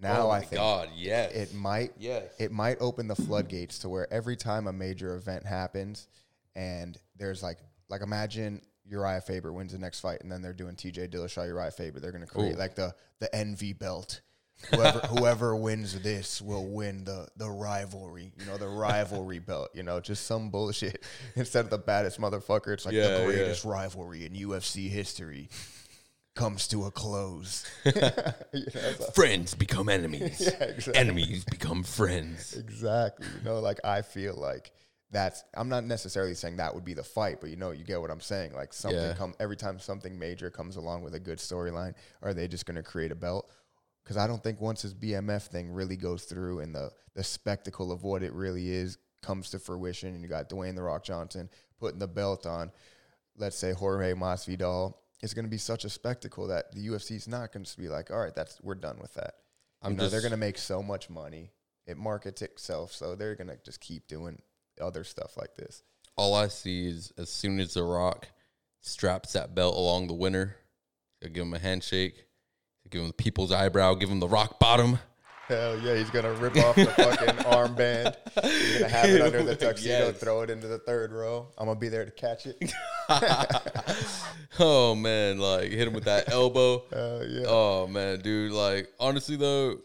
now 0.00 0.28
oh 0.28 0.30
I 0.30 0.40
think 0.40 0.60
God, 0.60 0.88
yes. 0.94 1.32
it 1.32 1.54
might 1.54 1.92
yes. 1.98 2.24
it 2.38 2.52
might 2.52 2.78
open 2.80 3.08
the 3.08 3.16
floodgates 3.16 3.80
to 3.80 3.88
where 3.88 4.12
every 4.12 4.36
time 4.36 4.66
a 4.66 4.72
major 4.72 5.16
event 5.16 5.46
happens 5.46 6.08
and 6.56 6.98
there's 7.16 7.42
like 7.42 7.58
like 7.88 8.02
imagine 8.02 8.60
Uriah 8.86 9.20
Faber 9.20 9.52
wins 9.52 9.72
the 9.72 9.78
next 9.78 10.00
fight 10.00 10.20
and 10.20 10.30
then 10.30 10.42
they're 10.42 10.52
doing 10.52 10.74
TJ 10.74 11.10
Dillashaw 11.10 11.46
Uriah 11.46 11.70
Faber 11.70 12.00
they're 12.00 12.12
going 12.12 12.26
to 12.26 12.30
create 12.30 12.54
Ooh. 12.54 12.58
like 12.58 12.74
the 12.74 12.94
the 13.20 13.34
envy 13.34 13.72
belt 13.72 14.20
whoever 14.70 14.98
whoever 15.00 15.56
wins 15.56 16.00
this 16.00 16.40
will 16.40 16.66
win 16.66 17.04
the 17.04 17.28
the 17.36 17.48
rivalry 17.50 18.32
you 18.38 18.46
know 18.46 18.56
the 18.56 18.68
rivalry 18.68 19.38
belt 19.38 19.68
you 19.74 19.82
know 19.82 20.00
just 20.00 20.26
some 20.26 20.48
bullshit 20.50 21.04
instead 21.36 21.64
of 21.64 21.70
the 21.70 21.78
baddest 21.78 22.18
motherfucker 22.20 22.72
it's 22.72 22.86
like 22.86 22.94
Yeah, 22.94 23.08
the 23.08 23.18
yeah. 23.20 23.24
greatest 23.26 23.64
rivalry 23.64 24.24
in 24.24 24.32
UFC 24.32 24.88
history 24.88 25.48
comes 26.34 26.66
to 26.68 26.84
a 26.86 26.90
close 26.90 27.64
You 27.84 27.92
know, 27.92 28.90
Friends 29.14 29.54
become 29.54 29.88
enemies. 29.88 30.40
Yeah, 30.40 30.64
exactly. 30.64 30.94
Enemies 30.94 31.44
become 31.44 31.82
friends. 31.84 32.54
Exactly. 32.56 33.26
You 33.38 33.44
know, 33.44 33.60
like 33.60 33.80
I 33.84 34.02
feel 34.02 34.34
like 34.34 34.72
that's 35.10 35.44
I'm 35.54 35.68
not 35.68 35.84
necessarily 35.84 36.34
saying 36.34 36.56
that 36.56 36.74
would 36.74 36.84
be 36.84 36.94
the 36.94 37.04
fight, 37.04 37.40
but 37.40 37.50
you 37.50 37.56
know, 37.56 37.70
you 37.70 37.84
get 37.84 38.00
what 38.00 38.10
I'm 38.10 38.20
saying. 38.20 38.52
Like 38.54 38.72
something 38.72 38.98
Yeah. 39.00 39.14
come 39.14 39.34
every 39.38 39.56
time 39.56 39.78
something 39.78 40.18
major 40.18 40.50
comes 40.50 40.76
along 40.76 41.02
with 41.04 41.14
a 41.14 41.20
good 41.20 41.38
storyline, 41.38 41.94
are 42.22 42.34
they 42.34 42.48
just 42.48 42.66
gonna 42.66 42.82
create 42.82 43.12
a 43.12 43.14
belt? 43.14 43.48
Because 44.04 44.16
I 44.18 44.26
don't 44.26 44.42
think 44.42 44.60
once 44.60 44.82
this 44.82 44.92
BMF 44.92 45.46
thing 45.46 45.72
really 45.72 45.96
goes 45.96 46.24
through 46.24 46.60
and 46.60 46.74
the 46.74 46.90
the 47.14 47.24
spectacle 47.24 47.90
of 47.90 48.02
what 48.02 48.22
it 48.22 48.32
really 48.32 48.70
is 48.70 48.98
comes 49.22 49.50
to 49.50 49.58
fruition, 49.58 50.10
and 50.10 50.22
you 50.22 50.28
got 50.28 50.50
Dwayne 50.50 50.74
the 50.74 50.82
Rock 50.82 51.04
Johnson 51.04 51.48
putting 51.80 51.98
the 51.98 52.08
belt 52.08 52.46
on, 52.46 52.70
let's 53.36 53.56
say 53.56 53.72
Jorge 53.72 54.12
Masvidal, 54.12 54.94
it's 55.22 55.32
gonna 55.32 55.48
be 55.48 55.58
such 55.58 55.84
a 55.84 55.90
spectacle 55.90 56.48
that 56.48 56.72
the 56.72 56.86
UFC 56.88 57.12
is 57.12 57.26
not 57.26 57.52
gonna 57.52 57.64
be 57.78 57.88
like, 57.88 58.10
all 58.10 58.18
right, 58.18 58.34
that's 58.34 58.60
we're 58.62 58.74
done 58.74 58.98
with 59.00 59.14
that. 59.14 59.34
I'm 59.82 59.92
you 59.92 59.98
know, 59.98 60.08
they're 60.08 60.22
gonna 60.22 60.36
make 60.36 60.58
so 60.58 60.82
much 60.82 61.08
money. 61.08 61.50
It 61.86 61.96
markets 61.96 62.42
itself, 62.42 62.92
so 62.92 63.14
they're 63.14 63.34
gonna 63.34 63.56
just 63.64 63.80
keep 63.80 64.06
doing 64.06 64.40
other 64.80 65.04
stuff 65.04 65.36
like 65.36 65.54
this. 65.56 65.82
All 66.16 66.34
I 66.34 66.48
see 66.48 66.86
is 66.86 67.12
as 67.16 67.30
soon 67.30 67.58
as 67.58 67.74
The 67.74 67.82
Rock 67.82 68.28
straps 68.80 69.32
that 69.32 69.54
belt 69.54 69.76
along 69.76 70.06
the 70.06 70.14
winner, 70.14 70.56
he'll 71.20 71.30
give 71.30 71.42
him 71.42 71.54
a 71.54 71.58
handshake, 71.58 72.23
give 72.94 73.02
him 73.02 73.08
the 73.08 73.12
people's 73.14 73.52
eyebrow, 73.52 73.94
give 73.94 74.08
him 74.08 74.20
the 74.20 74.28
rock 74.28 74.58
bottom. 74.58 74.98
Hell 75.48 75.78
yeah, 75.80 75.96
he's 75.96 76.08
gonna 76.08 76.32
rip 76.34 76.56
off 76.56 76.74
the 76.74 76.86
fucking 76.86 77.44
armband. 77.52 78.14
He's 78.42 78.78
gonna 78.78 78.88
have 78.88 79.10
it 79.10 79.20
under 79.20 79.42
the 79.42 79.54
tuxedo, 79.54 80.06
Yes. 80.06 80.16
throw 80.16 80.40
it 80.40 80.48
into 80.48 80.68
the 80.68 80.78
third 80.78 81.12
row. 81.12 81.48
I'm 81.58 81.66
gonna 81.66 81.78
be 81.78 81.90
there 81.90 82.06
to 82.06 82.10
catch 82.10 82.46
it. 82.46 82.72
oh 84.58 84.94
man, 84.94 85.38
like 85.38 85.70
hit 85.70 85.86
him 85.86 85.92
with 85.94 86.04
that 86.04 86.30
elbow. 86.32 86.82
Yeah. 87.28 87.44
Oh 87.46 87.86
man, 87.86 88.20
dude. 88.20 88.52
Like 88.52 88.88
honestly 88.98 89.36
though, 89.36 89.78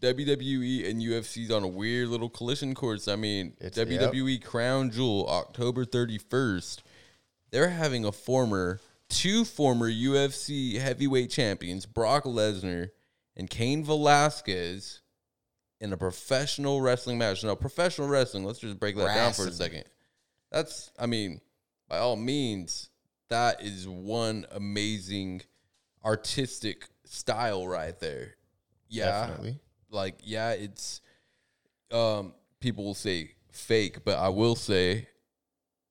WWE 0.00 0.88
and 0.90 1.00
UFC's 1.00 1.50
on 1.50 1.62
a 1.62 1.68
weird 1.68 2.08
little 2.08 2.28
collision 2.28 2.74
course. 2.74 3.06
I 3.08 3.16
mean, 3.16 3.54
It's- 3.60 3.76
yep. 3.76 4.12
WWE 4.12 4.42
Crown 4.44 4.90
Jewel, 4.90 5.28
October 5.28 5.84
thirty 5.84 6.18
first. 6.18 6.82
They're 7.52 7.70
having 7.70 8.04
a 8.04 8.10
former, 8.12 8.80
two 9.08 9.44
former 9.44 9.90
UFC 9.90 10.78
heavyweight 10.78 11.30
champions, 11.30 11.86
Brock 11.86 12.24
Lesnar 12.24 12.90
and 13.36 13.48
Cain 13.50 13.84
Velasquez, 13.84 15.02
in 15.80 15.92
a 15.92 15.96
professional 15.96 16.80
wrestling 16.80 17.18
match. 17.18 17.44
Now, 17.44 17.54
professional 17.54 18.08
wrestling. 18.08 18.44
Let's 18.44 18.58
just 18.58 18.80
break 18.80 18.96
that 18.96 19.14
down 19.14 19.32
for 19.32 19.46
a 19.46 19.52
second. 19.52 19.84
That's, 20.50 20.90
I 20.98 21.06
mean, 21.06 21.40
by 21.88 21.98
all 21.98 22.16
means, 22.16 22.88
that 23.28 23.62
is 23.62 23.86
one 23.86 24.46
amazing 24.52 25.42
artistic 26.04 26.88
style 27.04 27.66
right 27.66 27.98
there. 27.98 28.36
Yeah. 28.88 29.26
Definitely. 29.26 29.60
Like, 29.90 30.18
yeah, 30.22 30.52
it's 30.52 31.00
um 31.92 32.34
people 32.60 32.84
will 32.84 32.94
say 32.94 33.32
fake, 33.52 34.04
but 34.04 34.18
I 34.18 34.28
will 34.28 34.56
say 34.56 35.08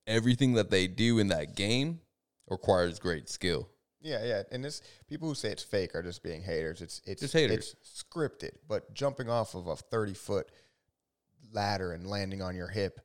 everything 0.08 0.54
that 0.54 0.70
they 0.70 0.88
do 0.88 1.20
in 1.20 1.30
that 1.30 1.56
game 1.56 2.02
requires 2.50 3.00
great 3.00 3.30
skill. 3.30 3.70
Yeah, 4.02 4.24
yeah. 4.24 4.44
And 4.52 4.64
this 4.64 4.82
people 5.08 5.28
who 5.28 5.36
say 5.36 5.50
it's 5.50 5.64
fake 5.64 5.96
are 5.96 6.04
just 6.04 6.22
being 6.22 6.44
haters. 6.44 6.82
It's 6.82 7.02
it's 7.06 7.22
Just 7.22 7.34
haters. 7.34 7.76
It's 7.80 8.04
scripted, 8.04 8.52
but 8.68 8.94
jumping 8.94 9.30
off 9.30 9.56
of 9.56 9.68
a 9.68 9.76
thirty 9.76 10.14
foot 10.14 10.52
ladder 11.52 11.92
and 11.92 12.06
landing 12.06 12.42
on 12.42 12.56
your 12.56 12.68
hip, 12.68 13.00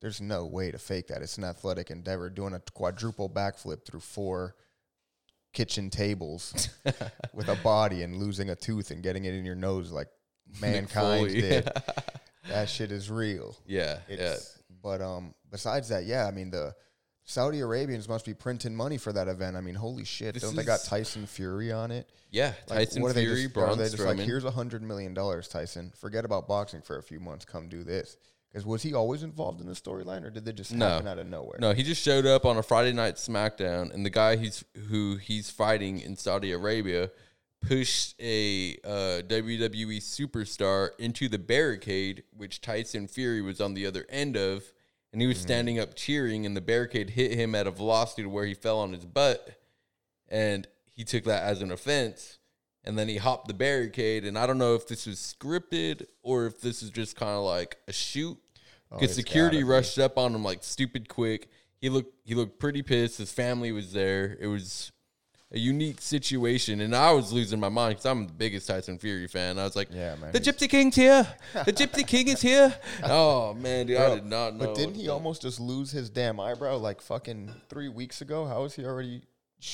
there's 0.00 0.20
no 0.20 0.46
way 0.46 0.70
to 0.70 0.78
fake 0.78 1.08
that. 1.08 1.22
It's 1.22 1.36
an 1.36 1.44
athletic 1.44 1.90
endeavor. 1.90 2.30
Doing 2.30 2.54
a 2.54 2.60
quadruple 2.74 3.28
backflip 3.28 3.84
through 3.84 4.00
four 4.00 4.54
kitchen 5.52 5.90
tables 5.90 6.68
with 7.34 7.48
a 7.48 7.56
body 7.56 8.02
and 8.02 8.16
losing 8.16 8.50
a 8.50 8.54
tooth 8.54 8.92
and 8.92 9.02
getting 9.02 9.24
it 9.24 9.34
in 9.34 9.44
your 9.44 9.56
nose 9.56 9.90
like 9.90 10.08
mankind 10.60 11.28
did. 11.28 11.68
that 12.48 12.68
shit 12.68 12.92
is 12.92 13.10
real. 13.10 13.56
yeah, 13.66 13.98
It's, 14.08 14.20
yeah. 14.22 14.76
But 14.82 15.02
um, 15.02 15.34
besides 15.50 15.88
that, 15.88 16.04
yeah, 16.04 16.26
I 16.26 16.30
mean 16.30 16.50
the 16.50 16.72
Saudi 17.24 17.60
Arabians 17.60 18.08
must 18.08 18.24
be 18.24 18.34
printing 18.34 18.74
money 18.74 18.98
for 18.98 19.12
that 19.12 19.28
event. 19.28 19.56
I 19.56 19.60
mean, 19.60 19.74
holy 19.76 20.04
shit! 20.04 20.34
This 20.34 20.42
Don't 20.42 20.56
they 20.56 20.64
got 20.64 20.82
Tyson 20.84 21.26
Fury 21.26 21.70
on 21.70 21.90
it? 21.90 22.08
Yeah, 22.32 22.54
Like, 22.68 22.88
Tyson 22.88 23.02
what 23.02 23.10
are 23.10 23.14
they 23.14 23.24
Fury, 23.24 23.46
are 23.46 23.48
Braun 23.48 23.78
they 23.78 23.84
just 23.84 23.98
Strowman. 23.98 24.18
like, 24.18 24.26
here's 24.26 24.44
a 24.44 24.50
hundred 24.50 24.82
million 24.82 25.14
dollars, 25.14 25.48
Tyson. 25.48 25.92
Forget 25.96 26.24
about 26.24 26.46
boxing 26.48 26.80
for 26.80 26.96
a 26.96 27.02
few 27.02 27.20
months. 27.20 27.44
Come 27.44 27.68
do 27.68 27.82
this. 27.84 28.16
Because 28.50 28.66
was 28.66 28.82
he 28.82 28.94
always 28.94 29.22
involved 29.22 29.60
in 29.60 29.68
the 29.68 29.74
storyline, 29.74 30.24
or 30.24 30.30
did 30.30 30.44
they 30.44 30.52
just 30.52 30.72
No. 30.72 30.88
happen 30.88 31.06
out 31.06 31.18
of 31.20 31.28
nowhere? 31.28 31.58
No, 31.60 31.72
he 31.72 31.84
just 31.84 32.02
showed 32.02 32.26
up 32.26 32.44
on 32.44 32.56
a 32.56 32.64
Friday 32.64 32.92
night 32.92 33.14
SmackDown, 33.14 33.92
and 33.94 34.04
the 34.04 34.10
guy 34.10 34.34
he's 34.36 34.64
who 34.88 35.16
he's 35.16 35.50
fighting 35.50 36.00
in 36.00 36.16
Saudi 36.16 36.50
Arabia 36.50 37.10
pushed 37.62 38.14
a 38.20 38.76
uh, 38.84 39.22
WWE 39.28 39.98
superstar 39.98 40.90
into 40.98 41.28
the 41.28 41.38
barricade, 41.38 42.24
which 42.36 42.60
Tyson 42.60 43.06
Fury 43.06 43.40
was 43.42 43.60
on 43.60 43.74
the 43.74 43.86
other 43.86 44.04
end 44.08 44.36
of, 44.36 44.64
and 45.12 45.20
he 45.20 45.26
was 45.26 45.38
mm-hmm. 45.38 45.46
standing 45.46 45.78
up 45.78 45.94
cheering, 45.94 46.46
and 46.46 46.56
the 46.56 46.60
barricade 46.60 47.10
hit 47.10 47.32
him 47.32 47.54
at 47.54 47.66
a 47.66 47.70
velocity 47.70 48.22
to 48.22 48.28
where 48.28 48.46
he 48.46 48.54
fell 48.54 48.78
on 48.78 48.92
his 48.92 49.04
butt, 49.04 49.58
and 50.28 50.66
he 50.84 51.04
took 51.04 51.24
that 51.24 51.42
as 51.42 51.62
an 51.62 51.72
offense. 51.72 52.38
And 52.82 52.98
then 52.98 53.08
he 53.08 53.18
hopped 53.18 53.46
the 53.46 53.54
barricade, 53.54 54.24
and 54.24 54.38
I 54.38 54.46
don't 54.46 54.56
know 54.56 54.74
if 54.74 54.88
this 54.88 55.06
was 55.06 55.18
scripted 55.18 56.06
or 56.22 56.46
if 56.46 56.62
this 56.62 56.82
is 56.82 56.88
just 56.88 57.14
kind 57.14 57.32
of 57.32 57.44
like 57.44 57.76
a 57.86 57.92
shoot 57.92 58.38
oh, 58.90 58.98
because 58.98 59.18
it's 59.18 59.28
security 59.28 59.64
rushed 59.64 59.98
up 59.98 60.16
on 60.16 60.34
him 60.34 60.42
like 60.42 60.64
stupid 60.64 61.06
quick. 61.06 61.50
He 61.78 61.90
looked 61.90 62.14
he 62.24 62.34
looked 62.34 62.58
pretty 62.58 62.82
pissed. 62.82 63.18
His 63.18 63.32
family 63.32 63.70
was 63.70 63.92
there. 63.92 64.34
It 64.40 64.46
was 64.46 64.92
a 65.52 65.58
unique 65.58 66.00
situation, 66.00 66.80
and 66.80 66.94
I 66.94 67.10
was 67.12 67.32
losing 67.32 67.58
my 67.58 67.68
mind 67.68 67.96
because 67.96 68.06
I'm 68.06 68.26
the 68.26 68.32
biggest 68.32 68.68
Tyson 68.68 68.98
Fury 68.98 69.26
fan. 69.26 69.58
I 69.58 69.64
was 69.64 69.74
like, 69.74 69.88
Yeah, 69.90 70.14
man, 70.16 70.32
the 70.32 70.40
Gypsy 70.40 70.68
King's 70.68 70.94
here. 70.94 71.26
The 71.52 71.72
Gypsy 71.72 72.06
King 72.06 72.28
is 72.28 72.40
here. 72.40 72.74
Oh 73.02 73.54
man, 73.54 73.86
dude, 73.86 73.96
I 73.96 74.14
did 74.14 74.26
not 74.26 74.54
know. 74.54 74.66
But 74.66 74.76
didn't 74.76 74.94
he 74.94 75.08
almost 75.08 75.42
just 75.42 75.58
lose 75.58 75.90
his 75.90 76.08
damn 76.10 76.38
eyebrow 76.38 76.76
like 76.76 77.00
fucking 77.00 77.52
three 77.68 77.88
weeks 77.88 78.20
ago? 78.20 78.46
How 78.46 78.64
is 78.64 78.74
he 78.74 78.84
already 78.84 79.22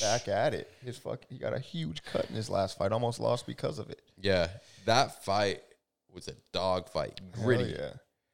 back 0.00 0.28
at 0.28 0.54
it? 0.54 0.70
His 0.82 0.96
fuck, 0.96 1.20
he 1.28 1.36
got 1.38 1.52
a 1.52 1.58
huge 1.58 2.02
cut 2.04 2.28
in 2.30 2.36
his 2.36 2.48
last 2.48 2.78
fight. 2.78 2.92
Almost 2.92 3.20
lost 3.20 3.46
because 3.46 3.78
of 3.78 3.90
it. 3.90 4.00
Yeah, 4.18 4.48
that 4.86 5.24
fight 5.24 5.62
was 6.12 6.28
a 6.28 6.34
dog 6.52 6.88
fight, 6.88 7.20
Hell 7.34 7.44
gritty, 7.44 7.74
yeah. 7.78 7.90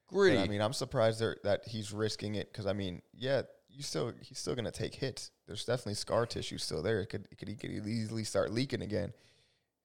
gritty. 0.07 0.38
I 0.38 0.46
mean, 0.46 0.61
I'm 0.61 0.72
surprised 0.72 1.18
there, 1.20 1.37
that 1.42 1.62
he's 1.66 1.92
risking 1.92 2.37
it 2.37 2.52
because 2.52 2.66
I 2.66 2.72
mean, 2.72 3.02
yeah, 3.14 3.42
you 3.72 3.82
still 3.82 4.12
he's 4.20 4.38
still 4.38 4.54
gonna 4.54 4.70
take 4.70 4.94
hits. 4.94 5.30
There's 5.46 5.64
definitely 5.64 5.94
scar 5.94 6.26
tissue 6.26 6.58
still 6.58 6.82
there. 6.82 7.00
It 7.00 7.06
could 7.06 7.26
it 7.30 7.38
could, 7.38 7.48
he 7.48 7.56
could 7.56 7.70
easily 7.70 8.24
start 8.24 8.52
leaking 8.52 8.82
again, 8.82 9.12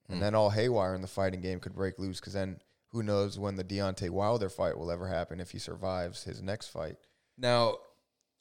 and 0.08 0.22
then 0.22 0.34
all 0.34 0.50
haywire 0.50 0.94
in 0.94 1.02
the 1.02 1.08
fighting 1.08 1.40
game 1.40 1.60
could 1.60 1.74
break 1.74 1.98
loose. 1.98 2.20
Because 2.20 2.34
then 2.34 2.60
who 2.90 3.02
knows 3.02 3.38
when 3.38 3.56
the 3.56 3.64
Deontay 3.64 4.10
Wilder 4.10 4.48
fight 4.48 4.78
will 4.78 4.90
ever 4.90 5.08
happen 5.08 5.40
if 5.40 5.50
he 5.50 5.58
survives 5.58 6.24
his 6.24 6.42
next 6.42 6.68
fight. 6.68 6.96
now, 7.36 7.76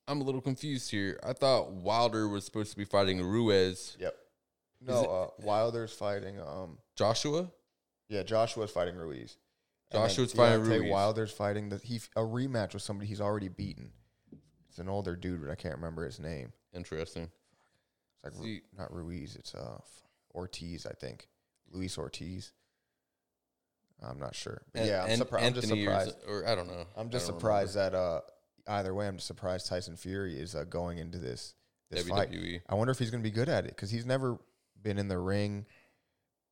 I'm 0.08 0.22
a 0.22 0.24
little 0.24 0.42
confused 0.42 0.90
here. 0.90 1.20
I 1.22 1.34
thought 1.34 1.72
Wilder 1.72 2.30
was 2.30 2.46
supposed 2.46 2.72
to 2.72 2.78
be 2.78 2.86
fighting 2.86 3.22
Ruiz. 3.22 3.98
Yep. 4.00 4.16
No, 4.80 5.04
uh, 5.04 5.46
Wilder's 5.46 5.92
fighting. 5.92 6.40
Um, 6.40 6.78
Joshua. 6.96 7.52
yeah, 8.08 8.24
Joshua's 8.24 8.72
fighting 8.72 8.96
Ruiz. 8.96 9.38
Joshua's 9.92 10.32
fighting 10.34 10.64
Deontay 10.64 10.80
Ruiz. 10.80 10.92
Wilder's 10.92 11.32
fighting 11.32 11.70
the 11.70 11.78
he 11.78 12.00
a 12.16 12.22
rematch 12.22 12.74
with 12.74 12.84
somebody 12.84 13.08
he's 13.08 13.22
already 13.22 13.50
beaten. 13.50 13.92
It's 14.78 14.84
an 14.84 14.90
older 14.90 15.16
dude, 15.16 15.42
but 15.42 15.50
I 15.50 15.56
can't 15.56 15.74
remember 15.74 16.06
his 16.06 16.20
name. 16.20 16.54
Interesting. 16.72 17.32
It's 18.24 18.38
like 18.38 18.46
Ru- 18.46 18.60
not 18.78 18.94
Ruiz. 18.94 19.36
It's 19.36 19.56
uh 19.56 19.80
Ortiz, 20.36 20.86
I 20.86 20.92
think. 20.94 21.30
Luis 21.72 21.98
Ortiz. 21.98 22.52
I'm 24.04 24.20
not 24.20 24.36
sure. 24.36 24.62
But 24.76 24.86
yeah, 24.86 25.04
I'm, 25.04 25.10
surpri- 25.20 25.42
I'm 25.42 25.54
just 25.56 25.66
Anthony 25.66 25.88
or 25.88 26.00
surprised. 26.00 26.16
or, 26.28 26.48
I 26.48 26.54
don't 26.54 26.68
know. 26.68 26.86
I'm 26.96 27.10
just 27.10 27.26
surprised 27.26 27.74
that 27.74 27.96
uh, 27.96 28.22
either 28.68 28.94
way, 28.94 29.08
I'm 29.08 29.16
just 29.16 29.26
surprised 29.26 29.66
Tyson 29.66 29.96
Fury 29.96 30.40
is 30.40 30.54
uh, 30.54 30.64
going 30.66 31.00
into 31.00 31.18
this 31.18 31.56
this 31.90 32.04
remember. 32.04 32.32
fight. 32.32 32.40
WWE. 32.40 32.62
I 32.70 32.76
wonder 32.76 32.92
if 32.92 33.00
he's 33.00 33.10
going 33.10 33.24
to 33.24 33.28
be 33.28 33.34
good 33.34 33.50
at 33.50 33.66
it 33.66 33.70
because 33.72 33.90
he's 33.90 34.06
never 34.06 34.38
been 34.80 35.00
in 35.00 35.08
the 35.08 35.18
ring, 35.18 35.66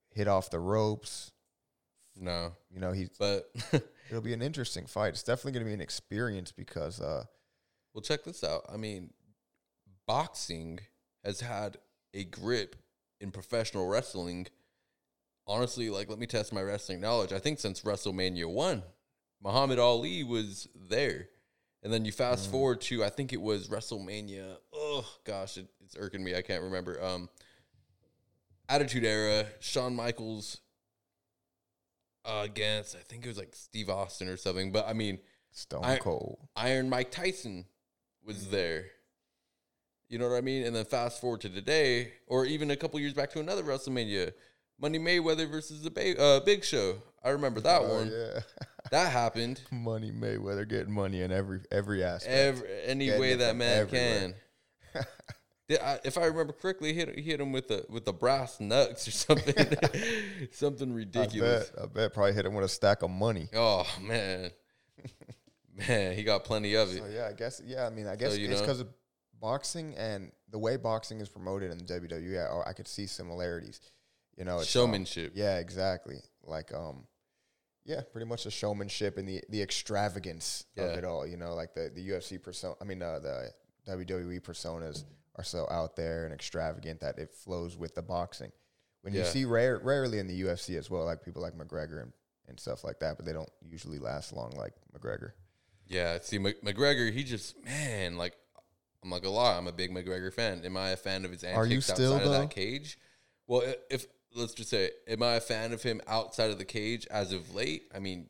hit 0.10 0.28
off 0.28 0.50
the 0.50 0.60
ropes. 0.60 1.32
No, 2.20 2.54
You 2.74 2.80
know, 2.80 2.92
he's 2.92 3.10
but 3.20 3.52
it'll 4.10 4.22
be 4.24 4.34
an 4.34 4.42
interesting 4.42 4.88
fight. 4.88 5.10
It's 5.10 5.22
definitely 5.22 5.52
going 5.52 5.66
to 5.66 5.70
be 5.70 5.76
an 5.76 5.82
experience 5.82 6.52
because 6.52 7.00
uh, 7.00 7.26
well, 7.96 8.02
check 8.02 8.26
this 8.26 8.44
out. 8.44 8.66
I 8.72 8.76
mean, 8.76 9.12
boxing 10.06 10.82
has 11.24 11.40
had 11.40 11.78
a 12.14 12.26
grip 12.26 12.76
in 13.22 13.32
professional 13.32 13.88
wrestling. 13.88 14.48
Honestly, 15.48 15.90
like 15.90 16.10
let 16.10 16.20
me 16.20 16.28
test 16.28 16.52
my 16.52 16.62
wrestling 16.62 17.00
knowledge. 17.00 17.32
I 17.32 17.40
think 17.40 17.58
since 17.58 17.82
WrestleMania 17.82 18.52
one, 18.52 18.84
Muhammad 19.42 19.80
Ali 19.80 20.24
was 20.24 20.68
there, 20.90 21.30
and 21.84 21.94
then 21.94 22.04
you 22.04 22.12
fast 22.12 22.52
forward 22.52 22.82
to 22.82 23.02
I 23.02 23.10
think 23.10 23.32
it 23.32 23.42
was 23.42 23.70
WrestleMania. 23.70 24.58
Oh 24.74 25.08
gosh, 25.24 25.58
it, 25.58 25.68
it's 25.82 25.96
irking 25.98 26.24
me. 26.24 26.36
I 26.36 26.42
can't 26.42 26.64
remember. 26.64 27.02
Um, 27.02 27.30
Attitude 28.68 29.06
Era. 29.06 29.46
Shawn 29.62 29.96
Michaels 29.96 30.60
uh, 32.26 32.42
against 32.44 32.96
I 32.96 33.04
think 33.08 33.24
it 33.24 33.30
was 33.30 33.38
like 33.38 33.56
Steve 33.56 33.90
Austin 33.90 34.28
or 34.28 34.36
something. 34.36 34.74
But 34.74 34.86
I 34.86 34.92
mean, 34.92 35.20
Stone 35.52 35.98
Cold. 36.00 36.40
Iron 36.58 36.90
Mike 36.90 37.12
Tyson 37.12 37.66
was 38.26 38.50
there. 38.50 38.86
You 40.10 40.20
know 40.20 40.30
what 40.30 40.38
I 40.38 40.42
mean? 40.42 40.66
And 40.66 40.76
then 40.76 40.86
fast 40.86 41.20
forward 41.22 41.42
to 41.42 41.50
today, 41.50 42.14
or 42.28 42.46
even 42.46 42.70
a 42.72 42.76
couple 42.76 43.00
years 43.00 43.14
back 43.14 43.32
to 43.32 43.40
another 43.40 43.64
WrestleMania, 43.64 44.34
Money 44.80 45.00
Mayweather 45.00 45.50
versus 45.50 45.82
the 45.82 45.90
ba- 45.92 46.20
uh, 46.22 46.40
Big 46.42 46.64
Show. 46.64 46.98
I 47.24 47.30
remember 47.30 47.60
that 47.62 47.82
Oh, 47.82 47.96
one. 47.96 48.12
yeah. 48.12 48.40
That 48.92 49.12
happened. 49.12 49.62
Money 49.72 50.12
Mayweather 50.12 50.70
getting 50.70 50.94
money 50.94 51.22
in 51.24 51.32
every 51.32 51.62
every 51.72 52.04
aspect. 52.04 52.32
Every, 52.32 52.68
any 52.86 53.06
Getting 53.08 53.20
way 53.20 53.34
that 53.36 53.56
man 53.56 53.80
everywhere. 53.82 54.34
can. 54.94 55.06
I, 55.84 56.00
if 56.04 56.20
I 56.20 56.26
remember 56.26 56.54
correctly, 56.54 56.94
he 56.94 57.00
hit, 57.00 57.16
he 57.18 57.24
hit 57.24 57.40
him 57.42 57.52
with 57.52 57.68
the 57.68 57.84
with 57.90 58.06
the 58.06 58.14
brass 58.14 58.60
knucks 58.60 59.08
or 59.08 59.12
something, 59.12 59.56
something 60.52 60.94
ridiculous. 60.94 61.72
I 61.76 61.82
bet, 61.82 61.84
I 61.84 61.88
bet 61.88 62.14
probably 62.14 62.34
hit 62.34 62.46
him 62.46 62.54
with 62.54 62.66
a 62.66 62.70
stack 62.70 63.02
of 63.02 63.10
money. 63.10 63.50
Oh 63.56 63.88
man, 64.00 64.52
man, 65.76 66.16
he 66.16 66.24
got 66.24 66.44
plenty 66.44 66.76
of 66.76 66.90
it. 66.92 66.98
So 67.00 67.06
yeah, 67.08 67.28
I 67.28 67.34
guess 67.34 67.62
yeah. 67.66 67.86
I 67.86 67.90
mean, 67.90 68.08
I 68.08 68.16
guess 68.16 68.38
you 68.38 68.50
it's 68.50 68.62
because 68.62 68.80
of 68.80 68.88
boxing 69.40 69.96
and 69.96 70.32
the 70.50 70.58
way 70.60 70.78
boxing 70.78 71.20
is 71.20 71.30
promoted 71.30 71.72
in 71.72 71.78
the 71.78 71.84
WWE. 71.86 72.66
I, 72.66 72.70
I 72.70 72.74
could 72.74 72.88
see 72.88 73.06
similarities. 73.08 73.80
You 74.38 74.46
know, 74.46 74.60
it's, 74.60 74.76
um, 74.76 74.88
Showmanship. 74.88 75.34
yeah, 75.36 75.58
exactly. 75.60 76.18
Like 76.44 76.74
um, 76.74 77.06
yeah, 77.86 78.02
pretty 78.12 78.26
much 78.28 78.44
the 78.46 78.52
showmanship 78.52 79.18
and 79.18 79.28
the 79.28 79.42
the 79.50 79.62
extravagance 79.62 80.66
Yeah. 80.76 80.84
of 80.86 80.98
it 80.98 81.04
all. 81.06 81.26
You 81.28 81.38
know, 81.38 81.54
like 81.54 81.74
the 81.74 81.92
the 81.94 82.10
UFC 82.10 82.42
persona. 82.42 82.76
I 82.82 82.84
mean, 82.86 83.02
uh, 83.02 83.20
the 83.20 83.52
WWE 83.88 84.42
personas 84.42 85.04
are 85.36 85.44
so 85.44 85.68
out 85.70 85.96
there 85.96 86.26
and 86.26 86.34
extravagant 86.34 87.02
that 87.02 87.18
it 87.20 87.34
flows 87.34 87.78
with 87.78 87.94
the 87.96 88.02
boxing. 88.02 88.52
When 89.02 89.14
you 89.14 89.24
see 89.24 89.46
rare, 89.46 89.78
rarely 89.84 90.18
in 90.18 90.26
the 90.28 90.42
UFC 90.42 90.78
as 90.80 90.90
well, 90.90 91.06
like 91.06 91.24
people 91.24 91.40
like 91.42 91.54
McGregor 91.56 92.02
and, 92.02 92.12
and 92.48 92.60
stuff 92.60 92.84
like 92.84 93.00
that, 93.02 93.18
but 93.18 93.26
they 93.26 93.34
don't 93.34 93.50
usually 93.62 94.00
last 94.00 94.34
long 94.34 94.52
like 94.58 94.74
McGregor. 94.98 95.34
Yeah, 95.88 96.20
see, 96.22 96.38
Mc- 96.40 96.64
McGregor, 96.64 97.12
he 97.12 97.24
just 97.24 97.56
man, 97.64 98.18
like 98.18 98.34
I'm 99.04 99.10
not 99.10 99.22
gonna 99.22 99.36
lie, 99.36 99.58
I'm 99.58 99.68
a 99.68 99.72
big 99.72 99.92
McGregor 99.92 100.34
fan. 100.34 100.62
Am 100.66 100.76
I 100.78 100.90
a 100.90 100.98
fan 100.98 101.26
of 101.26 101.32
his 101.32 101.44
antics 101.44 101.72
you 101.74 101.82
still, 101.82 102.14
outside 102.16 102.26
of 102.26 102.32
though? 102.32 102.40
that 102.40 102.50
cage? 102.50 102.98
Well, 103.48 103.62
if 103.90 104.08
let's 104.36 104.54
just 104.54 104.70
say, 104.70 104.90
am 105.08 105.22
I 105.24 105.36
a 105.36 105.42
fan 105.42 105.74
of 105.74 105.84
him 105.84 106.02
outside 106.08 106.50
of 106.50 106.58
the 106.58 106.66
cage 106.66 107.06
as 107.12 107.32
of 107.32 107.54
late? 107.54 107.84
I 107.94 108.00
mean, 108.00 108.30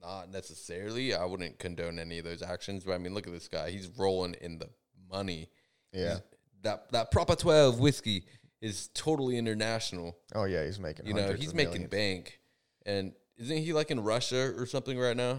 not 0.00 0.30
necessarily. 0.30 1.14
I 1.14 1.24
wouldn't 1.24 1.58
condone 1.58 1.98
any 1.98 2.18
of 2.18 2.24
those 2.24 2.42
actions, 2.42 2.84
but 2.84 2.92
I 2.92 2.98
mean, 2.98 3.14
look 3.14 3.26
at 3.26 3.32
this 3.32 3.48
guy. 3.48 3.70
He's 3.70 3.88
rolling 3.98 4.34
in 4.40 4.58
the 4.58 4.68
money. 5.10 5.48
Yeah. 5.92 6.08
He's- 6.08 6.20
that 6.62 6.90
that 6.90 7.10
Proper 7.12 7.36
Twelve 7.36 7.78
whiskey 7.78 8.24
is 8.60 8.88
totally 8.94 9.38
international. 9.38 10.16
Oh 10.34 10.44
yeah, 10.44 10.64
he's 10.64 10.80
making. 10.80 11.06
You 11.06 11.14
know, 11.14 11.32
he's 11.34 11.54
making 11.54 11.72
millions. 11.72 11.90
bank, 11.90 12.40
and 12.84 13.12
isn't 13.36 13.58
he 13.58 13.72
like 13.72 13.92
in 13.92 14.00
Russia 14.00 14.52
or 14.56 14.66
something 14.66 14.98
right 14.98 15.16
now? 15.16 15.38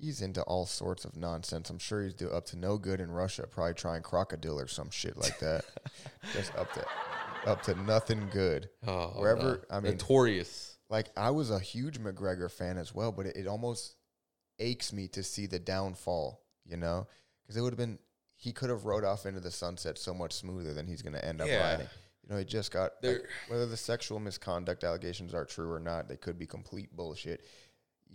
He's 0.00 0.22
into 0.22 0.42
all 0.42 0.64
sorts 0.66 1.04
of 1.04 1.16
nonsense. 1.16 1.68
I'm 1.70 1.78
sure 1.78 2.02
he's 2.02 2.14
do 2.14 2.30
up 2.30 2.46
to 2.46 2.56
no 2.58 2.78
good 2.78 3.00
in 3.00 3.10
Russia. 3.10 3.46
Probably 3.50 3.74
trying 3.74 4.02
crocodile 4.02 4.58
or 4.58 4.66
some 4.66 4.88
shit 4.90 5.16
like 5.16 5.38
that. 5.40 5.64
Just 6.32 6.54
up 6.56 6.72
to 6.72 6.86
up 7.46 7.62
to 7.62 7.74
nothing 7.82 8.28
good. 8.32 8.68
Oh, 8.86 9.08
Wherever- 9.20 9.62
no. 9.70 9.76
I 9.76 9.80
mean- 9.80 9.92
notorious. 9.92 10.76
Like 10.88 11.08
I 11.16 11.30
was 11.30 11.50
a 11.50 11.60
huge 11.60 12.00
McGregor 12.00 12.50
fan 12.50 12.76
as 12.78 12.94
well, 12.94 13.12
but 13.12 13.26
it, 13.26 13.36
it 13.36 13.46
almost 13.46 13.94
aches 14.58 14.92
me 14.92 15.06
to 15.08 15.22
see 15.22 15.46
the 15.46 15.58
downfall. 15.58 16.40
You 16.66 16.76
know, 16.76 17.06
because 17.42 17.56
it 17.56 17.60
would 17.62 17.72
have 17.72 17.78
been 17.78 17.98
he 18.36 18.52
could 18.52 18.70
have 18.70 18.84
rode 18.86 19.04
off 19.04 19.26
into 19.26 19.40
the 19.40 19.50
sunset 19.50 19.98
so 19.98 20.14
much 20.14 20.32
smoother 20.32 20.72
than 20.72 20.86
he's 20.86 21.02
going 21.02 21.12
to 21.12 21.22
end 21.24 21.40
up 21.42 21.48
Yeah. 21.48 21.70
riding. 21.72 21.86
You 22.22 22.30
know, 22.30 22.38
he 22.38 22.44
just 22.44 22.70
got 22.72 22.92
like, 23.02 23.22
whether 23.48 23.66
the 23.66 23.76
sexual 23.76 24.18
misconduct 24.18 24.82
allegations 24.84 25.34
are 25.34 25.44
true 25.44 25.70
or 25.70 25.80
not, 25.80 26.08
they 26.08 26.16
could 26.16 26.38
be 26.38 26.46
complete 26.46 26.94
bullshit. 26.96 27.44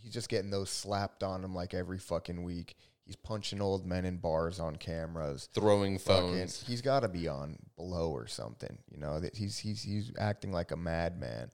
He's 0.02 0.14
just 0.14 0.30
getting 0.30 0.52
those 0.52 0.70
slapped 0.70 1.24
on 1.24 1.44
him 1.44 1.54
like 1.56 1.74
every 1.74 1.98
fucking 2.00 2.44
week. 2.44 2.76
He's 3.06 3.16
punching 3.16 3.62
old 3.62 3.86
men 3.86 4.04
in 4.06 4.18
bars 4.18 4.60
on 4.60 4.76
cameras. 4.78 5.48
throwing 5.54 5.98
Fucking, 6.00 6.32
phones. 6.32 6.64
he's 6.66 6.82
got 6.82 7.02
to 7.02 7.08
be 7.08 7.28
on 7.28 7.58
blow 7.78 8.10
or 8.12 8.26
something. 8.28 8.78
You 8.92 8.98
know 9.00 9.20
that 9.20 9.36
he's 9.36 9.58
he's 9.60 9.84
he's 9.84 10.12
acting 10.18 10.52
like 10.52 10.72
a 10.72 10.76
madman. 10.76 11.52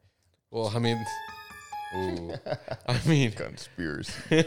Well, 0.50 0.72
I 0.74 0.80
mean, 0.80 1.06
ooh, 1.98 2.34
I 2.88 3.00
mean, 3.06 3.32
Conspiracy. 3.36 4.14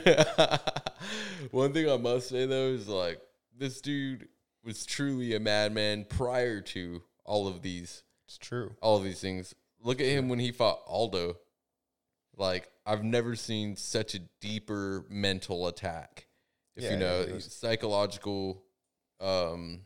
one 1.51 1.73
thing 1.73 1.89
I 1.91 1.97
must 1.97 2.29
say 2.29 2.47
though 2.47 2.69
is 2.69 2.89
like 2.89 3.21
this 3.57 3.81
dude 3.81 4.29
was 4.65 4.85
truly 4.87 5.35
a 5.35 5.41
madman 5.41 6.07
prior 6.09 6.61
to 6.61 7.03
all 7.25 7.47
of 7.49 7.61
these, 7.63 8.03
It's 8.27 8.39
true. 8.39 8.73
all 8.81 8.97
of 8.97 9.05
these 9.05 9.21
things. 9.21 9.55
Look 9.83 10.01
at 10.01 10.07
him 10.07 10.29
when 10.31 10.39
he 10.39 10.53
fought 10.53 10.81
Aldo. 10.87 11.37
Like 12.37 12.69
I've 12.87 13.03
never 13.05 13.35
seen 13.37 13.77
such 13.77 14.15
a 14.15 14.19
deeper 14.41 15.05
mental 15.09 15.67
attack. 15.69 16.27
If 16.77 16.85
Yeah, 16.85 16.91
you 16.93 16.97
know, 16.99 17.27
was- 17.35 17.53
psychological, 17.55 18.63
um, 19.21 19.85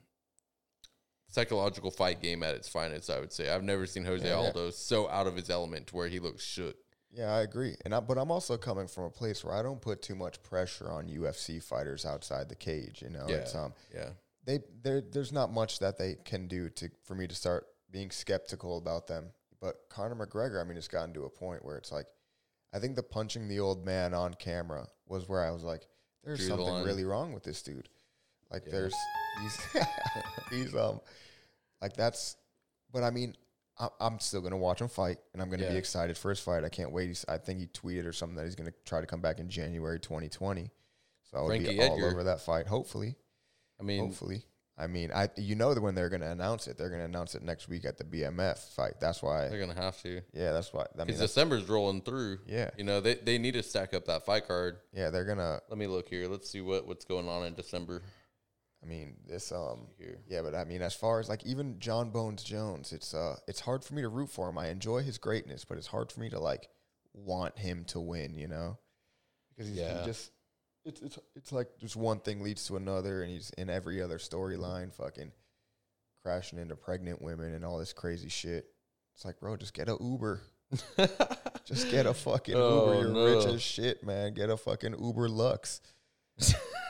psychological 1.29 1.91
fight 1.91 2.21
game 2.21 2.43
at 2.43 2.55
its 2.55 2.69
finest. 2.69 3.11
I 3.11 3.21
would 3.21 3.33
say 3.33 3.51
I've 3.51 3.63
never 3.63 3.87
seen 3.87 4.05
Jose 4.05 4.27
Yeah, 4.27 4.41
yeah. 4.41 4.47
Aldo 4.47 4.71
so 4.71 5.09
out 5.09 5.27
of 5.27 5.37
his 5.37 5.51
element 5.51 5.89
to 5.89 5.97
where 5.97 6.09
he 6.09 6.19
looks 6.19 6.43
shook. 6.43 6.77
Yeah, 7.11 7.33
I 7.35 7.41
agree. 7.43 7.77
And 7.85 7.95
I, 7.95 8.01
but 8.01 8.19
I'm 8.19 8.31
also 8.31 8.57
coming 8.57 8.87
from 8.87 9.05
a 9.05 9.11
place 9.11 9.45
where 9.45 9.55
I 9.55 9.63
don't 9.63 9.81
put 9.81 10.03
too 10.03 10.15
much 10.15 10.43
pressure 10.43 10.91
on 10.91 11.09
UFC 11.09 11.63
fighters 11.63 12.05
outside 12.05 12.49
the 12.49 12.55
cage. 12.55 13.03
You 13.03 13.11
know, 13.11 13.27
Yeah. 13.29 13.37
it's 13.37 13.55
um 13.55 13.75
Yeah. 13.95 14.11
they 14.45 14.61
there 14.83 15.01
there's 15.01 15.33
not 15.33 15.51
much 15.53 15.79
that 15.79 15.97
they 15.99 16.17
can 16.17 16.49
do 16.49 16.69
to 16.71 16.91
for 17.05 17.15
me 17.15 17.27
to 17.27 17.35
start 17.35 17.67
being 17.91 18.11
skeptical 18.11 18.77
about 18.79 19.07
them. 19.07 19.33
But 19.61 19.89
Conor 19.89 20.15
McGregor, 20.27 20.61
I 20.61 20.65
mean, 20.65 20.77
it's 20.77 20.89
gotten 20.89 21.13
to 21.15 21.25
a 21.25 21.31
point 21.31 21.65
where 21.65 21.77
it's 21.77 21.91
like, 21.91 22.07
I 22.73 22.79
think 22.79 22.97
the 22.97 23.03
punching 23.03 23.49
the 23.49 23.61
old 23.61 23.85
man 23.85 24.13
on 24.15 24.35
camera 24.35 24.87
was 25.07 25.29
where 25.29 25.43
I 25.43 25.51
was 25.51 25.63
like, 25.65 25.87
there's 26.25 26.39
Drew 26.41 26.49
something 26.49 26.67
line. 26.67 26.85
really 26.85 27.05
wrong 27.05 27.33
with 27.33 27.43
this 27.45 27.63
dude. 27.63 27.89
Like 28.51 28.65
Yeah. 28.67 28.73
there's 28.73 28.95
he's 29.43 29.83
he's 30.51 30.75
um 30.77 31.01
like 31.81 31.95
that's 31.95 32.37
but 32.93 33.03
I 33.03 33.11
mean, 33.11 33.35
I, 33.79 33.89
I'm 34.01 34.19
still 34.21 34.41
gonna 34.41 34.57
watch 34.57 34.81
him 34.81 34.89
fight, 34.89 35.19
and 35.33 35.41
I'm 35.43 35.51
gonna 35.51 35.65
Yeah. 35.65 35.71
be 35.73 35.77
excited 35.77 36.17
for 36.19 36.31
his 36.31 36.41
fight. 36.41 36.65
I 36.65 36.69
can't 36.69 36.91
wait. 36.91 37.09
He's, 37.09 37.25
I 37.29 37.39
think 37.39 37.61
he 37.61 37.67
tweeted 37.67 38.07
or 38.07 38.13
something 38.13 38.37
that 38.37 38.45
he's 38.45 38.55
gonna 38.57 38.73
try 38.85 39.01
to 39.01 39.07
come 39.07 39.21
back 39.21 39.39
in 39.41 39.49
January 39.49 40.01
2020. 40.01 40.71
So 41.31 41.39
I 41.39 41.41
would 41.43 41.49
Frankie 41.49 41.77
be 41.77 41.81
all 41.83 41.95
Edgar. 41.95 42.07
over 42.11 42.25
that 42.25 42.41
fight. 42.41 42.67
Hopefully, 42.67 43.17
I 43.79 43.83
mean, 43.85 44.01
hopefully. 44.07 44.45
I 44.79 44.87
mean, 44.87 45.11
I 45.13 45.29
you 45.37 45.57
know 45.57 45.75
that 45.75 45.83
when 45.83 45.95
they're 45.95 46.09
gonna 46.09 46.31
announce 46.31 46.69
it, 46.69 46.79
they're 46.79 46.91
gonna 46.91 47.05
announce 47.05 47.35
it 47.35 47.43
next 47.43 47.69
week 47.69 47.85
at 47.85 47.99
the 47.99 48.05
BMF 48.05 48.59
fight. 48.75 48.95
That's 49.01 49.23
why. 49.23 49.49
they're 49.49 49.59
gonna 49.59 49.75
have 49.75 50.01
to 50.03 50.21
Yeah, 50.33 50.53
that's 50.53 50.73
why. 50.73 50.83
I 50.83 50.99
mean, 50.99 51.07
because 51.09 51.21
December's 51.21 51.69
rolling 51.69 52.03
through. 52.03 52.39
yeah, 52.47 52.71
You 52.77 52.85
know, 52.85 53.01
they 53.01 53.15
they 53.15 53.39
need 53.39 53.55
to 53.55 53.63
stack 53.63 53.93
up 53.93 54.07
that 54.07 54.25
fight 54.25 54.47
card. 54.47 54.79
yeah, 54.93 55.11
they're 55.11 55.25
gonna. 55.25 55.61
Let 55.69 55.79
me 55.79 55.87
look 55.87 56.09
here. 56.09 56.29
Let's 56.29 56.49
see 56.49 56.61
what 56.61 56.87
what's 56.87 57.05
going 57.05 57.29
on 57.29 57.45
in 57.45 57.55
December 57.55 58.03
I 58.83 58.87
mean, 58.87 59.17
this 59.27 59.51
um, 59.51 59.89
here. 59.99 60.21
Yeah, 60.29 60.43
but 60.43 60.55
I 60.55 60.65
mean, 60.65 60.83
as 60.83 60.95
far 60.95 61.21
as 61.21 61.29
like 61.29 61.45
even 61.45 61.81
Jon 61.81 62.11
Bones 62.11 62.43
Jones, 62.43 62.93
it's 62.93 63.13
uh, 63.13 63.37
it's 63.49 63.61
hard 63.61 63.85
for 63.85 63.95
me 63.95 64.03
to 64.03 64.09
root 64.09 64.31
for 64.31 64.49
him. 64.49 64.59
I 64.59 64.69
enjoy 64.69 65.03
his 65.03 65.19
greatness, 65.19 65.65
but 65.65 65.79
it's 65.79 65.89
hard 65.89 66.13
for 66.13 66.21
me 66.21 66.31
to 66.31 66.39
like 66.39 66.69
want 67.13 67.59
him 67.59 67.85
to 67.87 68.01
win. 68.01 68.35
You 68.35 68.49
know, 68.49 68.79
because 69.51 69.69
he's 69.69 69.79
he 69.79 70.05
just 70.05 70.31
it's 70.85 71.01
it's 71.03 71.19
it's 71.37 71.53
like 71.53 71.69
just 71.79 71.97
one 71.97 72.21
thing 72.21 72.43
leads 72.43 72.67
to 72.69 72.77
another, 72.77 73.23
and 73.23 73.31
he's 73.31 73.51
in 73.59 73.69
every 73.71 74.01
other 74.03 74.19
storyline, 74.19 74.93
fucking 74.95 75.33
crashing 76.23 76.59
into 76.59 76.77
pregnant 76.77 77.21
women 77.23 77.55
and 77.55 77.65
all 77.65 77.79
this 77.79 77.93
crazy 77.93 78.29
shit. 78.29 78.67
It's 79.15 79.25
like, 79.25 79.41
bro, 79.41 79.57
just 79.57 79.75
get 79.75 79.89
a 79.89 79.97
Uber. 80.01 80.43
Just 81.65 81.91
get 81.91 82.05
a 82.07 82.13
fucking 82.15 82.55
Oh, 82.55 82.93
Uber. 82.93 83.09
You're 83.09 83.37
rich 83.37 83.47
as 83.47 83.63
shit, 83.63 84.05
man. 84.05 84.35
Get 84.35 84.51
a 84.51 84.57
fucking 84.57 84.95
Uber 85.03 85.29
Lux. 85.29 85.81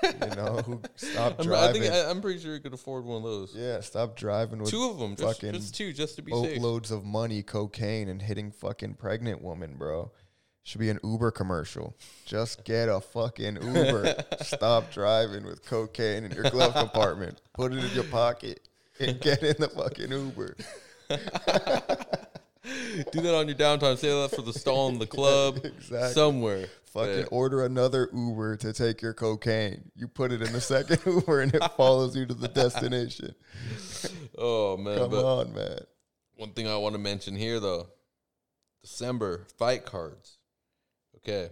you 0.02 0.36
know, 0.36 0.62
who 0.66 0.80
stop 0.96 1.34
I'm, 1.38 1.40
I 1.40 1.44
driving. 1.44 1.82
think 1.82 1.94
I, 1.94 2.10
I'm 2.10 2.20
pretty 2.20 2.40
sure 2.40 2.54
you 2.54 2.60
could 2.60 2.74
afford 2.74 3.04
one 3.04 3.18
of 3.18 3.22
those. 3.22 3.54
yeah, 3.56 3.80
stop 3.80 4.16
driving 4.16 4.60
with 4.60 4.70
two 4.70 4.88
of 4.90 4.98
them, 4.98 5.16
just, 5.16 5.40
fucking 5.40 5.52
just 5.52 5.74
two, 5.74 5.92
just 5.92 6.16
to 6.16 6.22
be 6.22 6.32
safe. 6.32 6.54
boatloads 6.56 6.90
of 6.90 7.04
money, 7.04 7.42
cocaine, 7.42 8.08
and 8.08 8.20
hitting 8.20 8.50
fucking 8.50 8.94
pregnant 8.94 9.42
woman, 9.42 9.74
bro. 9.76 10.10
Should 10.68 10.80
be 10.82 10.90
an 10.90 11.00
Uber 11.02 11.30
commercial. 11.30 11.96
Just 12.26 12.62
get 12.62 12.90
a 12.90 13.00
fucking 13.00 13.54
Uber. 13.56 14.16
Stop 14.42 14.92
driving 14.92 15.46
with 15.46 15.64
cocaine 15.64 16.24
in 16.24 16.32
your 16.32 16.50
glove 16.50 16.74
compartment. 16.74 17.40
Put 17.54 17.72
it 17.72 17.82
in 17.82 17.90
your 17.94 18.04
pocket 18.04 18.68
and 19.00 19.18
get 19.18 19.42
in 19.42 19.56
the 19.58 19.70
fucking 19.70 20.10
Uber. 20.12 20.56
Do 21.08 21.16
that 23.22 23.34
on 23.34 23.48
your 23.48 23.56
downtime. 23.56 23.96
Say 23.96 24.08
that 24.10 24.36
for 24.36 24.42
the 24.42 24.52
stall 24.52 24.90
in 24.90 24.98
the 24.98 25.06
club, 25.06 25.60
Exactly. 25.64 26.12
somewhere. 26.12 26.66
Fucking 26.92 27.22
But- 27.22 27.28
order 27.32 27.64
another 27.64 28.10
Uber 28.12 28.58
to 28.58 28.74
take 28.74 29.00
your 29.00 29.14
cocaine. 29.14 29.90
You 29.96 30.06
put 30.06 30.32
it 30.32 30.42
in 30.42 30.52
the 30.52 30.60
second 30.60 30.98
Uber 31.06 31.40
and 31.40 31.54
it 31.54 31.62
follows 31.78 32.14
you 32.14 32.26
to 32.26 32.34
the 32.34 32.48
destination. 32.48 33.34
oh 34.36 34.76
man! 34.76 34.98
Come 34.98 35.14
on, 35.14 35.54
man. 35.54 35.78
one 36.36 36.52
thing 36.52 36.68
I 36.68 36.76
want 36.76 36.92
to 36.94 36.98
mention 36.98 37.36
here, 37.36 37.58
though, 37.58 37.86
December 38.82 39.46
fight 39.56 39.86
cards. 39.86 40.34
Okay, 41.28 41.50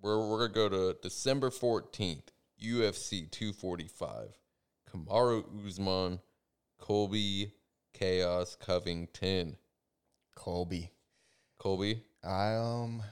we're 0.00 0.28
we're 0.28 0.46
gonna 0.46 0.52
go 0.52 0.68
to 0.68 0.96
December 1.02 1.50
fourteenth, 1.50 2.30
UFC 2.64 3.28
two 3.28 3.52
forty 3.52 3.88
five, 3.88 4.38
Kamaru 4.88 5.44
Usman, 5.66 6.20
Colby, 6.78 7.52
Chaos 7.94 8.54
Covington, 8.54 9.56
Colby. 10.36 10.92
Colby. 11.58 12.04
I 12.22 12.54
um 12.54 13.02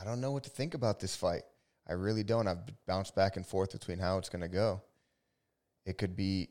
I 0.00 0.04
don't 0.04 0.22
know 0.22 0.32
what 0.32 0.44
to 0.44 0.50
think 0.50 0.72
about 0.72 1.00
this 1.00 1.14
fight. 1.14 1.42
I 1.86 1.92
really 1.92 2.24
don't. 2.24 2.48
I've 2.48 2.64
bounced 2.86 3.14
back 3.14 3.36
and 3.36 3.46
forth 3.46 3.72
between 3.72 3.98
how 3.98 4.16
it's 4.16 4.30
going 4.30 4.40
to 4.40 4.48
go. 4.48 4.80
It 5.84 5.98
could 5.98 6.16
be 6.16 6.48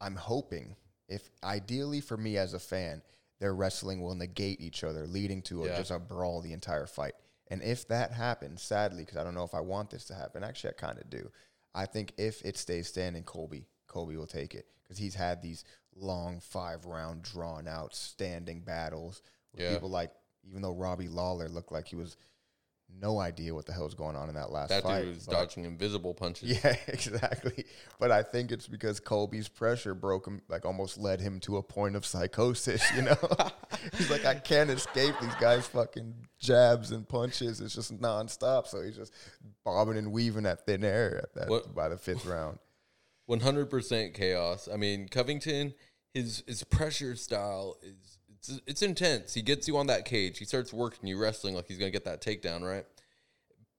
I'm 0.00 0.14
hoping 0.14 0.76
if 1.08 1.28
ideally 1.42 2.00
for 2.00 2.16
me 2.16 2.36
as 2.36 2.54
a 2.54 2.60
fan, 2.60 3.02
their 3.40 3.56
wrestling 3.56 4.02
will 4.02 4.14
negate 4.14 4.60
each 4.60 4.84
other, 4.84 5.08
leading 5.08 5.42
to 5.42 5.64
a, 5.64 5.76
just 5.76 5.90
a 5.90 5.98
brawl 5.98 6.42
the 6.42 6.52
entire 6.52 6.86
fight. 6.86 7.14
And 7.50 7.62
if 7.62 7.88
that 7.88 8.12
happens, 8.12 8.62
sadly, 8.62 9.02
because 9.04 9.16
I 9.18 9.24
don't 9.24 9.34
know 9.34 9.44
if 9.44 9.54
I 9.54 9.60
want 9.60 9.90
this 9.90 10.04
to 10.06 10.14
happen, 10.14 10.44
actually 10.44 10.70
I 10.70 10.74
kind 10.74 10.98
of 10.98 11.10
do. 11.10 11.30
I 11.74 11.86
think 11.86 12.12
if 12.16 12.42
it 12.44 12.56
stays 12.56 12.88
standing, 12.88 13.24
Colby, 13.24 13.66
Colby 13.88 14.16
will 14.16 14.26
take 14.26 14.54
it 14.54 14.66
because 14.82 14.98
he's 14.98 15.14
had 15.14 15.42
these 15.42 15.64
long 15.96 16.40
five 16.40 16.84
round, 16.86 17.22
drawn 17.22 17.66
out, 17.68 17.94
standing 17.94 18.60
battles 18.60 19.22
with 19.52 19.62
Yeah. 19.62 19.74
people 19.74 19.90
like, 19.90 20.12
even 20.48 20.62
though 20.62 20.74
Robbie 20.74 21.08
Lawler 21.08 21.48
looked 21.48 21.72
like 21.72 21.86
he 21.88 21.96
was 21.96 22.16
no 23.00 23.18
idea 23.18 23.54
what 23.54 23.66
the 23.66 23.72
hell 23.72 23.84
was 23.84 23.94
going 23.94 24.16
on 24.16 24.28
in 24.28 24.34
that 24.34 24.50
last 24.50 24.68
That 24.68 24.82
fight. 24.82 25.02
dude 25.02 25.14
was 25.14 25.26
dodging 25.26 25.64
invisible 25.64 26.14
punches. 26.14 26.60
yeah, 26.64 26.76
exactly. 26.86 27.64
But 27.98 28.10
I 28.10 28.22
think 28.22 28.52
it's 28.52 28.66
because 28.66 29.00
Colby's 29.00 29.48
pressure 29.48 29.94
broke 29.94 30.26
him, 30.26 30.42
like 30.48 30.64
almost 30.64 30.98
led 30.98 31.20
him 31.20 31.40
to 31.40 31.56
a 31.56 31.62
point 31.62 31.96
of 31.96 32.04
psychosis, 32.06 32.82
you 32.94 33.02
know? 33.02 33.16
he's 33.96 34.10
like, 34.10 34.24
I 34.24 34.34
can't 34.34 34.70
escape 34.70 35.14
these 35.20 35.34
guys' 35.36 35.66
fucking 35.66 36.14
jabs 36.38 36.90
and 36.90 37.08
punches. 37.08 37.60
It's 37.60 37.74
just 37.74 37.98
nonstop. 38.00 38.66
So 38.66 38.82
he's 38.82 38.96
just 38.96 39.12
bobbing 39.64 39.96
and 39.96 40.12
weaving 40.12 40.46
at 40.46 40.66
thin 40.66 40.84
air 40.84 41.20
at 41.22 41.34
that 41.34 41.74
by 41.74 41.88
the 41.88 41.98
fifth 41.98 42.26
round. 42.26 42.58
One 43.26 43.40
hundred 43.40 43.70
percent 43.70 44.14
chaos. 44.14 44.68
I 44.72 44.76
mean, 44.76 45.06
Covington, 45.08 45.74
his 46.14 46.42
his 46.48 46.64
pressure 46.64 47.14
style 47.14 47.76
is 47.82 48.18
it's 48.40 48.60
it's 48.66 48.82
intense. 48.82 49.34
He 49.34 49.42
gets 49.42 49.68
you 49.68 49.76
on 49.76 49.86
that 49.88 50.04
cage. 50.04 50.38
He 50.38 50.44
starts 50.44 50.72
working 50.72 51.06
you 51.06 51.18
wrestling 51.20 51.54
like 51.54 51.66
he's 51.68 51.78
gonna 51.78 51.90
get 51.90 52.04
that 52.06 52.22
takedown, 52.22 52.62
right? 52.62 52.86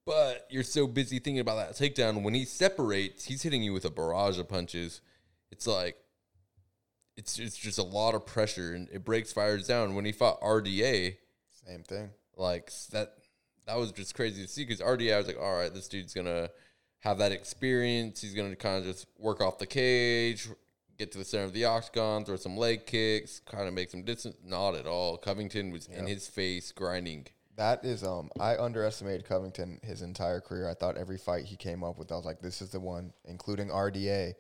But 0.06 0.48
you're 0.50 0.64
so 0.64 0.88
busy 0.88 1.20
thinking 1.20 1.40
about 1.40 1.58
that 1.58 1.76
takedown. 1.76 2.24
When 2.24 2.34
he 2.34 2.46
separates, 2.46 3.26
he's 3.26 3.44
hitting 3.44 3.62
you 3.64 3.74
with 3.74 3.86
a 3.86 3.90
barrage 3.90 4.40
of 4.40 4.48
punches. 4.50 5.02
It's 5.52 5.68
like 5.68 5.96
it's 7.18 7.40
it's 7.40 7.58
just 7.58 7.78
a 7.78 7.84
lot 7.84 8.16
of 8.16 8.26
pressure 8.26 8.74
and 8.74 8.88
it 8.92 9.04
breaks 9.04 9.34
fires 9.34 9.68
down. 9.68 9.96
When 9.96 10.06
he 10.06 10.12
fought 10.12 10.42
RDA, 10.42 11.18
Same 11.68 11.84
thing. 11.84 12.10
like 12.38 12.72
that 12.92 13.14
that 13.68 13.78
was 13.78 13.92
just 13.92 14.16
crazy 14.16 14.42
to 14.42 14.48
see 14.48 14.66
because 14.66 14.82
RDA 14.82 15.14
I 15.14 15.18
was 15.18 15.28
like, 15.28 15.40
all 15.40 15.56
right, 15.56 15.74
this 15.74 15.88
dude's 15.88 16.14
gonna 16.14 16.50
have 17.00 17.18
that 17.20 17.32
experience. 17.32 18.22
He's 18.22 18.34
gonna 18.34 18.56
kind 18.56 18.78
of 18.78 18.84
just 18.86 19.08
work 19.20 19.42
off 19.42 19.60
the 19.60 19.68
cage, 19.68 20.48
get 21.02 21.12
to 21.12 21.18
the 21.18 21.26
center 21.26 21.46
of 21.46 21.54
the 21.54 21.66
octagon, 21.66 22.24
throw 22.24 22.36
some 22.36 22.56
leg 22.56 22.86
kicks, 22.86 23.40
kind 23.40 23.68
of 23.68 23.74
make 23.74 23.90
some 23.90 24.04
distance. 24.04 24.36
Not 24.46 24.76
at 24.76 24.86
all. 24.86 25.18
Covington 25.18 25.72
was 25.72 25.88
in 25.88 26.06
his 26.06 26.28
face, 26.28 26.72
grinding. 26.72 27.26
That 27.58 27.84
is, 27.84 28.04
um, 28.04 28.30
I 28.40 28.56
underestimated 28.58 29.26
Covington 29.26 29.80
his 29.84 30.04
entire 30.04 30.40
career. 30.40 30.70
I 30.70 30.76
thought 30.76 30.98
every 30.98 31.18
fight 31.18 31.46
he 31.46 31.56
came 31.56 31.84
up 31.84 31.98
with, 31.98 32.12
I 32.12 32.16
was 32.16 32.26
like, 32.26 32.40
this 32.40 32.62
is 32.62 32.70
the 32.70 32.80
one, 32.80 33.14
including 33.26 33.70
RDA. 33.70 34.34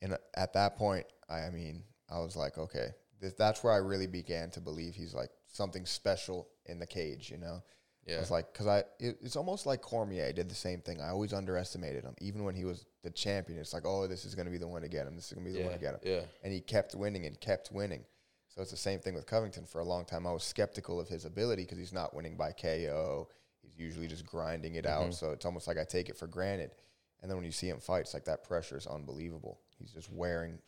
And 0.00 0.16
at 0.36 0.52
that 0.52 0.76
point, 0.76 1.04
I, 1.28 1.40
I 1.40 1.50
mean, 1.50 1.82
I 2.08 2.20
was 2.20 2.36
like, 2.36 2.58
okay, 2.58 2.90
this, 3.20 3.34
that's 3.34 3.64
where 3.64 3.72
I 3.72 3.78
really 3.78 4.06
began 4.06 4.50
to 4.50 4.60
believe 4.60 4.94
he's 4.94 5.14
like 5.14 5.30
something 5.48 5.84
special 5.84 6.48
in 6.66 6.78
the 6.78 6.86
cage, 6.86 7.30
you 7.30 7.38
know? 7.38 7.62
Yeah, 8.08 8.20
It's 8.20 8.30
like, 8.30 8.52
cause 8.54 8.66
I, 8.66 8.78
it, 8.98 9.18
it's 9.20 9.36
almost 9.36 9.66
like 9.66 9.82
Cormier 9.82 10.32
did 10.32 10.48
the 10.48 10.54
same 10.54 10.80
thing. 10.80 11.00
I 11.00 11.10
always 11.10 11.34
underestimated 11.34 12.04
him, 12.04 12.14
even 12.20 12.42
when 12.42 12.54
he 12.54 12.64
was 12.64 12.86
the 13.02 13.10
champion. 13.10 13.58
It's 13.58 13.74
like, 13.74 13.84
oh, 13.84 14.06
this 14.06 14.24
is 14.24 14.34
gonna 14.34 14.50
be 14.50 14.58
the 14.58 14.66
one 14.66 14.82
to 14.82 14.88
get 14.88 15.06
him. 15.06 15.14
This 15.14 15.26
is 15.26 15.32
gonna 15.32 15.44
be 15.44 15.52
the 15.52 15.58
yeah, 15.58 15.64
one 15.66 15.74
to 15.74 15.80
get 15.80 15.94
him 15.94 16.00
yeah. 16.02 16.20
and 16.42 16.52
he 16.52 16.60
kept 16.60 16.94
winning 16.94 17.26
and 17.26 17.38
kept 17.38 17.70
winning. 17.70 18.04
So 18.48 18.62
it's 18.62 18.70
the 18.70 18.76
same 18.76 18.98
thing 18.98 19.14
with 19.14 19.26
Covington. 19.26 19.66
For 19.66 19.80
a 19.80 19.84
long 19.84 20.04
time, 20.04 20.26
I 20.26 20.32
was 20.32 20.42
skeptical 20.42 20.98
of 20.98 21.06
his 21.08 21.24
ability 21.24 21.62
because 21.62 21.78
he's 21.78 21.92
not 21.92 22.14
winning 22.14 22.36
by 22.36 22.52
KO. 22.52 23.28
He's 23.62 23.78
usually 23.78 24.08
just 24.08 24.26
grinding 24.26 24.76
it 24.76 24.86
out. 24.86 25.14
So 25.14 25.32
it's 25.32 25.44
almost 25.44 25.68
like 25.68 25.78
I 25.78 25.84
take 25.84 26.08
it 26.08 26.16
for 26.16 26.26
granted. 26.26 26.72
And 27.20 27.30
then 27.30 27.36
when 27.36 27.44
you 27.44 27.52
see 27.52 27.68
him 27.68 27.78
fight, 27.78 28.00
it's 28.00 28.14
like 28.14 28.24
that 28.24 28.42
pressure 28.42 28.76
is 28.76 28.86
unbelievable. 28.86 29.60
He's 29.78 29.92
just 29.92 30.10
wearing 30.10 30.58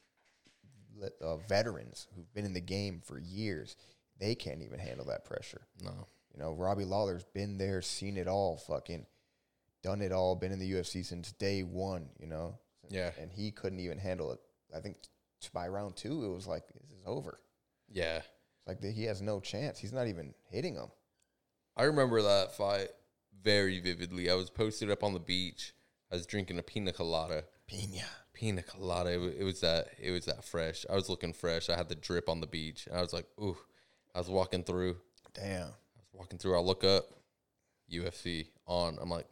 uh, 1.20 1.36
veterans 1.38 2.06
who've 2.14 2.32
been 2.34 2.44
in 2.44 2.52
the 2.52 2.60
game 2.60 3.00
for 3.04 3.18
years. 3.18 3.76
They 4.18 4.34
can't 4.34 4.62
even 4.62 4.78
handle 4.78 5.06
that 5.06 5.24
pressure. 5.24 5.62
No, 5.82 6.06
You 6.32 6.40
know, 6.40 6.52
Robbie 6.52 6.84
Lawler's 6.84 7.24
been 7.24 7.58
there, 7.58 7.82
seen 7.82 8.16
it 8.16 8.28
all, 8.28 8.56
fucking 8.56 9.06
done 9.82 10.00
it 10.02 10.12
all, 10.12 10.36
been 10.36 10.52
in 10.52 10.58
the 10.58 10.72
UFC 10.72 11.04
since 11.04 11.32
day 11.32 11.62
one, 11.62 12.08
you 12.18 12.26
know? 12.26 12.58
Yeah. 12.88 13.10
And 13.18 13.30
he 13.32 13.50
couldn't 13.50 13.80
even 13.80 13.98
handle 13.98 14.32
it. 14.32 14.40
I 14.74 14.80
think 14.80 14.96
t- 15.40 15.48
by 15.52 15.68
round 15.68 15.96
two, 15.96 16.24
it 16.24 16.28
was 16.32 16.46
like, 16.46 16.64
this 16.68 16.90
is 16.90 17.02
over. 17.06 17.40
yeah. 17.90 18.18
It's 18.18 18.68
like 18.68 18.80
that 18.82 18.92
he 18.92 19.04
has 19.04 19.22
no 19.22 19.40
chance. 19.40 19.78
He's 19.78 19.92
not 19.92 20.06
even 20.06 20.34
hitting 20.50 20.74
him. 20.74 20.88
I 21.78 21.84
remember 21.84 22.20
that 22.20 22.54
fight 22.54 22.88
very 23.42 23.80
vividly. 23.80 24.30
I 24.30 24.34
was 24.34 24.50
posted 24.50 24.90
up 24.90 25.02
on 25.02 25.14
the 25.14 25.18
beach. 25.20 25.72
I 26.12 26.16
was 26.16 26.26
drinking 26.26 26.58
a 26.58 26.62
pina 26.62 26.92
colada. 26.92 27.44
Pina. 27.66 28.04
Pina 28.34 28.62
colada. 28.62 29.12
It, 29.12 29.36
it 29.38 29.44
was 29.44 29.60
that. 29.60 29.86
It 29.98 30.10
was 30.10 30.26
that 30.26 30.44
fresh. 30.44 30.84
I 30.90 30.94
was 30.94 31.08
looking 31.08 31.32
fresh. 31.32 31.70
I 31.70 31.76
had 31.76 31.88
the 31.88 31.94
drip 31.94 32.28
on 32.28 32.40
the 32.40 32.46
beach. 32.46 32.86
I 32.92 33.00
was 33.00 33.14
like, 33.14 33.24
ooh. 33.40 33.56
I 34.14 34.18
was 34.18 34.28
walking 34.28 34.62
through. 34.62 34.96
Damn. 35.32 35.70
Walking 36.12 36.38
through. 36.38 36.56
I 36.56 36.60
look 36.60 36.84
up, 36.84 37.04
UFC 37.90 38.48
on. 38.66 38.98
I'm 39.00 39.10
like, 39.10 39.26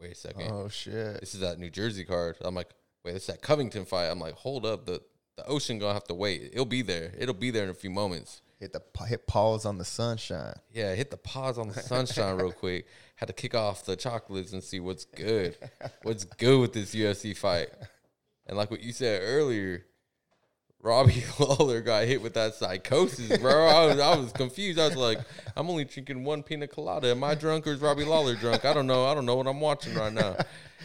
wait 0.00 0.12
a 0.12 0.14
second. 0.14 0.50
Oh 0.50 0.68
shit. 0.68 1.20
This 1.20 1.34
is 1.34 1.40
that 1.40 1.58
New 1.58 1.70
Jersey 1.70 2.04
card. 2.04 2.36
I'm 2.40 2.54
like, 2.54 2.70
wait, 3.04 3.12
this 3.12 3.22
is 3.22 3.28
that 3.28 3.42
Covington 3.42 3.84
fight. 3.84 4.06
I'm 4.06 4.20
like, 4.20 4.34
hold 4.34 4.66
up. 4.66 4.86
The 4.86 5.00
the 5.36 5.46
ocean 5.46 5.78
gonna 5.78 5.94
have 5.94 6.04
to 6.04 6.14
wait. 6.14 6.50
It'll 6.52 6.64
be 6.64 6.82
there. 6.82 7.12
It'll 7.18 7.34
be 7.34 7.50
there 7.50 7.64
in 7.64 7.70
a 7.70 7.74
few 7.74 7.90
moments. 7.90 8.42
Hit 8.60 8.72
the 8.72 9.04
hit 9.04 9.26
pause 9.26 9.66
on 9.66 9.78
the 9.78 9.84
sunshine. 9.84 10.54
Yeah, 10.72 10.94
hit 10.94 11.10
the 11.10 11.16
pause 11.16 11.58
on 11.58 11.68
the 11.68 11.74
sunshine 11.74 12.36
real 12.36 12.52
quick. 12.52 12.86
Had 13.16 13.26
to 13.26 13.32
kick 13.32 13.54
off 13.54 13.84
the 13.84 13.96
chocolates 13.96 14.52
and 14.52 14.62
see 14.62 14.80
what's 14.80 15.04
good. 15.04 15.56
What's 16.02 16.24
good 16.24 16.60
with 16.60 16.72
this 16.72 16.94
UFC 16.94 17.36
fight? 17.36 17.68
And 18.46 18.56
like 18.56 18.70
what 18.70 18.80
you 18.80 18.92
said 18.92 19.22
earlier, 19.22 19.84
Robbie 20.84 21.24
Lawler 21.38 21.80
got 21.80 22.04
hit 22.04 22.20
with 22.20 22.34
that 22.34 22.54
psychosis, 22.54 23.38
bro. 23.38 23.66
I 23.66 23.86
was, 23.86 23.98
I 23.98 24.16
was 24.16 24.32
confused. 24.32 24.78
I 24.78 24.86
was 24.88 24.96
like, 24.96 25.18
I'm 25.56 25.70
only 25.70 25.86
drinking 25.86 26.24
one 26.24 26.42
pina 26.42 26.68
colada. 26.68 27.08
Am 27.08 27.24
I 27.24 27.34
drunk 27.34 27.66
or 27.66 27.72
is 27.72 27.80
Robbie 27.80 28.04
Lawler 28.04 28.34
drunk? 28.34 28.66
I 28.66 28.74
don't 28.74 28.86
know. 28.86 29.06
I 29.06 29.14
don't 29.14 29.24
know 29.24 29.34
what 29.34 29.46
I'm 29.46 29.60
watching 29.60 29.94
right 29.94 30.12
now. 30.12 30.36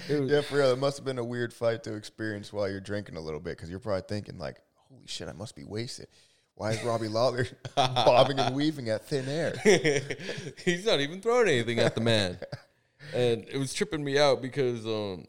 It 0.08 0.22
was, 0.22 0.32
Yeah, 0.32 0.40
for 0.40 0.60
real. 0.60 0.72
It 0.72 0.80
must 0.80 0.98
have 0.98 1.06
been 1.06 1.20
a 1.20 1.24
weird 1.24 1.52
fight 1.52 1.84
to 1.84 1.96
experience 1.96 2.54
while 2.54 2.70
you're 2.70 2.80
drinking 2.80 3.18
a 3.18 3.20
little 3.20 3.42
bit 3.42 3.58
because 3.58 3.70
you're 3.70 3.80
probably 3.80 4.04
thinking 4.08 4.38
like, 4.38 4.62
"Holy 4.88 5.06
shit, 5.06 5.28
I 5.28 5.34
must 5.34 5.54
be 5.54 5.66
wasted." 5.66 6.08
Why 6.56 6.72
is 6.72 6.82
Robbie 6.82 7.10
Lawler 7.10 7.48
bobbing 7.76 8.40
and 8.40 8.56
weaving 8.56 8.88
at 8.90 9.06
thin 9.06 9.28
air? 9.28 9.54
He's 10.64 10.86
not 10.86 11.02
even 11.02 11.20
throwing 11.20 11.50
anything 11.50 11.80
at 11.80 11.96
the 11.96 12.02
man. 12.02 12.38
And 13.14 13.46
it 13.52 13.58
was 13.58 13.74
tripping 13.74 14.04
me 14.04 14.18
out 14.18 14.42
because 14.42 14.86
um, 14.86 15.26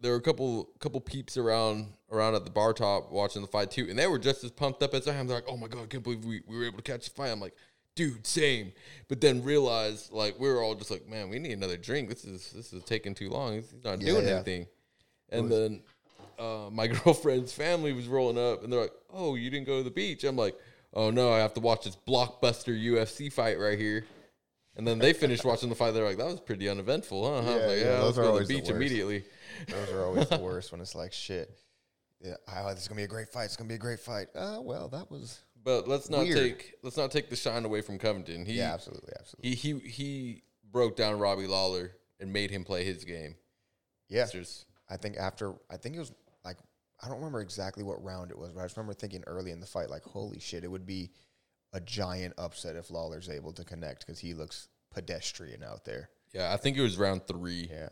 there 0.00 0.12
were 0.12 0.18
a 0.18 0.22
couple 0.22 0.70
couple 0.78 1.00
peeps 1.00 1.36
around 1.36 1.86
around 2.10 2.34
at 2.34 2.44
the 2.44 2.50
bar 2.50 2.72
top 2.72 3.10
watching 3.12 3.42
the 3.42 3.48
fight 3.48 3.70
too, 3.70 3.86
and 3.88 3.98
they 3.98 4.06
were 4.06 4.18
just 4.18 4.42
as 4.44 4.50
pumped 4.50 4.82
up 4.82 4.94
as 4.94 5.06
I 5.06 5.14
am. 5.14 5.26
They're 5.26 5.36
like, 5.36 5.48
"Oh 5.48 5.56
my 5.56 5.68
god, 5.68 5.82
I 5.82 5.86
can't 5.86 6.02
believe 6.02 6.24
we, 6.24 6.42
we 6.46 6.56
were 6.56 6.64
able 6.64 6.78
to 6.78 6.82
catch 6.82 7.04
the 7.04 7.10
fight." 7.10 7.28
I'm 7.30 7.40
like, 7.40 7.54
"Dude, 7.94 8.26
same." 8.26 8.72
But 9.08 9.20
then 9.20 9.42
realized 9.44 10.12
like 10.12 10.38
we 10.40 10.48
were 10.48 10.62
all 10.62 10.74
just 10.74 10.90
like, 10.90 11.06
"Man, 11.08 11.28
we 11.28 11.38
need 11.38 11.52
another 11.52 11.76
drink. 11.76 12.08
This 12.08 12.24
is 12.24 12.50
this 12.52 12.72
is 12.72 12.82
taking 12.84 13.14
too 13.14 13.28
long. 13.30 13.54
He's 13.54 13.74
not 13.84 14.00
Yeah, 14.00 14.12
doing 14.12 14.26
yeah. 14.26 14.34
anything." 14.36 14.66
And 15.30 15.50
then 15.52 15.82
uh, 16.38 16.68
my 16.72 16.86
girlfriend's 17.04 17.52
family 17.52 17.92
was 17.92 18.08
rolling 18.08 18.38
up, 18.38 18.64
and 18.64 18.72
they're 18.72 18.80
like, 18.82 18.92
"Oh, 19.12 19.34
you 19.34 19.50
didn't 19.50 19.66
go 19.66 19.78
to 19.78 19.84
the 19.84 19.90
beach?" 19.90 20.24
I'm 20.24 20.36
like, 20.36 20.56
"Oh 20.94 21.10
no, 21.10 21.32
I 21.32 21.38
have 21.38 21.54
to 21.54 21.60
watch 21.60 21.84
this 21.84 21.96
blockbuster 22.08 22.74
UFC 22.76 23.30
fight 23.32 23.58
right 23.58 23.78
here." 23.78 24.04
And 24.76 24.86
then 24.86 24.98
they 24.98 25.12
finished 25.12 25.44
watching 25.44 25.68
the 25.68 25.74
fight. 25.74 25.90
They're 25.92 26.04
like, 26.06 26.16
"That 26.16 26.26
was 26.26 26.40
pretty 26.40 26.68
uneventful, 26.68 27.22
huh?" 27.22 27.42
Yeah, 27.42 27.50
I 27.50 27.56
was 27.56 27.66
like, 27.66 27.78
yeah, 27.78 27.84
"Yeah, 27.84 28.00
let's 28.02 28.16
go 28.16 28.32
to 28.32 28.38
the 28.38 28.46
the 28.46 28.54
beach 28.54 28.62
worst. 28.64 28.70
immediately." 28.70 29.24
Those 29.68 29.90
are 29.90 30.04
always 30.04 30.28
the 30.28 30.38
worst 30.38 30.72
when 30.72 30.80
it's 30.80 30.94
like, 30.94 31.12
"Shit, 31.12 31.50
yeah, 32.20 32.34
oh, 32.48 32.70
this 32.70 32.82
is 32.82 32.88
gonna 32.88 32.98
be 32.98 33.04
a 33.04 33.08
great 33.08 33.28
fight. 33.28 33.44
It's 33.44 33.56
gonna 33.56 33.68
be 33.68 33.74
a 33.74 33.78
great 33.78 34.00
fight." 34.00 34.28
Uh, 34.34 34.58
well, 34.62 34.88
that 34.88 35.10
was 35.10 35.40
But 35.62 35.86
let's 35.88 36.08
not 36.10 36.20
Weird. 36.20 36.36
take 36.36 36.74
let's 36.82 36.96
not 36.96 37.10
take 37.10 37.30
the 37.30 37.36
shine 37.36 37.64
away 37.64 37.80
from 37.82 37.98
Covington. 37.98 38.44
He 38.44 38.54
yeah, 38.54 38.72
absolutely, 38.72 39.12
absolutely. 39.18 39.54
he 39.54 39.74
he 39.74 39.88
he 39.88 40.42
broke 40.70 40.96
down 40.96 41.18
Robbie 41.18 41.46
Lawler 41.46 41.92
and 42.18 42.32
made 42.32 42.50
him 42.50 42.64
play 42.64 42.84
his 42.84 43.04
game. 43.04 43.36
Yeah, 44.08 44.26
just 44.26 44.66
I 44.88 44.96
think 44.96 45.16
after 45.16 45.54
I 45.70 45.76
think 45.76 45.96
it 45.96 46.00
was 46.00 46.12
like 46.44 46.56
I 47.02 47.08
don't 47.08 47.18
remember 47.18 47.40
exactly 47.40 47.82
what 47.82 48.02
round 48.02 48.30
it 48.30 48.38
was, 48.38 48.52
but 48.52 48.60
I 48.60 48.64
just 48.64 48.76
remember 48.76 48.94
thinking 48.94 49.24
early 49.26 49.50
in 49.52 49.60
the 49.60 49.66
fight, 49.66 49.88
like, 49.90 50.02
"Holy 50.02 50.38
shit, 50.38 50.64
it 50.64 50.70
would 50.70 50.86
be 50.86 51.10
a 51.72 51.80
giant 51.80 52.34
upset 52.36 52.76
if 52.76 52.90
Lawler's 52.90 53.28
able 53.28 53.52
to 53.54 53.64
connect 53.64 54.06
because 54.06 54.18
he 54.18 54.34
looks 54.34 54.68
pedestrian 54.90 55.62
out 55.62 55.84
there." 55.84 56.10
yeah, 56.32 56.52
I 56.52 56.56
think 56.56 56.76
it 56.76 56.82
was 56.82 56.96
round 56.98 57.26
three. 57.26 57.68
Yeah. 57.70 57.88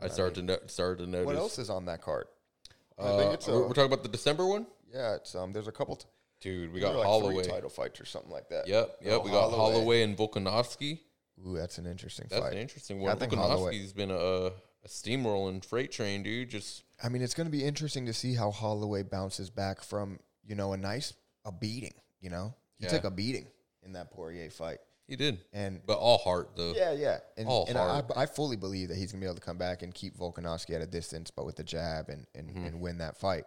I 0.00 0.08
started 0.08 0.34
to 0.36 0.42
no, 0.42 0.58
started 0.66 1.04
to 1.04 1.10
notice. 1.10 1.26
What 1.26 1.36
else 1.36 1.58
is 1.58 1.70
on 1.70 1.86
that 1.86 2.02
card? 2.02 2.26
I 2.98 3.02
Uh, 3.02 3.18
think 3.18 3.34
it's 3.34 3.46
we're, 3.48 3.54
uh, 3.64 3.68
we're 3.68 3.74
talking 3.74 3.92
about 3.92 4.02
the 4.02 4.08
December 4.08 4.46
one, 4.46 4.66
yeah, 4.92 5.14
it's 5.16 5.34
um. 5.34 5.52
There's 5.52 5.68
a 5.68 5.72
couple. 5.72 5.96
T- 5.96 6.06
dude. 6.40 6.72
We 6.72 6.80
there 6.80 6.88
got 6.88 6.92
were 6.94 6.98
like 7.00 7.06
Holloway. 7.06 7.42
three 7.44 7.52
title 7.52 7.70
fights 7.70 8.00
or 8.00 8.04
something 8.04 8.30
like 8.30 8.48
that. 8.50 8.66
Yep, 8.68 8.98
yep. 9.02 9.24
We 9.24 9.30
got 9.30 9.50
Holloway. 9.50 9.74
Holloway 9.74 10.02
and 10.02 10.16
Volkanovski. 10.16 11.00
Ooh, 11.46 11.56
that's 11.56 11.78
an 11.78 11.86
interesting 11.86 12.26
That's 12.28 12.42
fight. 12.42 12.52
an 12.52 12.58
interesting 12.58 13.00
Yeah, 13.00 13.08
I 13.08 13.10
one. 13.10 13.18
think 13.18 13.32
Holloway- 13.34 13.76
Volkanovski's 13.78 13.92
been 13.92 14.10
a, 14.10 14.16
a 14.46 14.52
steamrolling 14.88 15.64
freight 15.64 15.92
train, 15.92 16.22
dude. 16.22 16.48
Just 16.50 16.82
I 17.02 17.08
mean, 17.08 17.22
it's 17.22 17.34
going 17.34 17.46
to 17.46 17.50
be 17.56 17.64
interesting 17.64 18.06
to 18.06 18.12
see 18.12 18.34
how 18.34 18.50
Holloway 18.50 19.02
bounces 19.04 19.50
back 19.50 19.82
from 19.82 20.18
you 20.44 20.54
know 20.54 20.72
a 20.72 20.76
nice 20.76 21.12
a 21.44 21.52
beating. 21.52 21.94
You 22.20 22.30
know, 22.30 22.54
he 22.78 22.84
Yeah. 22.84 22.90
took 22.90 23.04
a 23.04 23.10
beating 23.10 23.46
in 23.84 23.92
that 23.92 24.10
Poirier 24.10 24.50
fight, 24.50 24.78
he 25.08 25.16
did, 25.16 25.40
and 25.52 25.80
but 25.86 25.98
all 25.98 26.18
heart 26.18 26.50
though. 26.54 26.72
yeah, 26.76 26.92
yeah, 26.92 27.18
and, 27.36 27.48
All 27.48 27.66
and 27.66 27.76
I, 27.78 27.86
heart. 27.94 28.12
I 28.14 28.26
fully 28.26 28.56
believe 28.56 28.88
that 28.90 28.96
he's 28.96 29.10
going 29.10 29.20
to 29.20 29.24
be 29.24 29.28
able 29.28 29.34
to 29.40 29.44
come 29.44 29.58
back 29.58 29.82
and 29.82 29.92
keep 29.94 30.16
Volkanovski 30.16 30.74
at 30.74 30.82
a 30.82 30.86
distance, 30.86 31.30
but 31.30 31.46
with 31.46 31.56
the 31.56 31.64
jab 31.64 32.08
and 32.10 32.26
and, 32.34 32.48
Mm-hmm. 32.50 32.64
and 32.66 32.80
win 32.80 32.98
that 32.98 33.16
fight. 33.16 33.44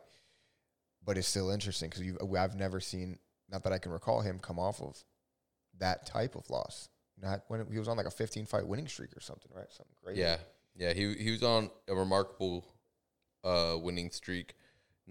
But 1.06 1.18
it's 1.18 1.28
still 1.28 1.50
interesting 1.52 1.90
because 1.90 2.36
I've 2.38 2.56
never 2.56 2.80
seen, 2.80 3.18
not 3.50 3.64
that 3.64 3.74
I 3.74 3.78
can 3.80 3.92
recall 3.92 4.22
him 4.22 4.40
come 4.40 4.60
off 4.60 4.82
of 4.82 5.04
that 5.80 6.06
type 6.06 6.36
of 6.36 6.50
loss. 6.50 6.90
Not 7.20 7.44
when 7.48 7.66
he 7.72 7.80
was 7.80 7.88
on 7.88 7.98
like 7.98 8.06
a 8.08 8.12
15 8.12 8.46
fight 8.48 8.66
winning 8.68 8.88
streak 8.88 9.16
or 9.16 9.20
something, 9.20 9.52
right? 9.56 9.66
Something 9.72 9.96
crazy. 10.04 10.22
Yeah, 10.22 10.38
yeah. 10.76 10.94
He 10.94 11.14
he 11.16 11.32
was 11.32 11.44
on 11.44 11.70
a 11.88 11.94
remarkable 11.96 12.66
uh, 13.44 13.78
winning 13.80 14.10
streak. 14.12 14.56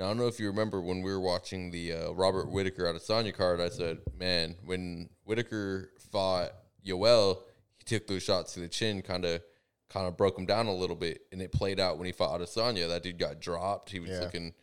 Now 0.00 0.06
I 0.06 0.08
don't 0.08 0.16
know 0.16 0.28
if 0.28 0.40
you 0.40 0.46
remember 0.46 0.80
when 0.80 1.02
we 1.02 1.12
were 1.12 1.20
watching 1.20 1.70
the 1.70 1.92
uh, 1.92 2.10
Robert 2.12 2.50
Whittaker 2.50 2.88
out 2.88 2.94
of 2.94 3.02
Sonya 3.02 3.32
card. 3.32 3.60
I 3.60 3.68
said, 3.68 3.98
man, 4.18 4.56
when 4.64 5.10
Whittaker 5.24 5.90
fought 6.10 6.52
Yoel, 6.84 7.40
he 7.76 7.84
took 7.84 8.06
those 8.06 8.22
shots 8.22 8.54
to 8.54 8.60
the 8.60 8.68
chin, 8.68 9.02
kind 9.02 9.26
of 9.26 9.42
kind 9.90 10.06
of 10.06 10.16
broke 10.16 10.38
him 10.38 10.46
down 10.46 10.68
a 10.68 10.74
little 10.74 10.96
bit, 10.96 11.20
and 11.32 11.42
it 11.42 11.52
played 11.52 11.78
out 11.78 11.98
when 11.98 12.06
he 12.06 12.12
fought 12.12 12.40
Adesanya. 12.40 12.88
That 12.88 13.02
dude 13.02 13.18
got 13.18 13.40
dropped. 13.42 13.90
He 13.90 14.00
was 14.00 14.08
Yeah. 14.08 14.20
looking, 14.20 14.54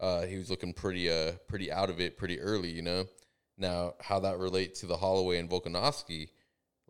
uh, 0.00 0.22
he 0.22 0.38
was 0.38 0.48
looking 0.48 0.72
pretty 0.72 1.10
uh 1.10 1.32
pretty 1.48 1.70
out 1.70 1.90
of 1.90 2.00
it 2.00 2.16
pretty 2.16 2.40
early, 2.40 2.70
you 2.70 2.80
know. 2.80 3.04
Now 3.58 3.92
how 4.00 4.20
that 4.20 4.38
relates 4.38 4.80
to 4.80 4.86
the 4.86 4.96
Holloway 4.96 5.36
and 5.38 5.50
Volkanovski 5.50 6.30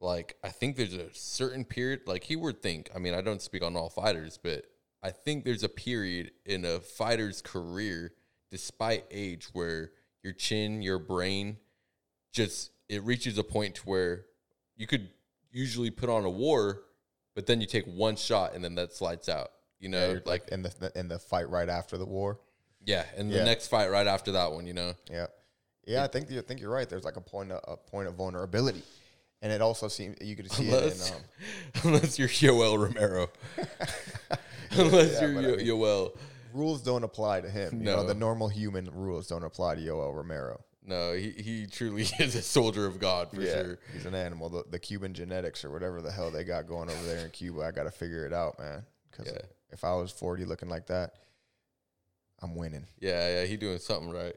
like 0.01 0.37
I 0.45 0.51
think 0.51 0.77
there's 0.77 0.95
a 0.95 1.13
certain 1.15 1.65
period 1.65 2.03
like 2.07 2.23
he 2.23 2.37
would 2.37 2.63
think 2.63 2.91
I 2.95 3.01
mean 3.01 3.15
I 3.15 3.23
don't 3.23 3.43
speak 3.43 3.65
on 3.65 3.75
all 3.77 3.89
fighters 3.91 4.39
but 4.41 4.67
I 5.03 5.11
think 5.11 5.45
there's 5.45 5.63
a 5.63 5.69
period 5.69 6.33
in 6.45 6.65
a 6.65 6.81
fighter's 6.81 7.41
career 7.43 8.13
despite 8.51 9.05
age 9.11 9.47
where 9.53 9.91
your 10.23 10.33
chin 10.33 10.83
your 10.83 10.99
brain 10.99 11.57
just 12.33 12.71
it 12.89 13.03
reaches 13.05 13.39
a 13.39 13.45
point 13.45 13.75
to 13.77 13.83
where 13.83 14.25
you 14.77 14.87
could 14.87 15.09
usually 15.53 15.91
put 15.91 16.09
on 16.09 16.25
a 16.25 16.31
war 16.31 16.83
but 17.35 17.47
then 17.47 17.61
you 17.61 17.67
take 17.67 17.85
one 17.87 18.17
shot 18.17 18.55
and 18.55 18.65
then 18.65 18.75
that 18.75 18.93
slides 18.93 19.29
out 19.29 19.51
you 19.79 19.89
know 19.89 20.15
Yeah, 20.15 20.19
like 20.25 20.49
in 20.49 20.63
the 20.63 20.93
in 20.97 21.09
the 21.09 21.19
fight 21.19 21.49
right 21.49 21.69
after 21.69 21.97
the 21.97 22.07
war. 22.07 22.41
yeah 22.85 23.05
and 23.17 23.31
Yeah. 23.31 23.39
the 23.39 23.45
next 23.45 23.69
fight 23.69 23.91
right 23.91 24.07
after 24.07 24.33
that 24.33 24.51
one 24.53 24.67
you 24.67 24.75
know 24.75 24.95
Yeah, 25.11 25.27
yeah. 25.87 26.03
I 26.05 26.07
think 26.09 26.31
you 26.31 26.43
think 26.43 26.61
you're 26.61 26.71
right. 26.73 26.89
There's 26.89 27.05
like 27.05 27.17
a 27.17 27.21
point 27.21 27.53
of, 27.53 27.61
a 27.67 27.77
point 27.77 28.09
of 28.09 28.15
vulnerability, 28.15 28.83
and 29.43 29.53
it 29.53 29.61
also 29.63 29.89
seems 29.89 30.17
you 30.21 30.35
could 30.37 30.51
see 30.53 30.65
it 30.65 30.69
in 30.69 30.75
unless 30.75 31.13
um, 31.13 31.21
unless 31.85 32.19
you're 32.19 32.29
Yoel 32.29 32.79
Romero 32.79 33.29
unless 34.79 35.15
Yeah, 35.15 35.21
you're 35.29 35.35
but 35.35 35.45
I 35.45 35.57
mean- 35.57 35.67
Yoel 35.67 36.17
rules 36.53 36.83
don't 36.83 37.05
apply 37.05 37.43
to 37.43 37.49
him. 37.51 37.79
You 37.79 37.85
know, 37.85 37.97
No. 38.03 38.07
the 38.07 38.15
normal 38.15 38.49
human 38.49 38.89
rules 38.93 39.27
don't 39.29 39.45
apply 39.45 39.77
to 39.77 39.81
Yoel 39.81 40.15
Romero. 40.15 40.65
No, 40.85 41.13
he, 41.13 41.31
he 41.33 41.67
truly 41.67 42.03
is 42.19 42.35
a 42.35 42.41
soldier 42.43 42.87
of 42.87 42.99
God 42.99 43.31
for 43.31 43.43
sure. 43.45 43.79
he's 43.93 44.07
an 44.07 44.15
animal. 44.15 44.49
The, 44.49 44.65
the 44.71 44.79
Cuban 44.79 45.13
genetics 45.13 45.63
or 45.65 45.71
whatever 45.71 46.01
the 46.01 46.11
hell 46.11 46.31
they 46.31 46.45
got 46.45 46.67
going 46.67 46.89
over 46.91 47.03
there 47.05 47.25
in 47.25 47.31
Cuba, 47.31 47.61
I 47.63 47.71
got 47.73 47.83
to 47.85 47.91
figure 47.91 48.25
it 48.25 48.33
out, 48.33 48.59
man. 48.59 48.85
Because 49.11 49.33
Yeah. 49.33 49.41
if 49.71 49.85
I 49.85 49.95
was 49.95 50.11
40 50.11 50.47
looking 50.47 50.69
like 50.71 50.87
that, 50.87 51.13
I'm 52.41 52.55
winning. 52.55 52.87
Yeah, 53.01 53.41
yeah, 53.41 53.45
he 53.47 53.57
doing 53.57 53.79
something 53.79 54.11
right. 54.11 54.35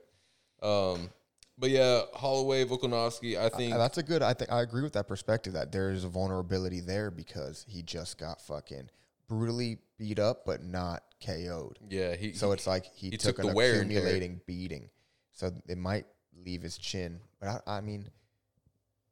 Um, 0.61 1.09
but 1.57 1.69
yeah, 1.69 2.01
Holloway, 2.13 2.65
Volkanovski, 2.65 3.37
I 3.37 3.49
think 3.49 3.73
that's 3.75 3.97
a 3.99 4.03
good. 4.03 4.21
I 4.23 4.33
think 4.33 4.51
I 4.51 4.61
agree 4.61 4.81
with 4.81 4.93
that 4.93 5.07
perspective 5.07 5.53
that 5.53 5.71
there 5.71 5.91
is 5.91 6.03
a 6.03 6.09
vulnerability 6.09 6.79
there 6.79 7.11
because 7.11 7.65
he 7.69 7.83
just 7.83 8.17
got 8.17 8.41
fucking 8.41 8.89
brutally 9.31 9.79
beat 9.97 10.19
up, 10.19 10.45
but 10.45 10.61
not 10.63 11.03
KO'd. 11.25 11.77
yeah, 11.89 12.15
he 12.15 12.33
So 12.33 12.47
he- 12.47 12.53
it's 12.53 12.67
like 12.67 12.85
he, 12.93 13.11
he 13.11 13.17
took, 13.17 13.37
took 13.37 13.39
an 13.45 13.47
the 13.51 13.53
wear 13.55 13.79
and 13.81 13.89
tear. 13.89 13.99
accumulating 13.99 14.41
beating. 14.45 14.89
So 15.33 15.51
it 15.67 15.77
might 15.77 16.05
leave 16.45 16.61
his 16.61 16.77
chin, 16.77 17.21
but 17.39 17.61
I, 17.65 17.77
I 17.77 17.81
mean, 17.81 18.09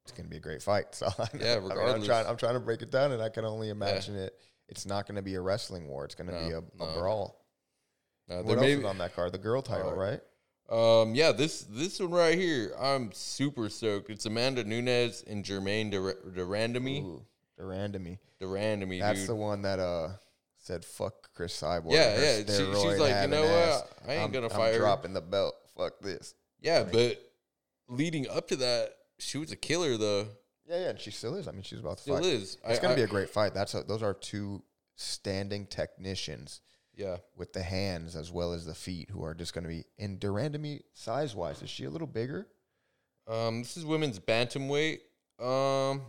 it's 0.03 0.11
gonna 0.11 0.27
be 0.29 0.37
a 0.37 0.41
great 0.41 0.61
fight. 0.61 0.87
So 0.95 1.07
I 1.07 1.27
Yeah, 1.39 1.53
I 1.53 1.59
mean, 1.59 1.63
I'm 1.63 1.69
regardless. 1.69 2.05
trying. 2.07 2.27
I'm 2.27 2.37
trying 2.37 2.55
to 2.55 2.59
break 2.59 2.81
it 2.81 2.91
down, 2.91 3.11
and 3.13 3.21
I 3.21 3.29
can 3.29 3.45
only 3.45 3.69
imagine 3.69 4.15
it. 4.15 4.33
It's 4.67 4.85
not 4.85 5.07
gonna 5.07 5.21
be 5.21 5.35
a 5.35 5.41
wrestling 5.41 5.87
war. 5.87 6.03
It's 6.05 6.15
gonna 6.15 6.31
be 6.45 6.51
a, 6.53 6.59
a 6.59 6.61
no. 6.77 6.99
brawl. 6.99 7.45
uh, 8.29 8.41
What 8.41 8.57
else 8.57 8.67
is 8.67 8.83
on 8.85 8.97
that 8.97 9.15
card? 9.15 9.31
The 9.31 9.37
girl 9.37 9.61
title, 9.61 9.91
Uh, 9.91 9.95
right? 9.95 10.21
um 10.69 11.15
yeah, 11.15 11.31
this 11.31 11.61
this 11.61 11.99
one 11.99 12.11
right 12.11 12.37
here, 12.37 12.73
I'm 12.79 13.11
super 13.13 13.69
stoked. 13.69 14.09
It's 14.09 14.25
Amanda 14.25 14.63
Nunes 14.63 15.23
and 15.25 15.43
Germaine 15.45 15.89
Dur- 15.89 16.21
Durandamy. 16.35 17.21
Durandamy. 17.59 18.17
Durandamy, 18.41 18.99
That's 18.99 19.19
dude. 19.21 19.29
the 19.29 19.35
one 19.35 19.61
that 19.63 19.79
uh 19.79 20.09
said 20.57 20.83
fuck 20.85 21.33
Cris 21.33 21.59
Cyborg. 21.59 21.91
Yeah, 21.91 22.15
her 22.15 22.21
yeah, 22.21 22.35
she- 22.45 22.81
she's 22.81 22.99
like, 22.99 23.21
you 23.23 23.27
know 23.27 23.41
what? 23.43 23.91
I 24.07 24.11
ain't 24.13 24.21
I'm- 24.21 24.31
gonna 24.31 24.49
fire. 24.49 24.73
I'm 24.73 24.79
dropping 24.79 25.13
the 25.13 25.21
belt. 25.21 25.55
Fuck 25.77 25.99
this. 26.01 26.33
yeah, 26.61 26.83
but 26.83 27.19
leading 27.87 28.27
up 28.29 28.47
to 28.49 28.55
that, 28.57 28.93
she 29.17 29.37
was 29.37 29.51
a 29.51 29.55
killer 29.55 29.97
though. 29.97 30.27
Yeah, 30.67 30.81
yeah, 30.81 30.89
and 30.89 30.99
she 30.99 31.09
still 31.11 31.35
is. 31.35 31.47
I 31.47 31.51
mean, 31.51 31.63
she's 31.63 31.79
about 31.79 31.97
to 31.97 32.03
Still 32.03 32.15
fight. 32.17 32.25
is. 32.25 32.57
It's 32.65 32.79
I- 32.79 32.81
gonna 32.81 32.93
I- 32.93 32.97
be 32.97 33.03
a 33.03 33.07
great 33.07 33.29
fight. 33.29 33.53
That's 33.53 33.73
a, 33.73 33.83
those 33.83 34.03
are 34.03 34.13
two 34.13 34.61
standing 34.95 35.65
technicians 35.65 36.59
yeah. 36.95 37.17
with 37.37 37.53
the 37.53 37.63
hands 37.63 38.15
as 38.15 38.31
well 38.31 38.51
as 38.53 38.65
the 38.65 38.75
feet 38.75 39.09
who 39.09 39.23
are 39.23 39.33
just 39.33 39.53
going 39.53 39.63
to 39.63 39.69
be 39.69 39.85
in 39.97 40.19
de 40.19 40.27
Randamie 40.27 40.81
size 40.93 41.33
wise. 41.33 41.61
Is 41.61 41.69
she 41.69 41.85
a 41.85 41.89
little 41.89 42.05
bigger? 42.07 42.45
Um, 43.27 43.59
this 43.63 43.77
is 43.77 43.85
women's 43.85 44.19
bantamweight. 44.19 44.99
Um, 45.39 46.01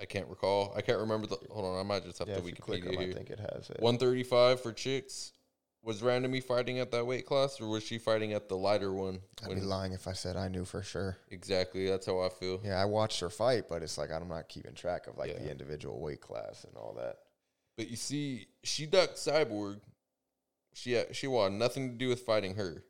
I 0.00 0.04
can't 0.04 0.28
recall. 0.28 0.72
I 0.76 0.82
can't 0.82 0.98
remember 0.98 1.26
the. 1.26 1.36
Hold 1.50 1.64
on, 1.64 1.78
I 1.80 1.82
might 1.82 2.04
just 2.04 2.18
have 2.18 2.28
Yeah, 2.28 2.34
to 2.36 2.40
if 2.40 2.46
you 2.48 2.52
click 2.54 2.84
Wikipedia 2.84 2.98
them, 3.00 3.10
I 3.10 3.12
think 3.14 3.30
it 3.30 3.40
has 3.40 3.70
it. 3.70 3.80
One 3.80 3.98
thirty 3.98 4.22
five 4.22 4.60
for 4.60 4.72
chicks. 4.72 5.32
Was 5.82 6.02
Randamie 6.02 6.42
fighting 6.42 6.80
at 6.80 6.90
that 6.90 7.06
weight 7.06 7.26
class, 7.26 7.60
or 7.60 7.68
was 7.68 7.84
she 7.84 7.98
fighting 7.98 8.32
at 8.32 8.48
the 8.48 8.56
lighter 8.56 8.92
one? 8.92 9.20
I'd 9.44 9.54
be 9.54 9.60
lying 9.60 9.92
if 9.92 10.08
I 10.08 10.14
said 10.14 10.36
I 10.36 10.48
knew 10.48 10.64
for 10.64 10.82
sure. 10.82 11.16
exactly, 11.30 11.88
that's 11.88 12.06
how 12.06 12.20
I 12.22 12.28
feel. 12.28 12.60
Yeah, 12.64 12.82
I 12.82 12.86
watched 12.86 13.20
her 13.20 13.30
fight, 13.30 13.68
but 13.68 13.84
it's 13.84 13.96
like 13.96 14.10
I'm 14.10 14.26
not 14.26 14.48
keeping 14.48 14.74
track 14.74 15.06
of 15.06 15.16
like 15.16 15.30
Yeah. 15.30 15.38
the 15.38 15.50
individual 15.50 16.00
weight 16.00 16.20
class 16.20 16.64
and 16.64 16.76
all 16.76 16.94
that. 16.98 17.18
But 17.76 17.88
you 17.88 17.94
see, 17.96 18.48
she 18.64 18.86
ducked 18.86 19.14
Cyborg. 19.14 19.78
She 20.74 20.92
had, 20.92 21.14
she 21.14 21.28
wanted 21.28 21.58
nothing 21.58 21.90
to 21.90 21.94
do 21.94 22.08
with 22.08 22.20
fighting 22.22 22.56
her. 22.56 22.82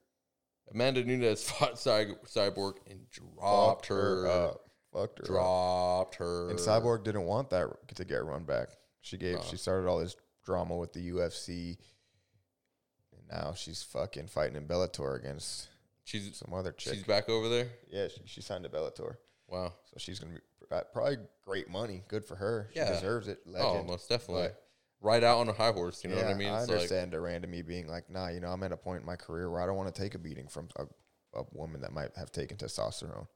Amanda 0.73 1.05
Nunes 1.05 1.43
fought 1.51 1.79
Cy- 1.79 2.15
Cyborg 2.27 2.77
and 2.91 3.09
dropped 3.11 3.85
Fucked 3.85 3.89
her. 3.89 4.27
up. 4.27 4.66
Fucked 4.97 5.19
her. 5.19 5.25
up. 5.25 5.29
dropped 5.29 6.15
her. 6.17 6.51
And 6.51 6.59
Cyborg 6.59 7.05
didn't 7.05 7.25
want 7.27 7.51
that 7.51 7.69
to 7.95 8.05
get 8.05 8.25
run 8.25 8.45
back. 8.45 8.69
She 9.03 9.17
gave. 9.17 9.43
She 9.45 9.57
started 9.57 9.89
all 9.89 9.99
this 9.99 10.17
drama 10.45 10.77
with 10.77 10.93
the 10.93 11.11
UFC, 11.11 11.77
and 13.13 13.23
now 13.31 13.53
she's 13.55 13.83
fucking 13.83 14.29
fighting 14.29 14.57
in 14.57 14.67
Bellator 14.67 15.17
against 15.19 15.69
She's 16.05 16.37
some 16.37 16.55
other 16.55 16.73
chick. 16.73 16.95
she's 16.95 17.03
back 17.05 17.29
over 17.29 17.49
there. 17.49 17.69
yeah, 17.91 18.09
she, 18.09 18.21
she 18.27 18.41
signed 18.41 18.65
to 18.65 18.71
Bellator, 18.71 19.17
Wow. 19.49 19.73
so 19.85 19.95
she's 19.99 20.19
gonna 20.21 20.35
be 20.35 20.41
uh, 20.71 20.83
probably 20.93 21.19
great 21.45 21.69
money. 21.69 22.03
Good 22.09 22.25
for 22.25 22.37
her. 22.37 22.69
She 22.73 22.79
Yeah. 22.81 22.93
deserves 22.93 23.29
it. 23.29 23.41
Oh, 23.47 23.51
Legend. 23.73 23.87
most 23.89 24.09
definitely. 24.09 24.49
But- 24.49 24.63
Right 25.03 25.23
out 25.23 25.39
on 25.39 25.49
a 25.49 25.53
high 25.53 25.73
horse. 25.73 26.03
You 26.03 26.09
know 26.11 26.17
yeah, 26.17 26.23
what 26.25 26.31
I 26.35 26.39
mean? 26.39 26.49
I 26.49 26.61
It's 26.61 26.69
like- 26.69 26.77
understand 26.77 27.11
de 27.11 27.19
Randamie 27.19 27.65
being 27.65 27.87
like, 27.87 28.09
nah, 28.09 28.29
you 28.29 28.41
know, 28.41 28.49
I'm 28.49 28.63
at 28.63 28.73
a 28.73 28.79
point 28.79 29.01
in 29.01 29.07
my 29.07 29.15
career 29.15 29.51
where 29.51 29.61
I 29.61 29.67
don't 29.67 29.77
want 29.77 29.95
to 29.95 30.03
take 30.03 30.15
a 30.15 30.19
beating 30.19 30.49
from 30.49 30.69
a, 30.77 30.87
a 31.39 31.45
woman 31.53 31.83
that 31.83 31.93
might 31.93 32.17
have 32.17 32.33
taken 32.33 32.57
testosterone. 32.57 33.29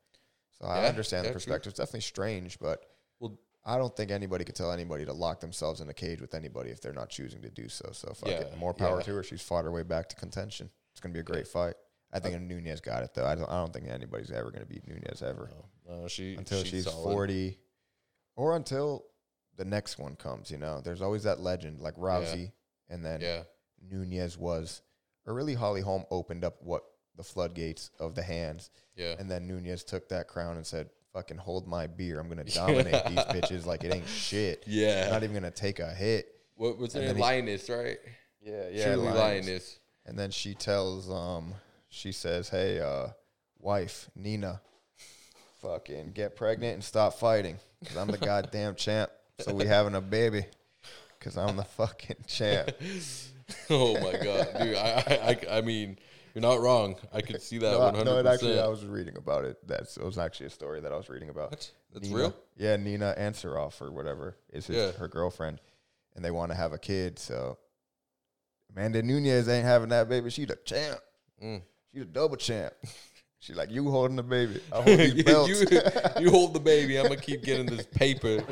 So 0.61 0.67
I 0.69 0.87
understand 0.87 1.25
yeah, 1.25 1.29
the 1.31 1.33
true. 1.33 1.41
perspective. 1.41 1.71
It's 1.71 1.79
definitely 1.79 2.01
strange, 2.03 2.59
but 2.59 2.85
Well- 3.19 3.39
I 3.65 3.77
don't 3.79 3.95
think 3.95 4.11
anybody 4.11 4.45
could 4.45 4.55
tell 4.55 4.73
anybody 4.73 5.05
to 5.05 5.13
lock 5.13 5.41
themselves 5.41 5.81
in 5.81 5.89
a 5.89 5.95
cage 5.95 6.21
with 6.21 6.35
anybody 6.35 6.71
if 6.71 6.81
they're 6.81 6.93
not 6.95 7.11
choosing 7.11 7.43
to 7.43 7.51
do 7.51 7.69
so. 7.69 7.91
So 7.93 8.13
fuck 8.15 8.29
it. 8.31 8.49
Yeah, 8.51 8.57
More 8.57 8.73
power 8.75 8.99
yeah. 8.99 9.03
to 9.05 9.15
her. 9.17 9.23
She's 9.23 9.43
fought 9.43 9.65
her 9.65 9.71
way 9.71 9.83
back 9.83 10.09
to 10.11 10.17
contention. 10.17 10.71
It's 10.93 11.01
gonna 11.01 11.13
be 11.13 11.21
a 11.21 11.25
great 11.25 11.47
fight. 11.47 11.75
I 12.13 12.19
think 12.19 12.41
Nunes 12.41 12.81
got 12.81 13.03
it 13.05 13.15
though. 13.15 13.27
I 13.27 13.35
don't. 13.37 13.49
I 13.49 13.55
don't 13.61 13.73
think 13.73 13.87
anybody's 13.89 14.31
ever 14.31 14.51
gonna 14.51 14.65
beat 14.67 14.87
Nunes 14.89 15.23
ever 15.23 15.51
no, 15.89 16.09
she 16.09 16.35
until 16.35 16.65
she's, 16.65 16.85
solid. 16.85 17.13
40 17.13 17.59
or 18.37 18.57
until 18.57 19.05
the 19.57 19.65
next 19.65 19.99
one 19.99 20.17
comes, 20.17 20.51
you 20.51 20.57
know. 20.57 20.81
There's 20.81 21.03
always 21.03 21.23
that 21.25 21.39
legend 21.41 21.81
like 21.81 21.95
Rousey 21.97 22.53
and 22.89 23.05
then 23.05 23.21
Yeah. 23.21 23.43
Nunes 23.81 24.37
was 24.39 24.83
or 25.27 25.35
really 25.35 25.55
Holly 25.55 25.83
Holm 25.83 26.05
opened 26.11 26.45
up 26.45 26.61
what 26.63 26.83
the 27.21 27.25
floodgates 27.25 27.91
of 27.99 28.15
the 28.15 28.23
hands 28.23 28.71
Yeah. 28.97 29.15
and 29.19 29.31
then 29.31 29.47
Nunes 29.47 29.85
took 29.85 30.09
that 30.09 30.27
crown 30.27 30.57
and 30.57 30.67
said, 30.67 30.89
"Fucking 31.13 31.37
hold 31.37 31.67
my 31.69 31.87
beer. 31.87 32.19
I'm 32.19 32.29
going 32.31 32.43
to 32.47 32.53
dominate 32.55 33.05
these 33.07 33.19
bitches 33.27 33.67
like 33.67 33.85
it 33.85 33.95
ain't 33.95 34.09
shit. 34.09 34.65
Yeah. 34.67 35.03
I'm 35.05 35.13
not 35.13 35.23
even 35.23 35.33
going 35.39 35.51
to 35.53 35.61
take 35.67 35.79
a 35.81 35.93
hit." 35.93 36.35
what 36.57 36.79
was 36.79 36.95
it? 36.95 37.01
then 37.01 37.17
he- 37.17 37.23
right? 37.23 37.99
Yeah, 38.43 38.69
yeah. 38.73 38.85
Truly 38.95 39.09
Lioness. 39.13 39.79
And 40.07 40.19
then 40.19 40.31
she 40.31 40.55
tells 40.55 41.11
um 41.11 41.53
she 41.91 42.11
says, 42.13 42.49
"Hey, 42.49 42.81
uh 42.81 43.09
wife, 43.59 44.09
Nina, 44.17 44.63
fucking 45.61 46.13
get 46.13 46.37
pregnant 46.37 46.75
and 46.75 46.85
stop 46.85 47.15
fighting 47.15 47.59
cuz 47.85 47.97
I'm 47.97 48.09
the 48.09 48.19
goddamn 48.33 48.75
champ. 48.77 49.11
So 49.41 49.55
we 49.55 49.67
having 49.67 49.95
a 49.95 50.01
baby 50.01 50.47
cuz 51.21 51.37
I'm 51.37 51.57
the 51.57 51.65
fucking 51.65 52.25
champ." 52.27 52.71
oh 53.69 53.95
my 54.01 54.13
god, 54.23 54.49
dude! 54.61 54.77
I, 54.77 54.89
I, 55.07 55.15
I, 55.53 55.59
I 55.59 55.61
mean, 55.61 55.99
you're 56.35 56.43
not 56.43 56.61
wrong. 56.61 56.97
I 57.13 57.21
could 57.21 57.41
see 57.43 57.59
that 57.59 57.73
No, 57.73 57.79
one 57.81 57.97
I- 57.97 58.03
no, 58.03 58.19
it 58.19 58.27
actually 58.27 58.59
I 58.61 58.67
was 58.69 58.85
reading 58.85 59.17
about 59.17 59.45
it. 59.45 59.57
That's 59.67 59.97
it 59.97 60.05
was 60.05 60.19
actually 60.19 60.47
a 60.47 60.51
story 60.51 60.81
that 60.81 60.93
I 60.93 60.97
was 60.97 61.09
reading 61.09 61.29
about. 61.31 61.51
What? 61.51 61.71
That's 61.93 62.07
Nina, 62.09 62.19
real? 62.21 62.37
Yeah, 62.57 62.77
Nina 62.77 63.15
Ansaroff 63.19 63.81
or 63.81 63.91
whatever 63.91 64.37
is 64.53 64.67
his, 64.67 64.77
Yeah. 64.77 64.93
her 64.93 65.09
girlfriend, 65.09 65.61
and 66.15 66.25
they 66.25 66.31
want 66.31 66.53
to 66.53 66.57
have 66.57 66.73
a 66.73 66.79
kid. 66.79 67.19
So 67.19 67.59
Amanda 68.75 69.03
Nunes 69.03 69.49
ain't 69.49 69.65
having 69.65 69.89
that 69.89 70.09
baby. 70.09 70.31
She 70.31 70.45
the 70.45 70.57
champ. 70.65 71.01
Mm. 71.43 71.63
She 71.93 71.99
the 72.01 72.05
double 72.05 72.37
champ. 72.37 72.73
She's 73.43 73.57
like 73.57 73.71
you 73.71 73.91
holding 73.91 74.17
the 74.17 74.23
baby. 74.23 74.61
I 74.71 74.83
hold 74.83 74.99
these 74.99 75.15
you, 75.15 75.25
belts. 75.25 75.49
you, 75.49 75.81
you 76.21 76.31
hold 76.31 76.53
the 76.55 76.61
baby. 76.61 76.99
I'm 76.99 77.05
gonna 77.09 77.17
keep 77.17 77.43
getting 77.43 77.65
this 77.67 77.87
paper. 77.87 78.45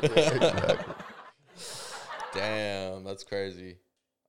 Damn, 2.33 3.03
that's 3.03 3.23
crazy. 3.23 3.77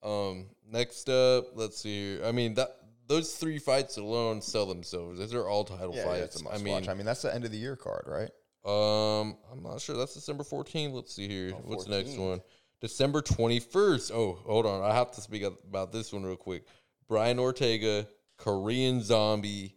Um, 0.02 0.46
next 0.70 1.08
up, 1.08 1.48
let's 1.56 1.78
see. 1.78 2.22
I 2.22 2.32
mean 2.32 2.54
that 2.54 2.76
those 3.10 3.34
three 3.34 3.58
fights 3.58 3.96
alone 3.96 4.40
sell 4.40 4.66
themselves. 4.66 5.18
Those 5.18 5.34
are 5.34 5.48
all 5.48 5.64
title 5.64 5.92
yeah, 5.92 6.04
yeah, 6.04 6.20
fights. 6.20 6.42
a 6.42 6.48
I 6.48 6.58
mean, 6.58 6.74
watch. 6.74 6.88
I 6.88 6.94
mean 6.94 7.04
that's 7.04 7.22
the 7.22 7.34
end 7.34 7.44
of 7.44 7.50
the 7.50 7.58
year 7.58 7.74
card, 7.74 8.04
right? 8.06 8.30
Um, 8.64 9.36
I'm 9.50 9.62
not 9.62 9.80
sure. 9.80 9.96
That's 9.96 10.14
December 10.14 10.44
14th. 10.44 10.92
Let's 10.92 11.14
see 11.14 11.26
here. 11.26 11.52
Oh, 11.54 11.62
What's 11.64 11.86
the 11.86 11.90
next 11.90 12.16
one? 12.16 12.40
December 12.80 13.20
21st. 13.20 14.12
Oh, 14.12 14.38
hold 14.46 14.64
on. 14.64 14.88
I 14.88 14.94
have 14.94 15.10
to 15.12 15.20
speak 15.20 15.42
about 15.42 15.92
this 15.92 16.12
one 16.12 16.22
real 16.22 16.36
quick. 16.36 16.64
Brian 17.08 17.40
Ortega, 17.40 18.06
Korean 18.38 19.02
Zombie 19.02 19.76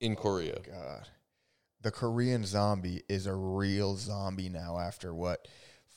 in 0.00 0.14
Korea. 0.14 0.60
God, 0.64 1.08
the 1.82 1.90
Korean 1.90 2.44
zombie 2.44 3.02
is 3.08 3.26
a 3.26 3.34
real 3.34 3.96
zombie 3.96 4.48
now. 4.48 4.78
After 4.78 5.12
what 5.12 5.48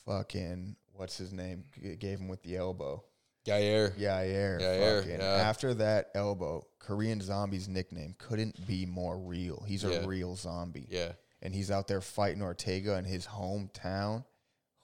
fucking 0.04 0.74
what's 0.94 1.16
his 1.16 1.32
name 1.32 1.64
g- 1.80 1.94
gave 1.94 2.18
him 2.18 2.28
with 2.28 2.42
the 2.42 2.56
elbow. 2.56 3.04
Yair. 3.46 3.96
Yair. 3.98 4.60
Yair, 4.60 4.98
fucking- 5.02 5.18
yeah. 5.20 5.24
After 5.26 5.74
that 5.74 6.10
elbow, 6.14 6.66
Korean 6.78 7.20
Zombie's 7.20 7.68
nickname 7.68 8.14
couldn't 8.18 8.66
be 8.66 8.86
more 8.86 9.18
real. 9.18 9.64
He's 9.66 9.84
a 9.84 9.90
Yeah. 9.90 10.06
real 10.06 10.36
zombie. 10.36 10.86
Yeah, 10.90 11.12
And 11.40 11.54
he's 11.54 11.70
out 11.70 11.88
there 11.88 12.00
fighting 12.00 12.40
Ortega 12.42 12.96
in 12.98 13.04
his 13.04 13.26
hometown. 13.26 14.24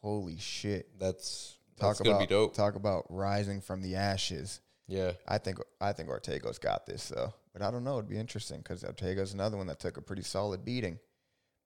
Holy 0.00 0.38
shit. 0.38 0.98
that's 0.98 1.56
Talk 1.76 1.90
that's 1.90 2.00
about 2.00 2.10
gonna 2.14 2.24
be 2.24 2.26
dope. 2.26 2.54
talk 2.54 2.74
about 2.74 3.04
rising 3.08 3.60
from 3.60 3.82
the 3.82 3.94
ashes. 3.96 4.60
Yeah, 4.88 5.12
I 5.26 5.38
think 5.38 5.58
I 5.80 5.92
think 5.92 6.08
Ortega's 6.08 6.58
got 6.58 6.86
this 6.86 7.08
though. 7.08 7.32
But 7.52 7.62
I 7.62 7.70
don't 7.70 7.84
know, 7.84 7.98
it'd 7.98 8.08
be 8.08 8.18
interesting 8.18 8.58
because 8.58 8.82
Ortega's 8.84 9.32
another 9.34 9.56
one 9.56 9.66
that 9.68 9.78
took 9.78 9.96
a 9.96 10.02
pretty 10.02 10.22
solid 10.22 10.64
beating. 10.64 10.98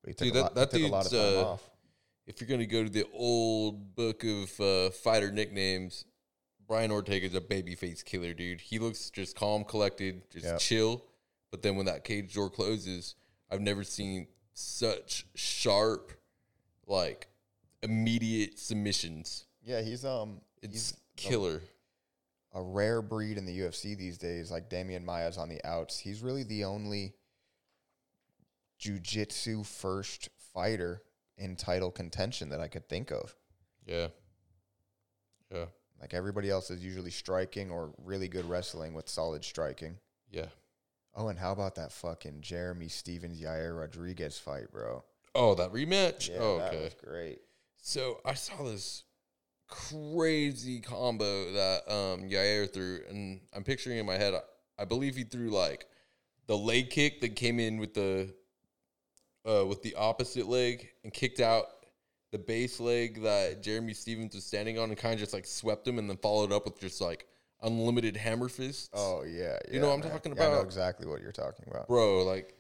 But 0.03 0.09
he 0.09 0.15
took, 0.15 0.27
Dude, 0.27 0.31
a, 0.33 0.39
that- 0.39 0.43
lot, 0.43 0.55
that 0.57 0.71
took 0.71 0.83
a 0.83 0.87
lot 0.89 1.07
of 1.07 1.13
time 1.13 1.39
uh, 1.39 1.49
off. 1.53 1.71
if 2.27 2.41
you're 2.41 2.49
gonna 2.49 2.67
go 2.67 2.83
to 2.85 2.91
the 2.91 3.07
old 3.15 3.95
book 3.95 4.25
of 4.25 4.61
uh, 4.61 4.91
fighter 4.91 5.31
nicknames, 5.31 6.05
Brian 6.73 6.91
Ortega's 6.91 7.35
a 7.35 7.41
babyface 7.43 8.03
killer, 8.03 8.33
dude. 8.33 8.59
He 8.63 8.79
looks 8.79 9.11
just 9.11 9.37
calm, 9.37 9.63
collected, 9.63 10.23
just 10.31 10.47
Yep. 10.47 10.59
chill. 10.59 11.05
But 11.51 11.61
then 11.61 11.77
when 11.77 11.85
that 11.85 12.03
cage 12.03 12.33
door 12.33 12.49
closes, 12.49 13.15
I've 13.51 13.61
never 13.61 13.85
seen 13.85 14.27
such 14.55 15.27
sharp, 15.35 16.13
like 16.87 17.29
immediate 17.83 18.59
submissions. 18.59 19.45
Yeah, 19.63 19.83
he's 19.83 20.03
um 20.07 20.41
It's 20.63 20.73
he's 20.73 20.97
killer. 21.15 21.63
a 22.55 22.63
rare 22.63 23.03
breed 23.03 23.37
in 23.37 23.45
the 23.45 23.53
UFC 23.61 23.95
these 23.95 24.17
days. 24.17 24.51
Like 24.51 24.71
Demian 24.71 25.05
Maia's 25.05 25.37
on 25.37 25.51
the 25.51 25.63
outs. 25.67 25.99
He's 25.99 26.23
really 26.23 26.43
the 26.43 26.65
only 26.65 27.13
jujitsu 28.81 29.67
first 29.67 30.31
fighter 30.55 31.03
in 31.37 31.55
title 31.55 31.91
contention 31.91 32.49
that 32.49 32.61
I 32.61 32.69
could 32.69 32.89
think 32.89 33.11
of. 33.11 33.37
Yeah, 33.85 34.09
yeah, 35.51 35.67
Like 36.03 36.13
everybody 36.15 36.51
else 36.51 36.71
is 36.71 36.85
usually 36.85 37.13
striking 37.13 37.71
or 37.71 37.95
really 38.05 38.29
good 38.29 38.45
wrestling 38.45 38.93
with 38.93 39.09
solid 39.09 39.45
striking. 39.45 39.97
yeah. 40.31 40.47
Oh, 41.15 41.29
and 41.29 41.39
how 41.39 41.53
about 41.53 41.75
that 41.75 41.93
fucking 41.93 42.41
Jeremy 42.41 42.89
Stephens 42.89 43.39
Yair 43.39 43.79
Rodriguez 43.79 44.39
fight, 44.39 44.73
bro? 44.73 45.05
Oh, 45.35 45.55
that 45.57 45.71
rematch. 45.71 46.31
Yeah, 46.31 46.39
oh, 46.41 46.59
that 46.59 46.73
was 46.73 46.95
great. 46.95 47.41
So 47.77 48.21
I 48.25 48.33
saw 48.33 48.63
this 48.65 49.05
crazy 49.69 50.81
combo 50.81 51.53
that 51.53 51.83
um 51.91 52.29
Yair 52.29 52.71
threw, 52.73 53.01
and 53.09 53.41
I'm 53.55 53.63
picturing 53.63 53.99
in 53.99 54.07
my 54.07 54.15
head. 54.17 54.35
I, 54.35 54.41
I 54.83 54.85
believe 54.87 55.15
he 55.17 55.25
threw 55.25 55.51
like 55.51 55.87
the 56.47 56.57
leg 56.57 56.91
kick 56.91 57.21
that 57.21 57.37
came 57.37 57.61
in 57.61 57.79
with 57.79 57.95
the 57.95 58.35
uh 59.47 59.67
with 59.67 59.83
the 59.83 59.95
opposite 59.97 60.49
leg 60.49 60.89
and 61.05 61.13
kicked 61.13 61.41
out 61.41 61.67
the 62.33 62.39
base 62.39 62.81
leg 62.81 63.23
that 63.23 63.63
Jeremy 63.63 63.95
Stephens 63.95 64.35
was 64.35 64.45
standing 64.45 64.79
on 64.79 64.89
and 64.89 64.99
kind 64.99 65.15
of 65.15 65.21
just 65.21 65.33
like 65.33 65.47
swept 65.47 65.87
him 65.87 65.99
and 65.99 66.09
then 66.11 66.17
followed 66.17 66.51
up 66.53 66.65
with 66.65 66.81
just 66.81 67.01
like 67.01 67.27
unlimited 67.63 68.17
hammer 68.17 68.49
fists. 68.49 68.89
Oh 68.93 69.23
yeah, 69.23 69.59
You 69.71 69.79
know 69.81 69.87
yeah, 69.87 69.89
what 69.89 69.93
I'm 69.95 70.01
man. 70.01 70.11
talking 70.11 70.37
Yeah, 70.37 70.43
I 70.45 70.47
know 70.49 70.55
about? 70.55 70.65
exactly 70.65 71.07
what 71.07 71.21
you're 71.23 71.31
talking 71.33 71.67
about. 71.71 71.87
bro, 71.89 72.25
like 72.25 72.55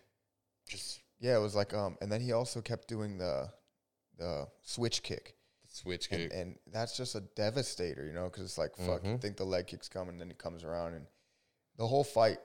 just 0.68 1.00
Yeah, 1.18 1.36
it 1.36 1.40
was 1.40 1.54
like 1.54 1.72
um, 1.74 1.96
and 2.00 2.12
then 2.12 2.20
he 2.20 2.32
also 2.32 2.60
kept 2.60 2.86
doing 2.88 3.18
the 3.18 3.48
the 4.18 4.46
switch 4.62 5.02
kick. 5.02 5.36
switch 5.68 6.08
and, 6.10 6.20
kick. 6.30 6.32
and 6.34 6.58
that's 6.70 6.94
just 6.96 7.14
a 7.14 7.20
devastator, 7.34 8.04
you 8.06 8.12
know, 8.12 8.24
because 8.26 8.44
it's 8.44 8.58
like 8.58 8.76
fuck, 8.76 9.02
you 9.04 9.12
Mhm. 9.12 9.20
think 9.22 9.36
the 9.38 9.44
leg 9.44 9.66
kick's 9.66 9.88
coming, 9.88 10.18
then 10.18 10.30
it 10.30 10.36
comes 10.38 10.62
around, 10.64 10.92
and 10.94 11.06
the 11.78 11.86
whole 11.86 12.04
fight. 12.04 12.38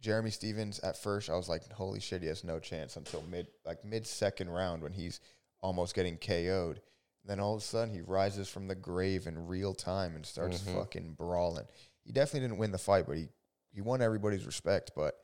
Jeremy 0.00 0.30
Stephens 0.30 0.78
at 0.80 0.96
first, 0.96 1.28
I 1.28 1.34
was 1.36 1.46
like, 1.48 1.70
"Holy 1.72 2.00
shit, 2.00 2.22
he 2.22 2.28
has 2.28 2.42
no 2.42 2.58
chance." 2.58 2.96
Until 2.96 3.20
mid, 3.20 3.48
like 3.66 3.84
mid 3.84 4.06
second 4.06 4.48
round, 4.48 4.82
when 4.82 4.92
he's 4.92 5.20
almost 5.62 5.94
getting 5.94 6.16
KO'd. 6.18 6.80
Then 7.24 7.38
all 7.40 7.54
of 7.54 7.60
a 7.60 7.64
sudden, 7.64 7.94
he 7.94 8.00
rises 8.00 8.48
from 8.48 8.66
the 8.66 8.74
grave 8.74 9.26
in 9.26 9.46
real 9.46 9.74
time 9.74 10.16
and 10.16 10.24
starts 10.24 10.60
Mhm. 10.62 10.74
fucking 10.74 11.12
brawling. 11.14 11.66
He 12.02 12.12
definitely 12.12 12.48
didn't 12.48 12.58
win 12.58 12.72
the 12.72 12.78
fight, 12.78 13.06
but 13.06 13.16
he 13.16 13.28
he 13.72 13.80
won 13.80 14.02
everybody's 14.02 14.46
respect. 14.46 14.90
But 14.96 15.14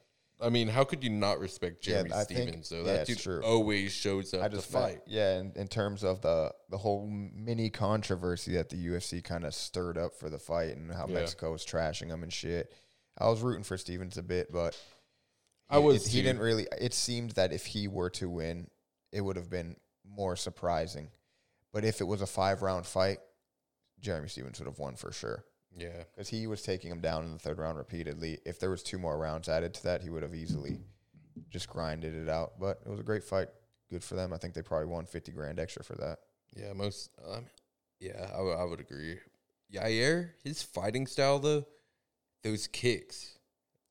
I 0.41 0.51
mean, 0.51 0.69
how 0.69 0.85
could 0.85 1.03
you 1.03 1.11
not 1.11 1.41
respect 1.41 1.85
Yeah, 1.87 1.95
Jeremy 2.03 2.11
think- 2.11 2.23
Stephens? 2.25 2.69
though 2.69 2.77
yeah, 2.77 2.83
that 2.85 3.01
it's 3.01 3.09
dude 3.09 3.19
true. 3.19 3.43
always 3.43 3.91
shows 3.91 4.33
up 4.35 4.43
I 4.43 4.49
just 4.49 4.71
to 4.71 4.79
meant- 4.79 4.93
fight. 4.99 5.03
yeah, 5.07 5.39
in, 5.41 5.53
in 5.57 5.67
terms 5.67 6.05
of 6.05 6.21
the 6.21 6.55
the 6.69 6.79
whole 6.79 7.07
mini 7.09 7.71
controversy 7.71 8.53
that 8.53 8.69
the 8.69 8.77
UFC 8.77 9.21
kind 9.23 9.45
of 9.45 9.55
stirred 9.55 9.97
up 9.99 10.15
for 10.15 10.29
the 10.31 10.39
fight 10.39 10.77
and 10.77 10.93
how 10.93 11.09
Yeah. 11.09 11.15
Mexico 11.15 11.51
was 11.53 11.65
trashing 11.65 12.09
him 12.09 12.23
and 12.23 12.33
shit. 12.33 12.71
I 13.19 13.29
was 13.31 13.41
rooting 13.41 13.65
for 13.65 13.77
Stephens 13.79 14.19
a 14.19 14.23
bit, 14.23 14.53
but 14.53 14.79
I 15.71 15.79
was 15.79 16.07
it- 16.07 16.11
he 16.13 16.23
didn't 16.23 16.41
really. 16.43 16.69
It 16.79 16.93
seemed 16.95 17.31
that 17.33 17.53
if 17.53 17.67
he 17.67 17.89
were 17.89 18.11
to 18.11 18.29
win, 18.29 18.71
it 19.11 19.23
would 19.23 19.37
have 19.37 19.49
been 19.51 19.77
more 20.09 20.37
surprising. 20.37 21.11
But 21.73 21.85
if 21.85 22.01
it 22.01 22.05
was 22.05 22.23
a 22.23 22.27
five 22.27 22.63
round 22.63 22.87
fight, 22.87 23.19
Jeremy 24.01 24.29
Stephens 24.29 24.59
would 24.59 24.67
have 24.69 24.79
won 24.79 24.95
for 24.97 25.13
sure. 25.13 25.45
Yeah. 25.79 26.05
because 26.15 26.29
he 26.31 26.47
was 26.47 26.63
taking 26.63 26.91
him 26.91 27.01
down 27.03 27.25
in 27.25 27.33
the 27.33 27.39
third 27.39 27.59
round 27.59 27.77
repeatedly. 27.77 28.39
If 28.47 28.59
there 28.59 28.71
was 28.71 28.83
two 28.83 28.99
more 28.99 29.19
rounds 29.19 29.47
added 29.49 29.75
to 29.75 29.83
that, 29.85 30.01
he 30.03 30.09
would 30.09 30.23
have 30.23 30.35
easily 30.35 30.79
just 31.51 31.69
grinded 31.69 32.15
it 32.15 32.31
out. 32.31 32.59
But 32.59 32.81
it 32.87 32.89
was 32.89 33.01
a 33.01 33.05
great 33.05 33.25
fight. 33.25 33.49
Good 33.91 34.03
for 34.03 34.15
them. 34.15 34.33
I 34.33 34.39
think 34.39 34.55
they 34.55 34.63
probably 34.63 34.87
won 34.87 35.05
fifty 35.05 35.33
grand 35.33 35.59
extra 35.61 35.85
for 35.85 35.95
that. 35.97 36.19
Yeah, 36.57 36.73
most. 36.73 37.11
Um, 37.31 37.45
yeah, 38.01 38.31
I 38.35 38.41
would- 38.41 38.57
I 38.57 38.65
would 38.65 38.81
agree. 38.81 39.19
Yair, 39.73 40.31
his 40.45 40.63
fighting 40.63 41.07
style 41.07 41.39
though, 41.39 41.67
those 42.43 42.67
kicks, 42.69 43.37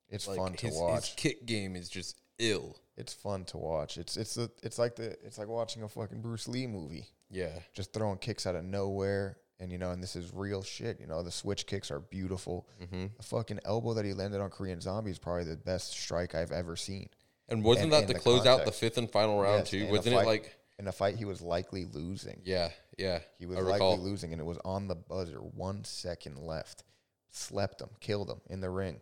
It's 0.09 0.27
like, 0.27 0.37
fun 0.37 0.53
to 0.53 0.67
his, 0.67 0.75
watch. 0.75 1.05
His 1.07 1.15
kick 1.15 1.45
game 1.45 1.75
is 1.75 1.87
just 1.89 2.19
ill. 2.39 2.77
It's 2.97 3.13
fun 3.13 3.45
to 3.45 3.57
watch. 3.57 3.97
It's 3.97 4.17
it's 4.17 4.35
the 4.35 4.49
it's 4.63 4.79
like 4.79 4.95
the 4.95 5.11
it's 5.25 5.37
like 5.37 5.47
watching 5.47 5.83
a 5.83 5.89
fucking 5.89 6.21
Bruce 6.21 6.47
Lee 6.47 6.67
movie. 6.67 7.07
Yeah, 7.31 7.49
Just 7.73 7.91
throwing 7.91 8.17
kicks 8.19 8.45
out 8.45 8.55
of 8.55 8.63
nowhere. 8.63 9.37
And 9.59 9.71
you 9.71 9.77
know, 9.77 9.91
and 9.91 10.03
this 10.03 10.15
is 10.15 10.31
real 10.33 10.63
shit. 10.63 10.99
You 10.99 11.07
know, 11.07 11.23
the 11.23 11.31
switch 11.31 11.65
kicks 11.65 11.89
are 11.89 11.99
beautiful. 11.99 12.67
mm-hmm. 12.81 13.05
The 13.17 13.23
fucking 13.23 13.61
elbow 13.65 13.93
that 13.93 14.03
he 14.05 14.13
landed 14.13 14.41
on 14.41 14.49
Korean 14.49 14.79
Zombie 14.81 15.11
is 15.11 15.17
probably 15.19 15.45
the 15.45 15.55
best 15.55 15.91
strike 15.91 16.35
I've 16.35 16.51
ever 16.51 16.75
seen. 16.75 17.09
and 17.49 17.63
wasn't 17.63 17.85
And- 17.85 17.93
that 17.93 17.97
and 17.99 18.07
to 18.09 18.13
the 18.15 18.19
close 18.19 18.45
out 18.45 18.65
the 18.65 18.71
fifth 18.71 18.97
and 18.97 19.09
final 19.09 19.39
round 19.41 19.59
Yes, 19.61 19.69
too? 19.69 19.87
Wasn't 19.87 20.13
it 20.15 20.25
like? 20.25 20.55
In 20.77 20.87
a 20.89 20.91
fight 20.91 21.15
he 21.15 21.23
was 21.23 21.41
likely 21.41 21.85
losing. 21.85 22.41
Yeah, 22.43 22.69
yeah. 22.97 23.19
He 23.39 23.45
was 23.45 23.57
likely 23.59 23.95
losing, 23.97 24.33
and 24.33 24.41
it 24.41 24.45
was 24.45 24.57
on 24.65 24.89
the 24.89 24.95
buzzer. 24.95 25.37
One 25.39 25.85
second 25.85 26.37
left. 26.37 26.83
Slept 27.31 27.81
him, 27.81 27.89
killed 28.01 28.29
him 28.29 28.41
in 28.49 28.59
the 28.61 28.69
ring. 28.69 28.99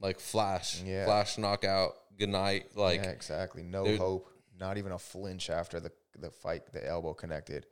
Like 0.00 0.20
flash, 0.20 0.82
Yeah. 0.82 1.04
flash 1.06 1.38
knockout. 1.38 1.92
Good 2.18 2.28
night. 2.28 2.76
Like 2.76 3.02
yeah, 3.02 3.10
exactly. 3.10 3.62
No 3.62 3.84
dude- 3.84 3.98
hope. 3.98 4.30
Not 4.58 4.76
even 4.78 4.92
a 4.92 4.98
flinch 4.98 5.50
after 5.50 5.78
the 5.80 5.92
the 6.18 6.30
fight. 6.30 6.72
The 6.72 6.84
elbow 6.86 7.14
connected. 7.14 7.66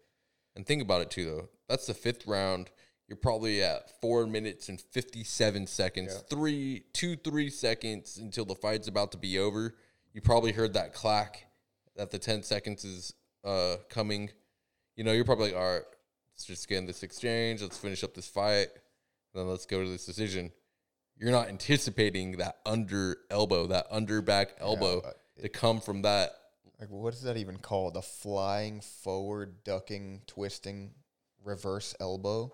And 0.55 0.65
think 0.65 0.81
about 0.83 1.03
it 1.03 1.11
too, 1.11 1.25
though. 1.25 1.49
That's 1.69 1.87
the 1.87 1.95
fifth 1.95 2.27
round. 2.27 2.71
You're 3.09 3.17
probably 3.17 3.63
at 3.63 4.01
four 4.01 4.27
minutes 4.27 4.69
and 4.69 4.81
fifty-seven 4.81 5.67
seconds. 5.67 6.13
Yeah. 6.15 6.21
Three, 6.31 6.85
two, 6.93 7.17
three 7.17 7.51
seconds 7.51 8.19
until 8.19 8.45
the 8.45 8.55
fight's 8.55 8.89
about 8.89 9.13
to 9.13 9.19
be 9.19 9.39
over. 9.39 9.75
You 10.13 10.21
probably 10.21 10.53
heard 10.53 10.75
that 10.75 10.93
clack 10.95 11.47
that 11.97 12.11
the 12.11 12.19
ten 12.19 12.43
seconds 12.43 12.85
is 12.85 13.15
uh 13.45 13.77
coming. 13.89 14.31
You 14.97 15.05
know, 15.05 15.13
you're 15.13 15.25
probably 15.25 15.53
like, 15.53 15.61
all 15.61 15.73
right, 15.75 15.83
let's 16.33 16.45
just 16.45 16.69
get 16.69 16.79
in 16.79 16.87
this 16.87 17.03
exchange. 17.03 17.63
Let's 17.63 17.79
finish 17.79 18.03
up 18.03 18.15
this 18.15 18.29
fight. 18.29 18.69
Then 19.35 19.47
let's 19.49 19.67
go 19.67 19.83
to 19.85 19.89
this 19.91 20.07
decision. 20.07 20.53
You're 21.19 21.31
not 21.31 21.49
anticipating 21.49 22.39
that 22.39 22.59
under 22.67 23.17
elbow, 23.31 23.69
that 23.69 23.87
under 23.91 24.21
back 24.21 24.55
elbow 24.59 25.01
uh, 25.01 25.13
to 25.41 25.49
come 25.49 25.81
from 25.81 26.03
that. 26.03 26.33
Like 26.79 26.91
what 26.91 27.15
is 27.15 27.23
that 27.23 27.37
even 27.39 27.57
called? 27.57 27.95
The 27.95 28.03
flying 28.03 28.81
forward, 28.81 29.65
ducking, 29.65 30.23
twisting, 30.27 30.93
reverse 31.43 31.95
elbow. 32.01 32.53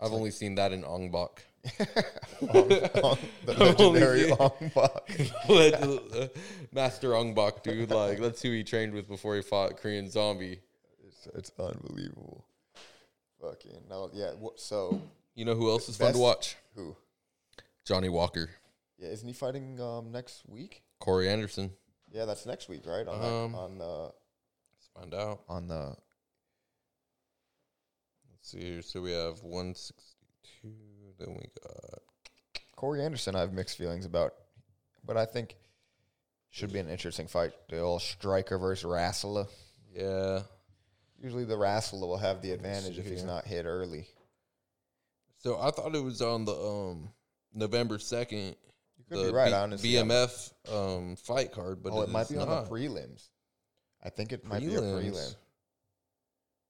I've 0.00 0.12
only 0.12 0.30
seen 0.30 0.56
that 0.56 0.72
in 0.72 0.84
Ong 0.84 1.10
Bak. 1.10 1.44
the 2.40 3.18
legendary 3.46 4.30
Ong 4.32 4.70
Bak. 4.74 5.30
Uh, 5.48 6.26
Master 6.72 7.14
Ong 7.16 7.34
Bak, 7.34 7.62
dude. 7.62 7.90
Like, 7.90 8.20
that's 8.20 8.42
who 8.42 8.50
he 8.50 8.62
trained 8.62 8.92
with 8.92 9.08
before 9.08 9.34
he 9.36 9.42
fought 9.42 9.76
Korean 9.76 10.10
Zombie. 10.10 10.60
It's, 11.06 11.26
it's 11.34 11.52
unbelievable. 11.58 12.44
Fucking 13.40 13.82
no, 13.88 14.10
yeah. 14.12 14.32
So 14.56 15.00
You 15.34 15.44
know 15.44 15.54
who 15.54 15.70
else 15.70 15.88
is 15.88 15.96
fun 15.96 16.12
to 16.12 16.18
watch? 16.18 16.56
who? 16.74 16.96
Johnny 17.88 18.10
Walker, 18.10 18.50
Yeah, 18.98 19.08
isn't 19.08 19.26
he 19.26 19.32
fighting 19.32 19.80
um, 19.80 20.12
next 20.12 20.42
week? 20.46 20.82
Corey 21.00 21.26
Anderson. 21.30 21.70
Yeah, 22.12 22.26
that's 22.26 22.44
next 22.44 22.68
week, 22.68 22.82
right? 22.84 23.08
On 23.08 23.14
Um, 23.14 23.52
that, 23.52 23.58
on 23.58 23.78
the 23.78 24.12
Let's 24.74 24.88
find 24.94 25.14
out. 25.14 25.40
on 25.48 25.68
the 25.68 25.96
Let's 28.30 28.50
see 28.50 28.60
here. 28.60 28.82
So 28.82 29.00
we 29.00 29.12
have 29.12 29.42
162. 29.42 30.68
Then 31.18 31.34
we 31.34 31.46
got. 31.62 32.02
Corey 32.76 33.02
Anderson. 33.02 33.34
I 33.34 33.40
have 33.40 33.54
mixed 33.54 33.78
feelings 33.78 34.04
about, 34.04 34.34
but 35.04 35.16
I 35.16 35.24
think 35.24 35.56
should 36.50 36.72
be 36.72 36.78
an 36.80 36.88
interesting 36.90 37.26
fight. 37.26 37.52
The 37.70 37.78
old 37.80 38.02
striker 38.02 38.58
versus 38.58 38.84
wrestler. 38.84 39.46
Yeah. 39.94 40.42
Usually, 41.22 41.44
the 41.44 41.56
wrestler 41.56 42.06
will 42.06 42.18
have 42.18 42.42
the 42.42 42.52
advantage 42.52 42.98
if 42.98 43.06
he's 43.06 43.24
not 43.24 43.46
hit 43.46 43.64
early. 43.64 44.06
So 45.38 45.58
I 45.58 45.70
thought 45.70 45.94
it 45.94 46.02
was 46.04 46.20
on 46.22 46.44
the 46.44 46.52
um 46.54 47.10
November 47.54 47.98
2nd. 47.98 48.54
You 48.98 49.04
could 49.08 49.18
the 49.18 49.30
be 49.30 49.36
right, 49.36 49.48
B- 49.50 49.54
honestly. 49.54 49.90
BMF 49.90 50.52
um, 50.72 51.16
fight 51.16 51.52
card, 51.52 51.82
but 51.82 51.92
oh, 51.92 52.02
it, 52.02 52.10
might 52.10 52.22
is 52.22 52.28
be 52.28 52.38
on 52.38 52.48
the 52.48 52.68
prelims. 52.68 53.28
I 54.02 54.10
think 54.10 54.32
it 54.32 54.44
might 54.44 54.60
be 54.60 54.74
a 54.74 54.80
Prelims. 54.80 55.10
prelim. 55.10 55.36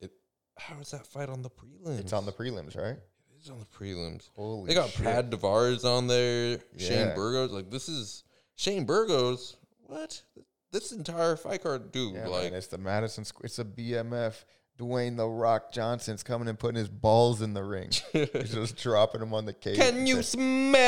It, 0.01 0.11
how 0.57 0.79
is 0.81 0.91
that 0.93 1.07
fight 1.07 1.29
on 1.29 1.43
the 1.43 1.51
prelims? 1.51 2.01
It's 2.01 2.12
on 2.12 2.26
the 2.26 2.33
prelims, 2.33 2.76
right? 2.76 2.97
It 2.97 3.43
is 3.43 3.51
on 3.51 3.59
the 3.59 3.66
prelims. 3.66 4.31
Holy 4.35 4.68
They 4.68 4.74
got 4.74 4.91
shit. 4.91 5.03
Brad 5.03 5.31
Tavares 5.31 5.85
on 5.85 6.07
there, 6.07 6.59
Shane 6.76 7.14
Burgos. 7.14 7.51
Like 7.51 7.70
this 7.70 7.89
is 7.89 8.24
Shane 8.57 8.85
Burgos. 8.85 9.57
What? 9.87 10.22
This 10.70 10.93
entire 10.93 11.37
fight 11.37 11.62
card, 11.62 11.93
dude. 11.93 12.14
Yeah, 12.14 12.29
like 12.29 12.51
man, 12.51 12.55
it's 12.55 12.66
the 12.66 12.79
Madison. 12.79 13.24
It's 13.43 13.59
a 13.59 13.64
BMF. 13.64 14.45
Dwayne 14.79 15.16
the 15.16 15.26
Rock 15.26 15.72
Johnson's 15.72 16.22
coming 16.22 16.47
and 16.47 16.57
putting 16.57 16.79
his 16.79 16.89
balls 16.89 17.43
in 17.43 17.53
the 17.53 17.64
ring. 17.64 17.91
He's 18.12 18.55
just 18.55 18.76
dropping 18.76 19.18
them 19.20 19.35
on 19.35 19.45
the 19.45 19.53
cage. 19.53 19.76
Can 19.76 20.07
you 20.07 20.22
smell? 20.22 20.79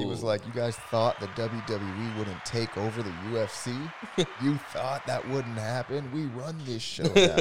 He 0.00 0.06
was 0.06 0.22
like, 0.22 0.44
"You 0.44 0.52
guys 0.52 0.74
thought 0.90 1.20
the 1.20 1.28
WWE 1.28 2.18
wouldn't 2.18 2.44
take 2.44 2.76
over 2.76 3.02
the 3.02 3.10
UFC? 3.30 3.76
you 4.42 4.56
thought 4.72 5.06
that 5.06 5.26
wouldn't 5.28 5.56
happen? 5.58 6.10
We 6.12 6.24
run 6.26 6.58
this 6.64 6.82
show 6.82 7.04
now. 7.14 7.36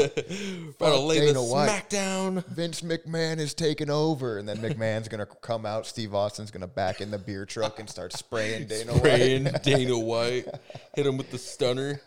Fuck 0.78 1.04
lay 1.04 1.20
the 1.20 1.26
Dana 1.28 1.44
White. 1.44 1.70
smackdown. 1.90 2.46
Vince 2.48 2.82
McMahon 2.82 3.40
is 3.40 3.54
taking 3.56 3.90
over, 3.90 4.38
and 4.38 4.48
then 4.48 4.58
McMahon's 4.58 5.08
gonna 5.08 5.26
come 5.26 5.66
out. 5.66 5.88
Steve 5.88 6.14
Austin's 6.14 6.52
gonna 6.52 6.68
back 6.68 7.02
in 7.02 7.10
the 7.10 7.18
beer 7.18 7.46
truck 7.46 7.80
and 7.80 7.90
start 7.90 8.14
spraying 8.14 8.68
Dana 8.68 8.94
Spraying 8.98 9.46
White, 9.46 9.64
Dana 9.64 9.98
White. 9.98 10.46
Hit 10.94 11.08
him 11.08 11.18
with 11.18 11.32
the 11.32 11.40
stunner. 11.40 12.02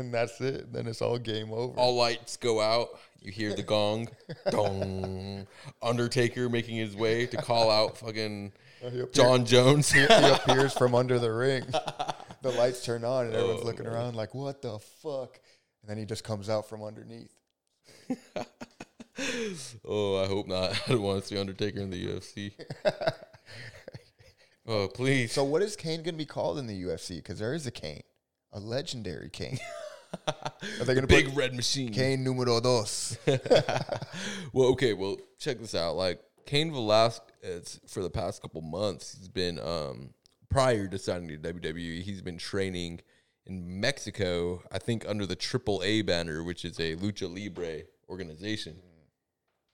And 0.00 0.12
that's 0.14 0.40
it. 0.40 0.72
Then 0.72 0.86
it's 0.86 1.02
all 1.02 1.18
game 1.18 1.52
over. 1.52 1.78
All 1.78 1.94
lights 1.94 2.36
go 2.36 2.60
out. 2.60 2.88
You 3.20 3.30
hear 3.32 3.54
the 3.54 3.62
gong. 3.62 4.08
Dong. 4.50 5.46
Undertaker 5.82 6.48
making 6.48 6.76
his 6.76 6.96
way 6.96 7.26
to 7.26 7.36
call 7.36 7.70
out 7.70 7.98
fucking 7.98 8.52
uh, 8.82 8.86
appear- 8.88 9.08
Jon 9.12 9.44
Jones. 9.44 9.92
he, 9.92 10.00
he 10.00 10.06
appears 10.06 10.72
from 10.72 10.94
under 10.94 11.18
the 11.18 11.30
ring. 11.32 11.64
The 12.42 12.52
lights 12.52 12.82
turn 12.82 13.04
on, 13.04 13.26
and 13.26 13.34
everyone's 13.34 13.60
Oh, 13.60 13.66
looking 13.66 13.86
around 13.86 14.16
like, 14.16 14.34
"What 14.34 14.62
the 14.62 14.78
fuck?" 14.78 15.38
And 15.82 15.90
then 15.90 15.98
he 15.98 16.06
just 16.06 16.24
comes 16.24 16.48
out 16.48 16.66
from 16.70 16.82
underneath. 16.82 17.34
Oh, 19.84 20.22
I 20.22 20.26
hope 20.26 20.46
not. 20.48 20.70
I 20.88 20.92
don't 20.92 21.02
want 21.02 21.20
to 21.20 21.28
see 21.28 21.36
Undertaker 21.38 21.80
in 21.80 21.90
the 21.90 22.02
UFC. 22.06 22.52
oh, 24.66 24.88
please. 24.88 25.32
So, 25.32 25.44
what 25.44 25.60
is 25.60 25.76
Kane 25.76 25.98
going 25.98 26.14
to 26.14 26.18
be 26.18 26.24
called 26.24 26.58
in 26.58 26.66
the 26.66 26.82
UFC? 26.84 27.16
Because 27.16 27.38
there 27.38 27.52
is 27.52 27.66
a 27.66 27.70
Kane, 27.70 28.04
a 28.54 28.58
legendary 28.58 29.28
Kane. 29.28 29.58
Are 30.26 30.84
they 30.84 30.94
going 30.94 31.02
to 31.02 31.06
Big 31.06 31.36
red 31.36 31.54
machine. 31.54 31.92
Kane 31.92 32.24
numero 32.24 32.60
dos? 32.60 33.16
well, 34.52 34.68
okay. 34.70 34.92
Well, 34.92 35.16
check 35.38 35.58
this 35.58 35.74
out. 35.74 35.96
Like 35.96 36.20
Cain 36.46 36.72
Velasquez, 36.72 37.80
for 37.86 38.02
the 38.02 38.10
past 38.10 38.42
couple 38.42 38.60
months, 38.60 39.16
he's 39.18 39.28
been 39.28 39.58
um 39.58 40.10
prior 40.50 40.88
to 40.88 40.98
signing 40.98 41.28
to 41.28 41.38
WWE, 41.38 42.02
he's 42.02 42.20
been 42.20 42.36
training 42.36 43.00
in 43.46 43.80
Mexico. 43.80 44.62
I 44.70 44.78
think 44.78 45.04
under 45.08 45.24
the 45.24 45.36
Triple 45.36 45.80
A 45.84 46.02
banner, 46.02 46.42
which 46.42 46.64
is 46.64 46.78
a 46.78 46.96
lucha 46.96 47.32
libre 47.32 47.84
organization. 48.08 48.76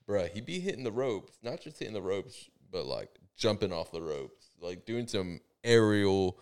Bruh, 0.07 0.29
he 0.29 0.39
be 0.39 0.59
hitting 0.59 0.83
the 0.83 0.91
ropes, 0.91 1.37
not 1.43 1.59
just 1.59 1.79
hitting 1.79 1.93
the 1.93 2.01
ropes, 2.01 2.49
but 2.71 2.85
like 2.85 3.09
jumping 3.35 3.73
off 3.73 3.91
the 3.91 4.01
ropes, 4.01 4.51
like 4.61 4.85
doing 4.85 5.07
some 5.07 5.41
aerial 5.63 6.39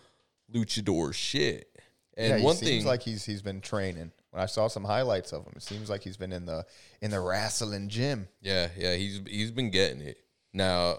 luchador 0.54 1.12
shit. 1.12 1.75
And 2.16 2.28
yeah, 2.28 2.38
he 2.38 2.44
one 2.44 2.56
seems 2.56 2.70
thing, 2.82 2.86
like 2.86 3.02
he's 3.02 3.24
he's 3.24 3.42
been 3.42 3.60
training. 3.60 4.10
When 4.30 4.42
I 4.42 4.46
saw 4.46 4.68
some 4.68 4.84
highlights 4.84 5.32
of 5.32 5.44
him, 5.44 5.52
it 5.56 5.62
seems 5.62 5.90
like 5.90 6.02
he's 6.02 6.16
been 6.16 6.32
in 6.32 6.46
the 6.46 6.64
in 7.02 7.10
the 7.10 7.20
wrestling 7.20 7.88
gym. 7.88 8.28
Yeah, 8.40 8.68
yeah, 8.76 8.94
he's 8.94 9.20
he's 9.26 9.50
been 9.50 9.70
getting 9.70 10.00
it. 10.00 10.18
Now 10.52 10.98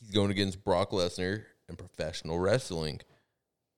he's 0.00 0.10
going 0.10 0.30
against 0.30 0.64
Brock 0.64 0.90
Lesnar 0.90 1.44
in 1.68 1.76
professional 1.76 2.38
wrestling. 2.38 3.00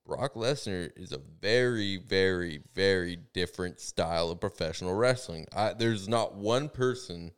Brock 0.06 0.34
Lesnar 0.34 0.90
is 0.96 1.12
a 1.12 1.20
very, 1.40 1.98
very, 1.98 2.60
very 2.74 3.18
different 3.34 3.78
style 3.78 4.30
of 4.30 4.40
professional 4.40 4.94
wrestling. 4.94 5.46
I, 5.54 5.74
there's 5.74 6.08
not 6.08 6.34
one 6.34 6.70
person 6.70 7.32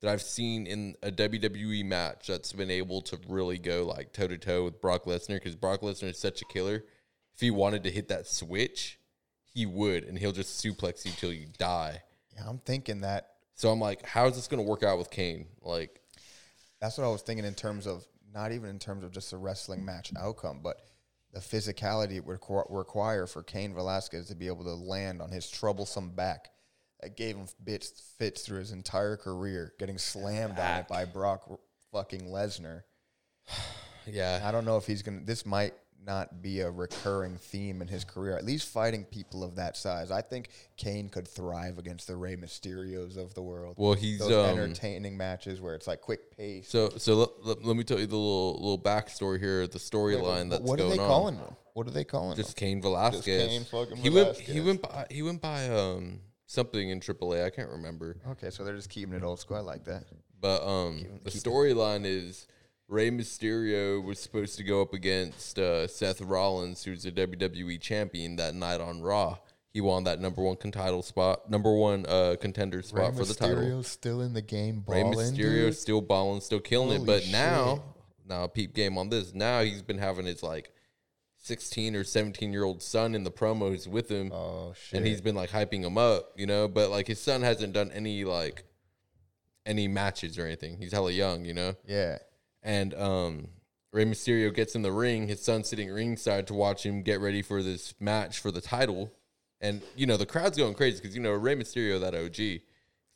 that 0.00 0.10
I've 0.10 0.22
seen 0.22 0.66
in 0.66 0.96
a 1.02 1.12
WWE 1.12 1.84
match 1.84 2.26
that's 2.26 2.52
been 2.52 2.70
able 2.70 3.00
to 3.02 3.18
really 3.28 3.58
go 3.58 3.86
like 3.86 4.12
toe 4.12 4.26
to 4.26 4.36
toe 4.36 4.64
with 4.64 4.80
Brock 4.80 5.04
Lesnar 5.04 5.36
because 5.36 5.54
Brock 5.54 5.82
Lesnar 5.82 6.10
is 6.10 6.18
such 6.18 6.42
a 6.42 6.44
killer. 6.46 6.84
If 7.34 7.40
he 7.40 7.50
wanted 7.50 7.82
to 7.84 7.90
hit 7.90 8.08
that 8.08 8.26
switch, 8.26 8.98
he 9.52 9.66
would, 9.66 10.04
and 10.04 10.18
he'll 10.18 10.32
just 10.32 10.64
suplex 10.64 11.04
you 11.04 11.12
till 11.12 11.32
you 11.32 11.46
die. 11.58 12.02
Yeah, 12.34 12.44
I'm 12.48 12.58
thinking 12.58 13.00
that 13.02 13.30
So 13.54 13.70
I'm 13.70 13.80
like, 13.80 14.04
how 14.04 14.26
is 14.26 14.34
this 14.34 14.48
going 14.48 14.64
to 14.64 14.68
work 14.68 14.82
out 14.82 14.98
with 14.98 15.10
Cain? 15.10 15.46
Like, 15.62 16.00
that's 16.80 16.98
what 16.98 17.04
I 17.04 17.10
was 17.10 17.22
thinking 17.22 17.44
in 17.44 17.54
terms 17.54 17.86
of 17.86 18.04
not 18.32 18.52
even 18.52 18.68
in 18.70 18.78
terms 18.78 19.04
of 19.04 19.12
just 19.12 19.30
the 19.30 19.36
wrestling 19.36 19.84
match 19.84 20.12
outcome, 20.18 20.60
but 20.62 20.80
the 21.32 21.40
physicality 21.40 22.16
it 22.16 22.24
would 22.26 22.40
requ- 22.40 22.66
require 22.68 23.26
for 23.26 23.42
Cain 23.42 23.74
Velasquez 23.74 24.26
to 24.28 24.34
be 24.34 24.46
able 24.48 24.64
to 24.64 24.74
land 24.74 25.22
on 25.22 25.30
his 25.30 25.48
troublesome 25.48 26.10
back. 26.10 26.50
that 27.00 27.16
gave 27.16 27.36
him 27.36 27.46
bits 27.62 28.14
fits 28.18 28.42
through 28.42 28.58
his 28.58 28.72
entire 28.72 29.16
career, 29.16 29.72
getting 29.78 29.98
slammed 29.98 30.58
on 30.58 30.80
it 30.80 30.88
by 30.88 31.04
Brock 31.04 31.48
fucking 31.92 32.22
Lesnar. 32.22 32.82
Yeah. 34.06 34.42
I 34.44 34.52
don't 34.52 34.66
know 34.66 34.76
if 34.76 34.86
he's 34.86 35.00
gonna. 35.00 35.22
This 35.24 35.46
might 35.46 35.72
not 36.06 36.42
be 36.42 36.60
a 36.60 36.70
recurring 36.70 37.36
theme 37.36 37.82
in 37.82 37.88
his 37.88 38.04
career. 38.04 38.36
At 38.36 38.44
least 38.44 38.68
fighting 38.68 39.04
people 39.04 39.42
of 39.42 39.56
that 39.56 39.76
size, 39.76 40.10
I 40.10 40.22
think 40.22 40.50
Cain 40.76 41.08
could 41.08 41.26
thrive 41.26 41.78
against 41.78 42.06
the 42.06 42.16
Rey 42.16 42.36
Mysterios 42.36 43.16
of 43.16 43.34
the 43.34 43.42
world. 43.42 43.76
Well, 43.78 43.94
he's 43.94 44.20
Those 44.20 44.32
um, 44.32 44.58
entertaining 44.58 45.16
matches 45.16 45.60
where 45.60 45.74
it's 45.74 45.86
like 45.86 46.00
quick 46.00 46.36
pace. 46.36 46.68
so 46.68 46.90
so 46.96 47.14
let, 47.14 47.28
let, 47.42 47.64
let 47.64 47.76
me 47.76 47.84
tell 47.84 47.98
you 47.98 48.06
the 48.06 48.16
little 48.16 48.54
little 48.54 48.78
backstory 48.78 49.38
here, 49.38 49.66
the 49.66 49.78
storyline 49.78 50.50
that's 50.50 50.62
what 50.62 50.80
are 50.80 50.88
they 50.88 50.98
on. 50.98 51.06
calling 51.06 51.36
him? 51.36 51.56
What 51.74 51.88
are 51.88 51.92
they 51.92 52.04
calling 52.04 52.36
Just 52.36 52.50
him? 52.60 52.68
Cain 52.68 52.82
Velasquez. 52.82 53.48
Cain 53.48 53.64
fucking 53.64 53.96
he 53.96 54.10
went 54.10 54.36
he 54.38 54.60
went 54.60 54.82
by 54.82 55.06
he 55.10 55.22
went 55.22 55.40
by 55.40 55.68
um 55.68 56.20
something 56.46 56.90
in 56.90 57.00
AAA. 57.00 57.44
I 57.44 57.50
can't 57.50 57.70
remember. 57.70 58.16
Okay, 58.30 58.50
so 58.50 58.64
they're 58.64 58.76
just 58.76 58.90
keeping 58.90 59.14
it 59.14 59.22
old 59.22 59.40
school. 59.40 59.56
I 59.56 59.60
like 59.60 59.84
that. 59.84 60.04
But 60.40 60.62
um, 60.62 61.04
the 61.24 61.30
storyline 61.30 62.04
is 62.04 62.46
Rey 62.88 63.10
Mysterio 63.10 64.02
was 64.04 64.18
supposed 64.18 64.56
to 64.58 64.62
go 64.64 64.82
up 64.82 64.92
against 64.92 65.58
uh, 65.58 65.86
Seth 65.88 66.20
Rollins, 66.20 66.84
who's 66.84 67.06
a 67.06 67.12
WWE 67.12 67.80
champion 67.80 68.36
that 68.36 68.54
night 68.54 68.80
on 68.80 69.00
Raw. 69.00 69.38
He 69.72 69.80
won 69.80 70.04
that 70.04 70.20
number 70.20 70.40
one 70.42 70.56
con- 70.56 70.70
title 70.70 71.02
spot, 71.02 71.50
number 71.50 71.72
one 71.74 72.04
uh, 72.08 72.36
contender 72.40 72.82
spot 72.82 73.16
for 73.16 73.24
the 73.24 73.34
title. 73.34 73.82
still 73.82 74.20
in 74.20 74.32
the 74.32 74.42
game, 74.42 74.84
Rey. 74.86 75.02
Mysterio 75.02 75.36
dude? 75.66 75.76
still 75.76 76.00
balling, 76.00 76.40
still 76.42 76.60
killing 76.60 76.90
it. 76.90 76.96
Holy 76.98 77.06
But 77.06 77.28
now, 77.32 77.74
shit. 77.74 77.82
now 78.28 78.46
peep 78.46 78.74
game 78.74 78.96
on 78.98 79.08
this. 79.08 79.34
Now 79.34 79.62
he's 79.62 79.82
been 79.82 79.98
having 79.98 80.26
his 80.26 80.44
like 80.44 80.70
sixteen 81.38 81.96
or 81.96 82.04
seventeen 82.04 82.52
year 82.52 82.62
old 82.62 82.82
son 82.82 83.16
in 83.16 83.24
the 83.24 83.32
promos 83.32 83.88
with 83.88 84.08
him 84.10 84.30
Oh 84.32 84.74
shit! 84.80 84.98
and 84.98 85.06
he's 85.06 85.20
been 85.20 85.34
like 85.34 85.50
hyping 85.50 85.82
him 85.84 85.98
up, 85.98 86.30
you 86.36 86.46
know. 86.46 86.68
But 86.68 86.90
like 86.90 87.08
his 87.08 87.20
son 87.20 87.42
hasn't 87.42 87.72
done 87.72 87.90
any 87.92 88.24
like 88.24 88.62
any 89.66 89.88
matches 89.88 90.38
or 90.38 90.46
anything. 90.46 90.76
He's 90.78 90.92
hella 90.92 91.10
young, 91.10 91.44
you 91.44 91.54
know. 91.54 91.74
yeah. 91.86 92.18
And 92.64 92.94
um, 92.94 93.48
Rey 93.92 94.04
Mysterio 94.06 94.52
gets 94.52 94.74
in 94.74 94.82
the 94.82 94.90
ring. 94.90 95.28
His 95.28 95.40
son's 95.42 95.68
sitting 95.68 95.90
ringside 95.90 96.46
to 96.48 96.54
watch 96.54 96.84
him 96.84 97.02
get 97.02 97.20
ready 97.20 97.42
for 97.42 97.62
this 97.62 97.94
match 98.00 98.38
for 98.40 98.50
the 98.50 98.60
title. 98.62 99.12
And 99.60 99.82
you 99.96 100.06
know 100.06 100.16
the 100.16 100.26
crowd's 100.26 100.56
going 100.58 100.74
crazy 100.74 101.00
because 101.00 101.14
you 101.14 101.22
know 101.22 101.32
Rey 101.32 101.54
Mysterio, 101.56 102.00
that 102.00 102.14
OG, 102.14 102.34
he's 102.36 102.60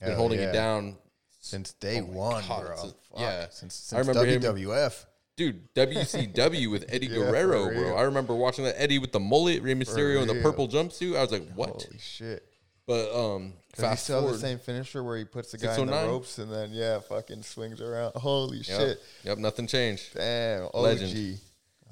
been 0.01 0.09
Hell 0.11 0.17
holding 0.17 0.39
yeah. 0.39 0.51
it 0.51 0.53
down, 0.53 0.97
Since 1.41 1.73
day 1.75 2.01
Oh 2.01 2.05
one, 2.05 2.45
God, 2.47 2.67
bro. 2.67 2.77
since- 2.77 2.95
yeah. 3.17 3.47
Since, 3.51 3.75
since 3.75 3.93
I 3.95 3.99
remember 4.01 4.25
him- 4.27 4.43
WWF. 4.43 5.07
dude. 5.37 5.75
WCW 5.75 6.71
with 6.71 6.85
Eddie 6.89 7.07
Yeah, 7.09 7.15
Guerrero, 7.17 7.69
bro. 7.71 7.97
I 7.97 8.03
remember 8.03 8.35
watching 8.35 8.65
that 8.65 8.81
Eddie 8.81 8.99
with 8.99 9.13
the 9.13 9.21
mullet, 9.21 9.63
Rey 9.63 9.75
Mysterio 9.75 10.21
in 10.23 10.29
the 10.29 10.41
purple 10.43 10.69
jumpsuit. 10.69 11.17
I 11.17 11.23
was 11.23 11.33
like, 11.33 11.49
what? 11.55 11.71
Holy 11.71 11.99
shit! 11.99 12.45
But 12.89 13.15
um, 13.15 13.53
Does 13.77 13.91
he 13.91 13.97
still 13.99 14.21
forward. 14.23 14.35
the 14.37 14.39
same 14.41 14.59
finisher 14.59 15.05
where 15.05 15.19
he 15.19 15.25
puts 15.27 15.53
the 15.53 15.59
guy 15.59 15.79
in 15.79 15.87
the 15.87 15.93
ropes 15.93 16.39
and 16.39 16.51
then 16.51 16.71
yeah, 16.73 16.99
fucking 17.01 17.43
swings 17.43 17.81
around? 17.83 18.13
Holy 18.17 18.57
Yep. 18.57 18.65
shit! 18.67 18.99
Yep, 19.25 19.39
nothing 19.39 19.67
changed. 19.67 20.15
Damn, 20.15 20.65
OG. 20.65 20.75
Legend. 20.75 21.39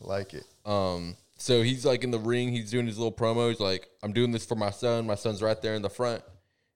I 0.02 0.06
like 0.06 0.32
it. 0.34 0.44
Um, 0.64 1.16
so 1.36 1.60
he's 1.62 1.84
like 1.84 2.02
in 2.02 2.10
the 2.10 2.18
ring, 2.18 2.50
he's 2.50 2.70
doing 2.70 2.86
his 2.86 2.96
little 2.98 3.12
promo. 3.12 3.50
He's 3.50 3.60
like, 3.60 3.88
"I'm 4.02 4.12
doing 4.14 4.32
this 4.32 4.46
for 4.46 4.54
my 4.56 4.70
son. 4.70 5.06
My 5.06 5.14
son's 5.16 5.42
right 5.42 5.60
there 5.60 5.74
in 5.74 5.82
the 5.82 5.90
front." 5.90 6.22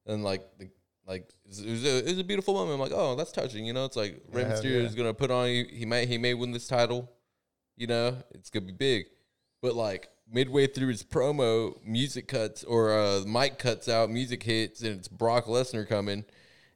And 0.06 0.22
like, 0.22 0.42
the, 0.58 0.68
like 1.06 1.22
it 1.22 1.48
was, 1.48 1.60
it 1.60 1.70
was 1.70 1.84
a, 1.84 1.98
it 2.00 2.04
was 2.04 2.18
a 2.18 2.24
beautiful 2.24 2.52
moment. 2.52 2.74
I'm 2.74 2.80
like, 2.80 2.92
"Oh, 2.94 3.16
that's 3.16 3.32
touching." 3.32 3.64
You 3.64 3.72
know, 3.72 3.86
it's 3.86 3.96
like 3.96 4.22
Rey 4.30 4.42
Yeah, 4.42 4.52
Mysterio 4.52 4.80
yeah. 4.82 4.86
is 4.86 4.94
gonna 4.94 5.14
put 5.14 5.30
on. 5.30 5.46
He, 5.46 5.64
he 5.72 5.86
may 5.86 6.04
he 6.04 6.18
may 6.18 6.34
win 6.34 6.52
this 6.52 6.68
title. 6.68 7.10
You 7.76 7.86
know, 7.86 8.16
it's 8.32 8.50
gonna 8.50 8.66
be 8.66 8.72
big. 8.72 9.06
But 9.62 9.74
like 9.74 10.08
midway 10.32 10.66
through 10.66 10.88
his 10.88 11.02
promo, 11.02 11.74
music 11.84 12.28
cuts 12.28 12.64
or 12.64 12.92
uh, 12.92 13.20
mic 13.26 13.58
cuts 13.58 13.88
out, 13.88 14.10
music 14.10 14.42
hits, 14.42 14.82
and 14.82 14.98
it's 14.98 15.08
Brock 15.08 15.46
Lesnar 15.46 15.88
coming, 15.88 16.24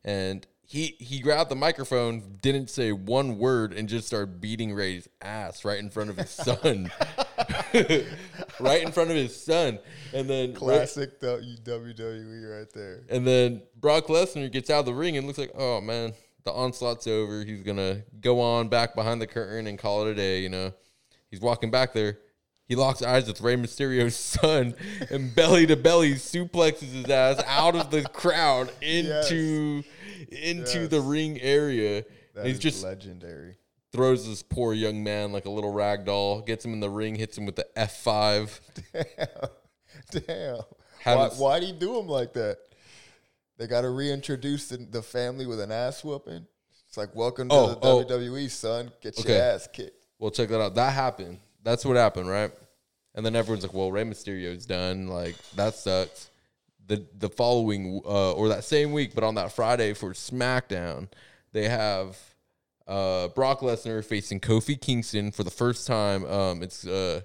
and 0.04 0.46
he 0.66 0.96
he 0.98 1.20
grabbed 1.20 1.50
the 1.50 1.56
microphone, 1.56 2.38
didn't 2.42 2.70
say 2.70 2.90
one 2.92 3.38
word, 3.38 3.72
and 3.72 3.88
just 3.88 4.06
started 4.06 4.40
beating 4.40 4.72
Ray's 4.74 5.08
ass 5.22 5.64
right 5.64 5.78
in 5.78 5.90
front 5.90 6.10
of 6.10 6.16
his 6.16 6.30
son, 6.48 6.90
right 8.60 8.82
in 8.82 8.92
front 8.92 9.10
of 9.10 9.16
his 9.16 9.36
son, 9.40 9.78
and 10.12 10.28
then 10.28 10.54
Classic 10.54 11.20
W- 11.20 11.56
WWE 11.58 12.58
right 12.58 12.72
there. 12.74 13.02
and 13.10 13.26
then 13.26 13.62
Brock 13.80 14.06
Lesnar 14.06 14.50
gets 14.50 14.70
out 14.70 14.80
of 14.80 14.86
the 14.86 14.94
ring 14.94 15.16
and 15.16 15.26
looks 15.26 15.38
like, 15.38 15.52
oh 15.54 15.80
man, 15.80 16.12
the 16.44 16.52
onslaught's 16.52 17.06
over. 17.06 17.44
He's 17.44 17.62
gonna 17.62 18.02
go 18.20 18.40
on 18.40 18.68
back 18.68 18.94
behind 18.94 19.20
the 19.20 19.26
curtain 19.26 19.66
and 19.66 19.78
call 19.78 20.06
it 20.06 20.10
a 20.10 20.14
day. 20.14 20.40
You 20.40 20.48
know, 20.48 20.72
he's 21.30 21.40
walking 21.40 21.70
back 21.70 21.92
there. 21.92 22.18
He 22.66 22.76
locks 22.76 23.02
eyes 23.02 23.26
with 23.26 23.40
Rey 23.40 23.56
Mysterio's 23.56 24.16
son 24.16 24.74
and 25.10 25.34
belly 25.34 25.66
to 25.66 25.76
belly 25.76 26.14
suplexes 26.14 26.92
his 26.92 27.10
ass 27.10 27.42
out 27.46 27.76
of 27.76 27.90
the 27.90 28.02
crowd 28.02 28.70
into 28.82 29.82
into 30.30 30.80
Yes. 30.80 30.88
the 30.88 31.00
ring 31.00 31.40
area. 31.40 32.04
He's 32.42 32.58
just 32.58 32.82
legendary. 32.82 33.56
throws 33.92 34.26
this 34.26 34.42
poor 34.42 34.72
young 34.74 35.04
man 35.04 35.30
like 35.32 35.44
a 35.44 35.50
little 35.50 35.72
rag 35.72 36.04
doll, 36.04 36.40
gets 36.40 36.64
him 36.64 36.72
in 36.72 36.80
the 36.80 36.90
ring, 36.90 37.14
hits 37.14 37.36
him 37.38 37.46
with 37.46 37.56
the 37.56 37.66
F 37.78 37.98
five. 37.98 38.60
Damn. 40.10 40.56
Why, 40.56 40.62
Haven't- 41.02 41.34
why'd 41.38 41.62
he 41.62 41.72
do 41.72 41.98
him 41.98 42.08
like 42.08 42.32
that? 42.34 42.58
They 43.56 43.66
got 43.66 43.82
to 43.82 43.90
reintroduce 43.90 44.68
the, 44.68 44.78
the 44.78 45.02
family 45.02 45.46
with 45.46 45.60
an 45.60 45.70
ass 45.70 46.02
whooping. 46.02 46.46
It's 46.88 46.96
like, 46.96 47.14
welcome 47.14 47.48
to 47.50 47.54
Oh, 47.54 47.66
the 47.68 47.78
oh. 47.82 48.18
WWE, 48.18 48.50
son. 48.50 48.90
Get 49.00 49.18
Okay. 49.18 49.34
your 49.34 49.42
ass 49.42 49.68
kicked. 49.72 49.96
Well, 50.18 50.30
check 50.32 50.48
that 50.48 50.60
out. 50.60 50.74
That 50.74 50.92
happened. 50.92 51.38
That's 51.64 51.84
what 51.84 51.96
happened, 51.96 52.28
right? 52.28 52.52
And 53.14 53.26
then 53.26 53.34
everyone's 53.34 53.64
like, 53.64 53.74
"Well, 53.74 53.90
Rey 53.90 54.04
Mysterio's 54.04 54.66
done. 54.66 55.08
Like 55.08 55.36
that 55.56 55.74
sucks." 55.74 56.30
The 56.86 57.04
the 57.18 57.30
following 57.30 58.02
uh, 58.04 58.32
or 58.32 58.48
that 58.48 58.64
same 58.64 58.92
week, 58.92 59.14
but 59.14 59.24
on 59.24 59.34
that 59.36 59.52
Friday 59.52 59.94
for 59.94 60.10
SmackDown, 60.12 61.08
they 61.52 61.68
have 61.68 62.18
uh, 62.86 63.28
Brock 63.28 63.60
Lesnar 63.60 64.04
facing 64.04 64.40
Kofi 64.40 64.78
Kingston 64.78 65.30
for 65.30 65.44
the 65.44 65.50
first 65.50 65.86
time. 65.86 66.24
Um, 66.26 66.62
it's 66.62 66.86
uh, 66.86 67.22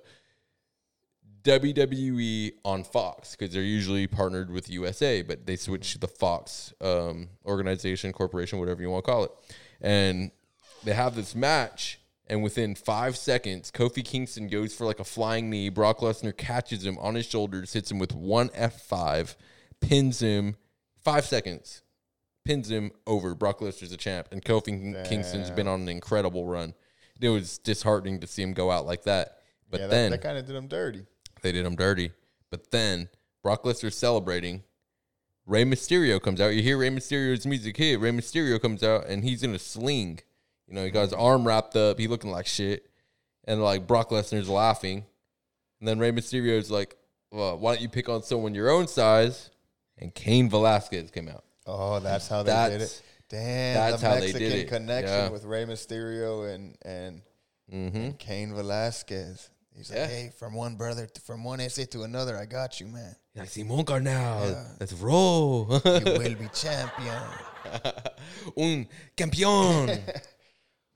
WWE 1.43 2.53
on 2.65 2.83
Fox 2.83 3.35
because 3.35 3.53
they're 3.53 3.63
usually 3.63 4.07
partnered 4.07 4.51
with 4.51 4.69
USA, 4.69 5.21
but 5.21 5.45
they 5.45 5.55
switched 5.55 5.93
to 5.93 5.97
the 5.99 6.07
Fox 6.07 6.73
um, 6.81 7.29
organization, 7.45 8.11
corporation, 8.13 8.59
whatever 8.59 8.81
you 8.81 8.89
want 8.89 9.05
to 9.05 9.11
call 9.11 9.23
it. 9.25 9.31
And 9.81 10.31
they 10.83 10.93
have 10.93 11.15
this 11.15 11.35
match, 11.35 11.99
and 12.29 12.43
within 12.43 12.75
five 12.75 13.17
seconds, 13.17 13.71
Kofi 13.71 14.05
Kingston 14.05 14.47
goes 14.47 14.73
for 14.75 14.85
like 14.85 14.99
a 14.99 15.03
flying 15.03 15.49
knee. 15.49 15.69
Brock 15.69 15.99
Lesnar 15.99 16.35
catches 16.35 16.85
him 16.85 16.97
on 16.99 17.15
his 17.15 17.25
shoulders, 17.25 17.73
hits 17.73 17.89
him 17.91 17.99
with 17.99 18.13
one 18.13 18.49
F5, 18.49 19.35
pins 19.81 20.19
him. 20.21 20.55
Five 21.03 21.25
seconds, 21.25 21.81
pins 22.45 22.69
him 22.69 22.91
over. 23.07 23.33
Brock 23.33 23.59
Lesnar's 23.59 23.91
a 23.91 23.97
champ, 23.97 24.27
and 24.31 24.43
Kofi 24.43 25.07
Kingston's 25.07 25.49
been 25.49 25.67
on 25.67 25.81
an 25.81 25.89
incredible 25.89 26.45
run. 26.45 26.73
It 27.19 27.29
was 27.29 27.57
disheartening 27.57 28.19
to 28.19 28.27
see 28.27 28.43
him 28.43 28.53
go 28.53 28.69
out 28.69 28.85
like 28.85 29.03
that. 29.03 29.39
But 29.69 29.81
yeah, 29.81 29.87
then 29.87 30.11
that, 30.11 30.21
that 30.21 30.27
kind 30.27 30.37
of 30.37 30.45
did 30.45 30.55
him 30.55 30.67
dirty. 30.67 31.05
they 31.41 31.51
did 31.51 31.65
him 31.65 31.75
dirty. 31.75 32.11
But 32.49 32.71
then 32.71 33.09
Brock 33.43 33.63
Lesnar's 33.63 33.97
celebrating. 33.97 34.63
Rey 35.45 35.63
Mysterio 35.63 36.21
comes 36.21 36.39
out. 36.39 36.49
You 36.49 36.61
hear 36.61 36.77
Rey 36.77 36.89
Mysterio's 36.89 37.45
music 37.45 37.75
hit. 37.77 37.99
Rey 37.99 38.11
Mysterio 38.11 38.61
comes 38.61 38.83
out 38.83 39.07
and 39.07 39.23
he's 39.23 39.41
in 39.41 39.53
a 39.55 39.59
sling. 39.59 40.19
You 40.69 40.75
know, 40.75 40.85
he 40.85 40.91
got 40.91 41.01
his 41.01 41.13
arm 41.13 41.45
wrapped 41.47 41.75
up. 41.75 41.97
He 41.99 42.07
looking 42.07 42.29
like 42.31 42.45
shit. 42.45 42.85
And 43.45 43.61
like 43.63 43.87
Brock 43.87 44.11
Lesnar's 44.11 44.47
laughing. 44.47 45.03
And 45.79 45.87
then 45.87 45.97
Rey 45.99 46.11
Mysterio's 46.11 46.69
like, 46.69 46.95
well, 47.31 47.57
why 47.57 47.73
don't 47.73 47.81
you 47.81 47.89
pick 47.89 48.07
on 48.07 48.21
someone 48.23 48.53
your 48.53 48.69
own 48.69 48.87
size? 48.87 49.49
And 49.97 50.13
Cain 50.13 50.49
Velasquez 50.49 51.09
came 51.11 51.27
out. 51.27 51.43
Oh, 51.65 51.99
that's 51.99 52.27
how 52.27 52.43
they 52.43 52.51
did 52.51 52.55
That's- 52.81 52.99
it. 52.99 53.03
Damn, 53.29 53.75
that's 53.91 54.01
the 54.01 54.07
how 54.07 54.13
they 54.15 54.19
Mexican 54.21 54.39
did 54.49 54.53
it. 54.53 54.67
connection 54.69 55.15
Yeah. 55.15 55.29
with 55.29 55.43
Rey 55.43 55.65
Mysterio 55.65 56.53
and 56.53 56.75
and, 56.83 57.21
Mm-hmm. 57.71 57.97
and 57.97 58.17
Cain 58.19 58.55
Velasquez. 58.55 59.49
He's 59.75 59.91
Yeah. 59.91 60.01
like, 60.01 60.09
hey, 60.09 60.31
from 60.37 60.55
one 60.55 60.75
brother, 60.77 61.05
to, 61.05 61.21
from 61.21 61.43
one 61.43 61.59
SA 61.69 61.83
to 61.91 62.01
another, 62.03 62.35
I 62.37 62.45
got 62.45 62.79
you, 62.79 62.87
man. 62.87 63.15
Like 63.35 63.49
Simon 63.49 63.85
Carnal. 63.85 64.49
Yeah. 64.49 64.63
Let's 64.79 64.93
roll. 64.93 65.67
You 65.85 66.01
will 66.05 66.35
be 66.35 66.49
champion. 66.53 67.21
Un 68.57 68.87
campeón. 69.15 69.99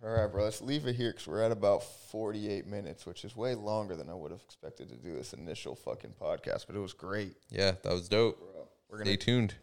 All 0.03 0.09
right, 0.09 0.29
bro. 0.29 0.43
Let's 0.43 0.61
leave 0.61 0.85
it 0.85 0.97
here 0.97 1.11
because 1.11 1.27
we're 1.27 1.41
at 1.41 1.51
about 1.51 1.81
48 1.81 2.67
minutes, 2.67 3.05
which 3.05 3.23
is 3.23 3.37
way 3.37 3.55
longer 3.55 3.95
than 3.95 4.09
I 4.09 4.13
would 4.13 4.31
have 4.31 4.41
expected 4.41 4.89
to 4.89 4.95
do 4.97 5.15
this 5.15 5.31
initial 5.31 5.75
fucking 5.75 6.15
podcast. 6.21 6.65
But 6.67 6.75
it 6.75 6.79
was 6.79 6.91
great. 6.91 7.37
yeah, 7.49 7.71
that 7.83 7.93
was 7.93 8.09
dope. 8.09 8.37
We're 8.89 8.97
Stay 8.97 9.03
gonna 9.05 9.11
Stay 9.11 9.15
tuned. 9.15 9.55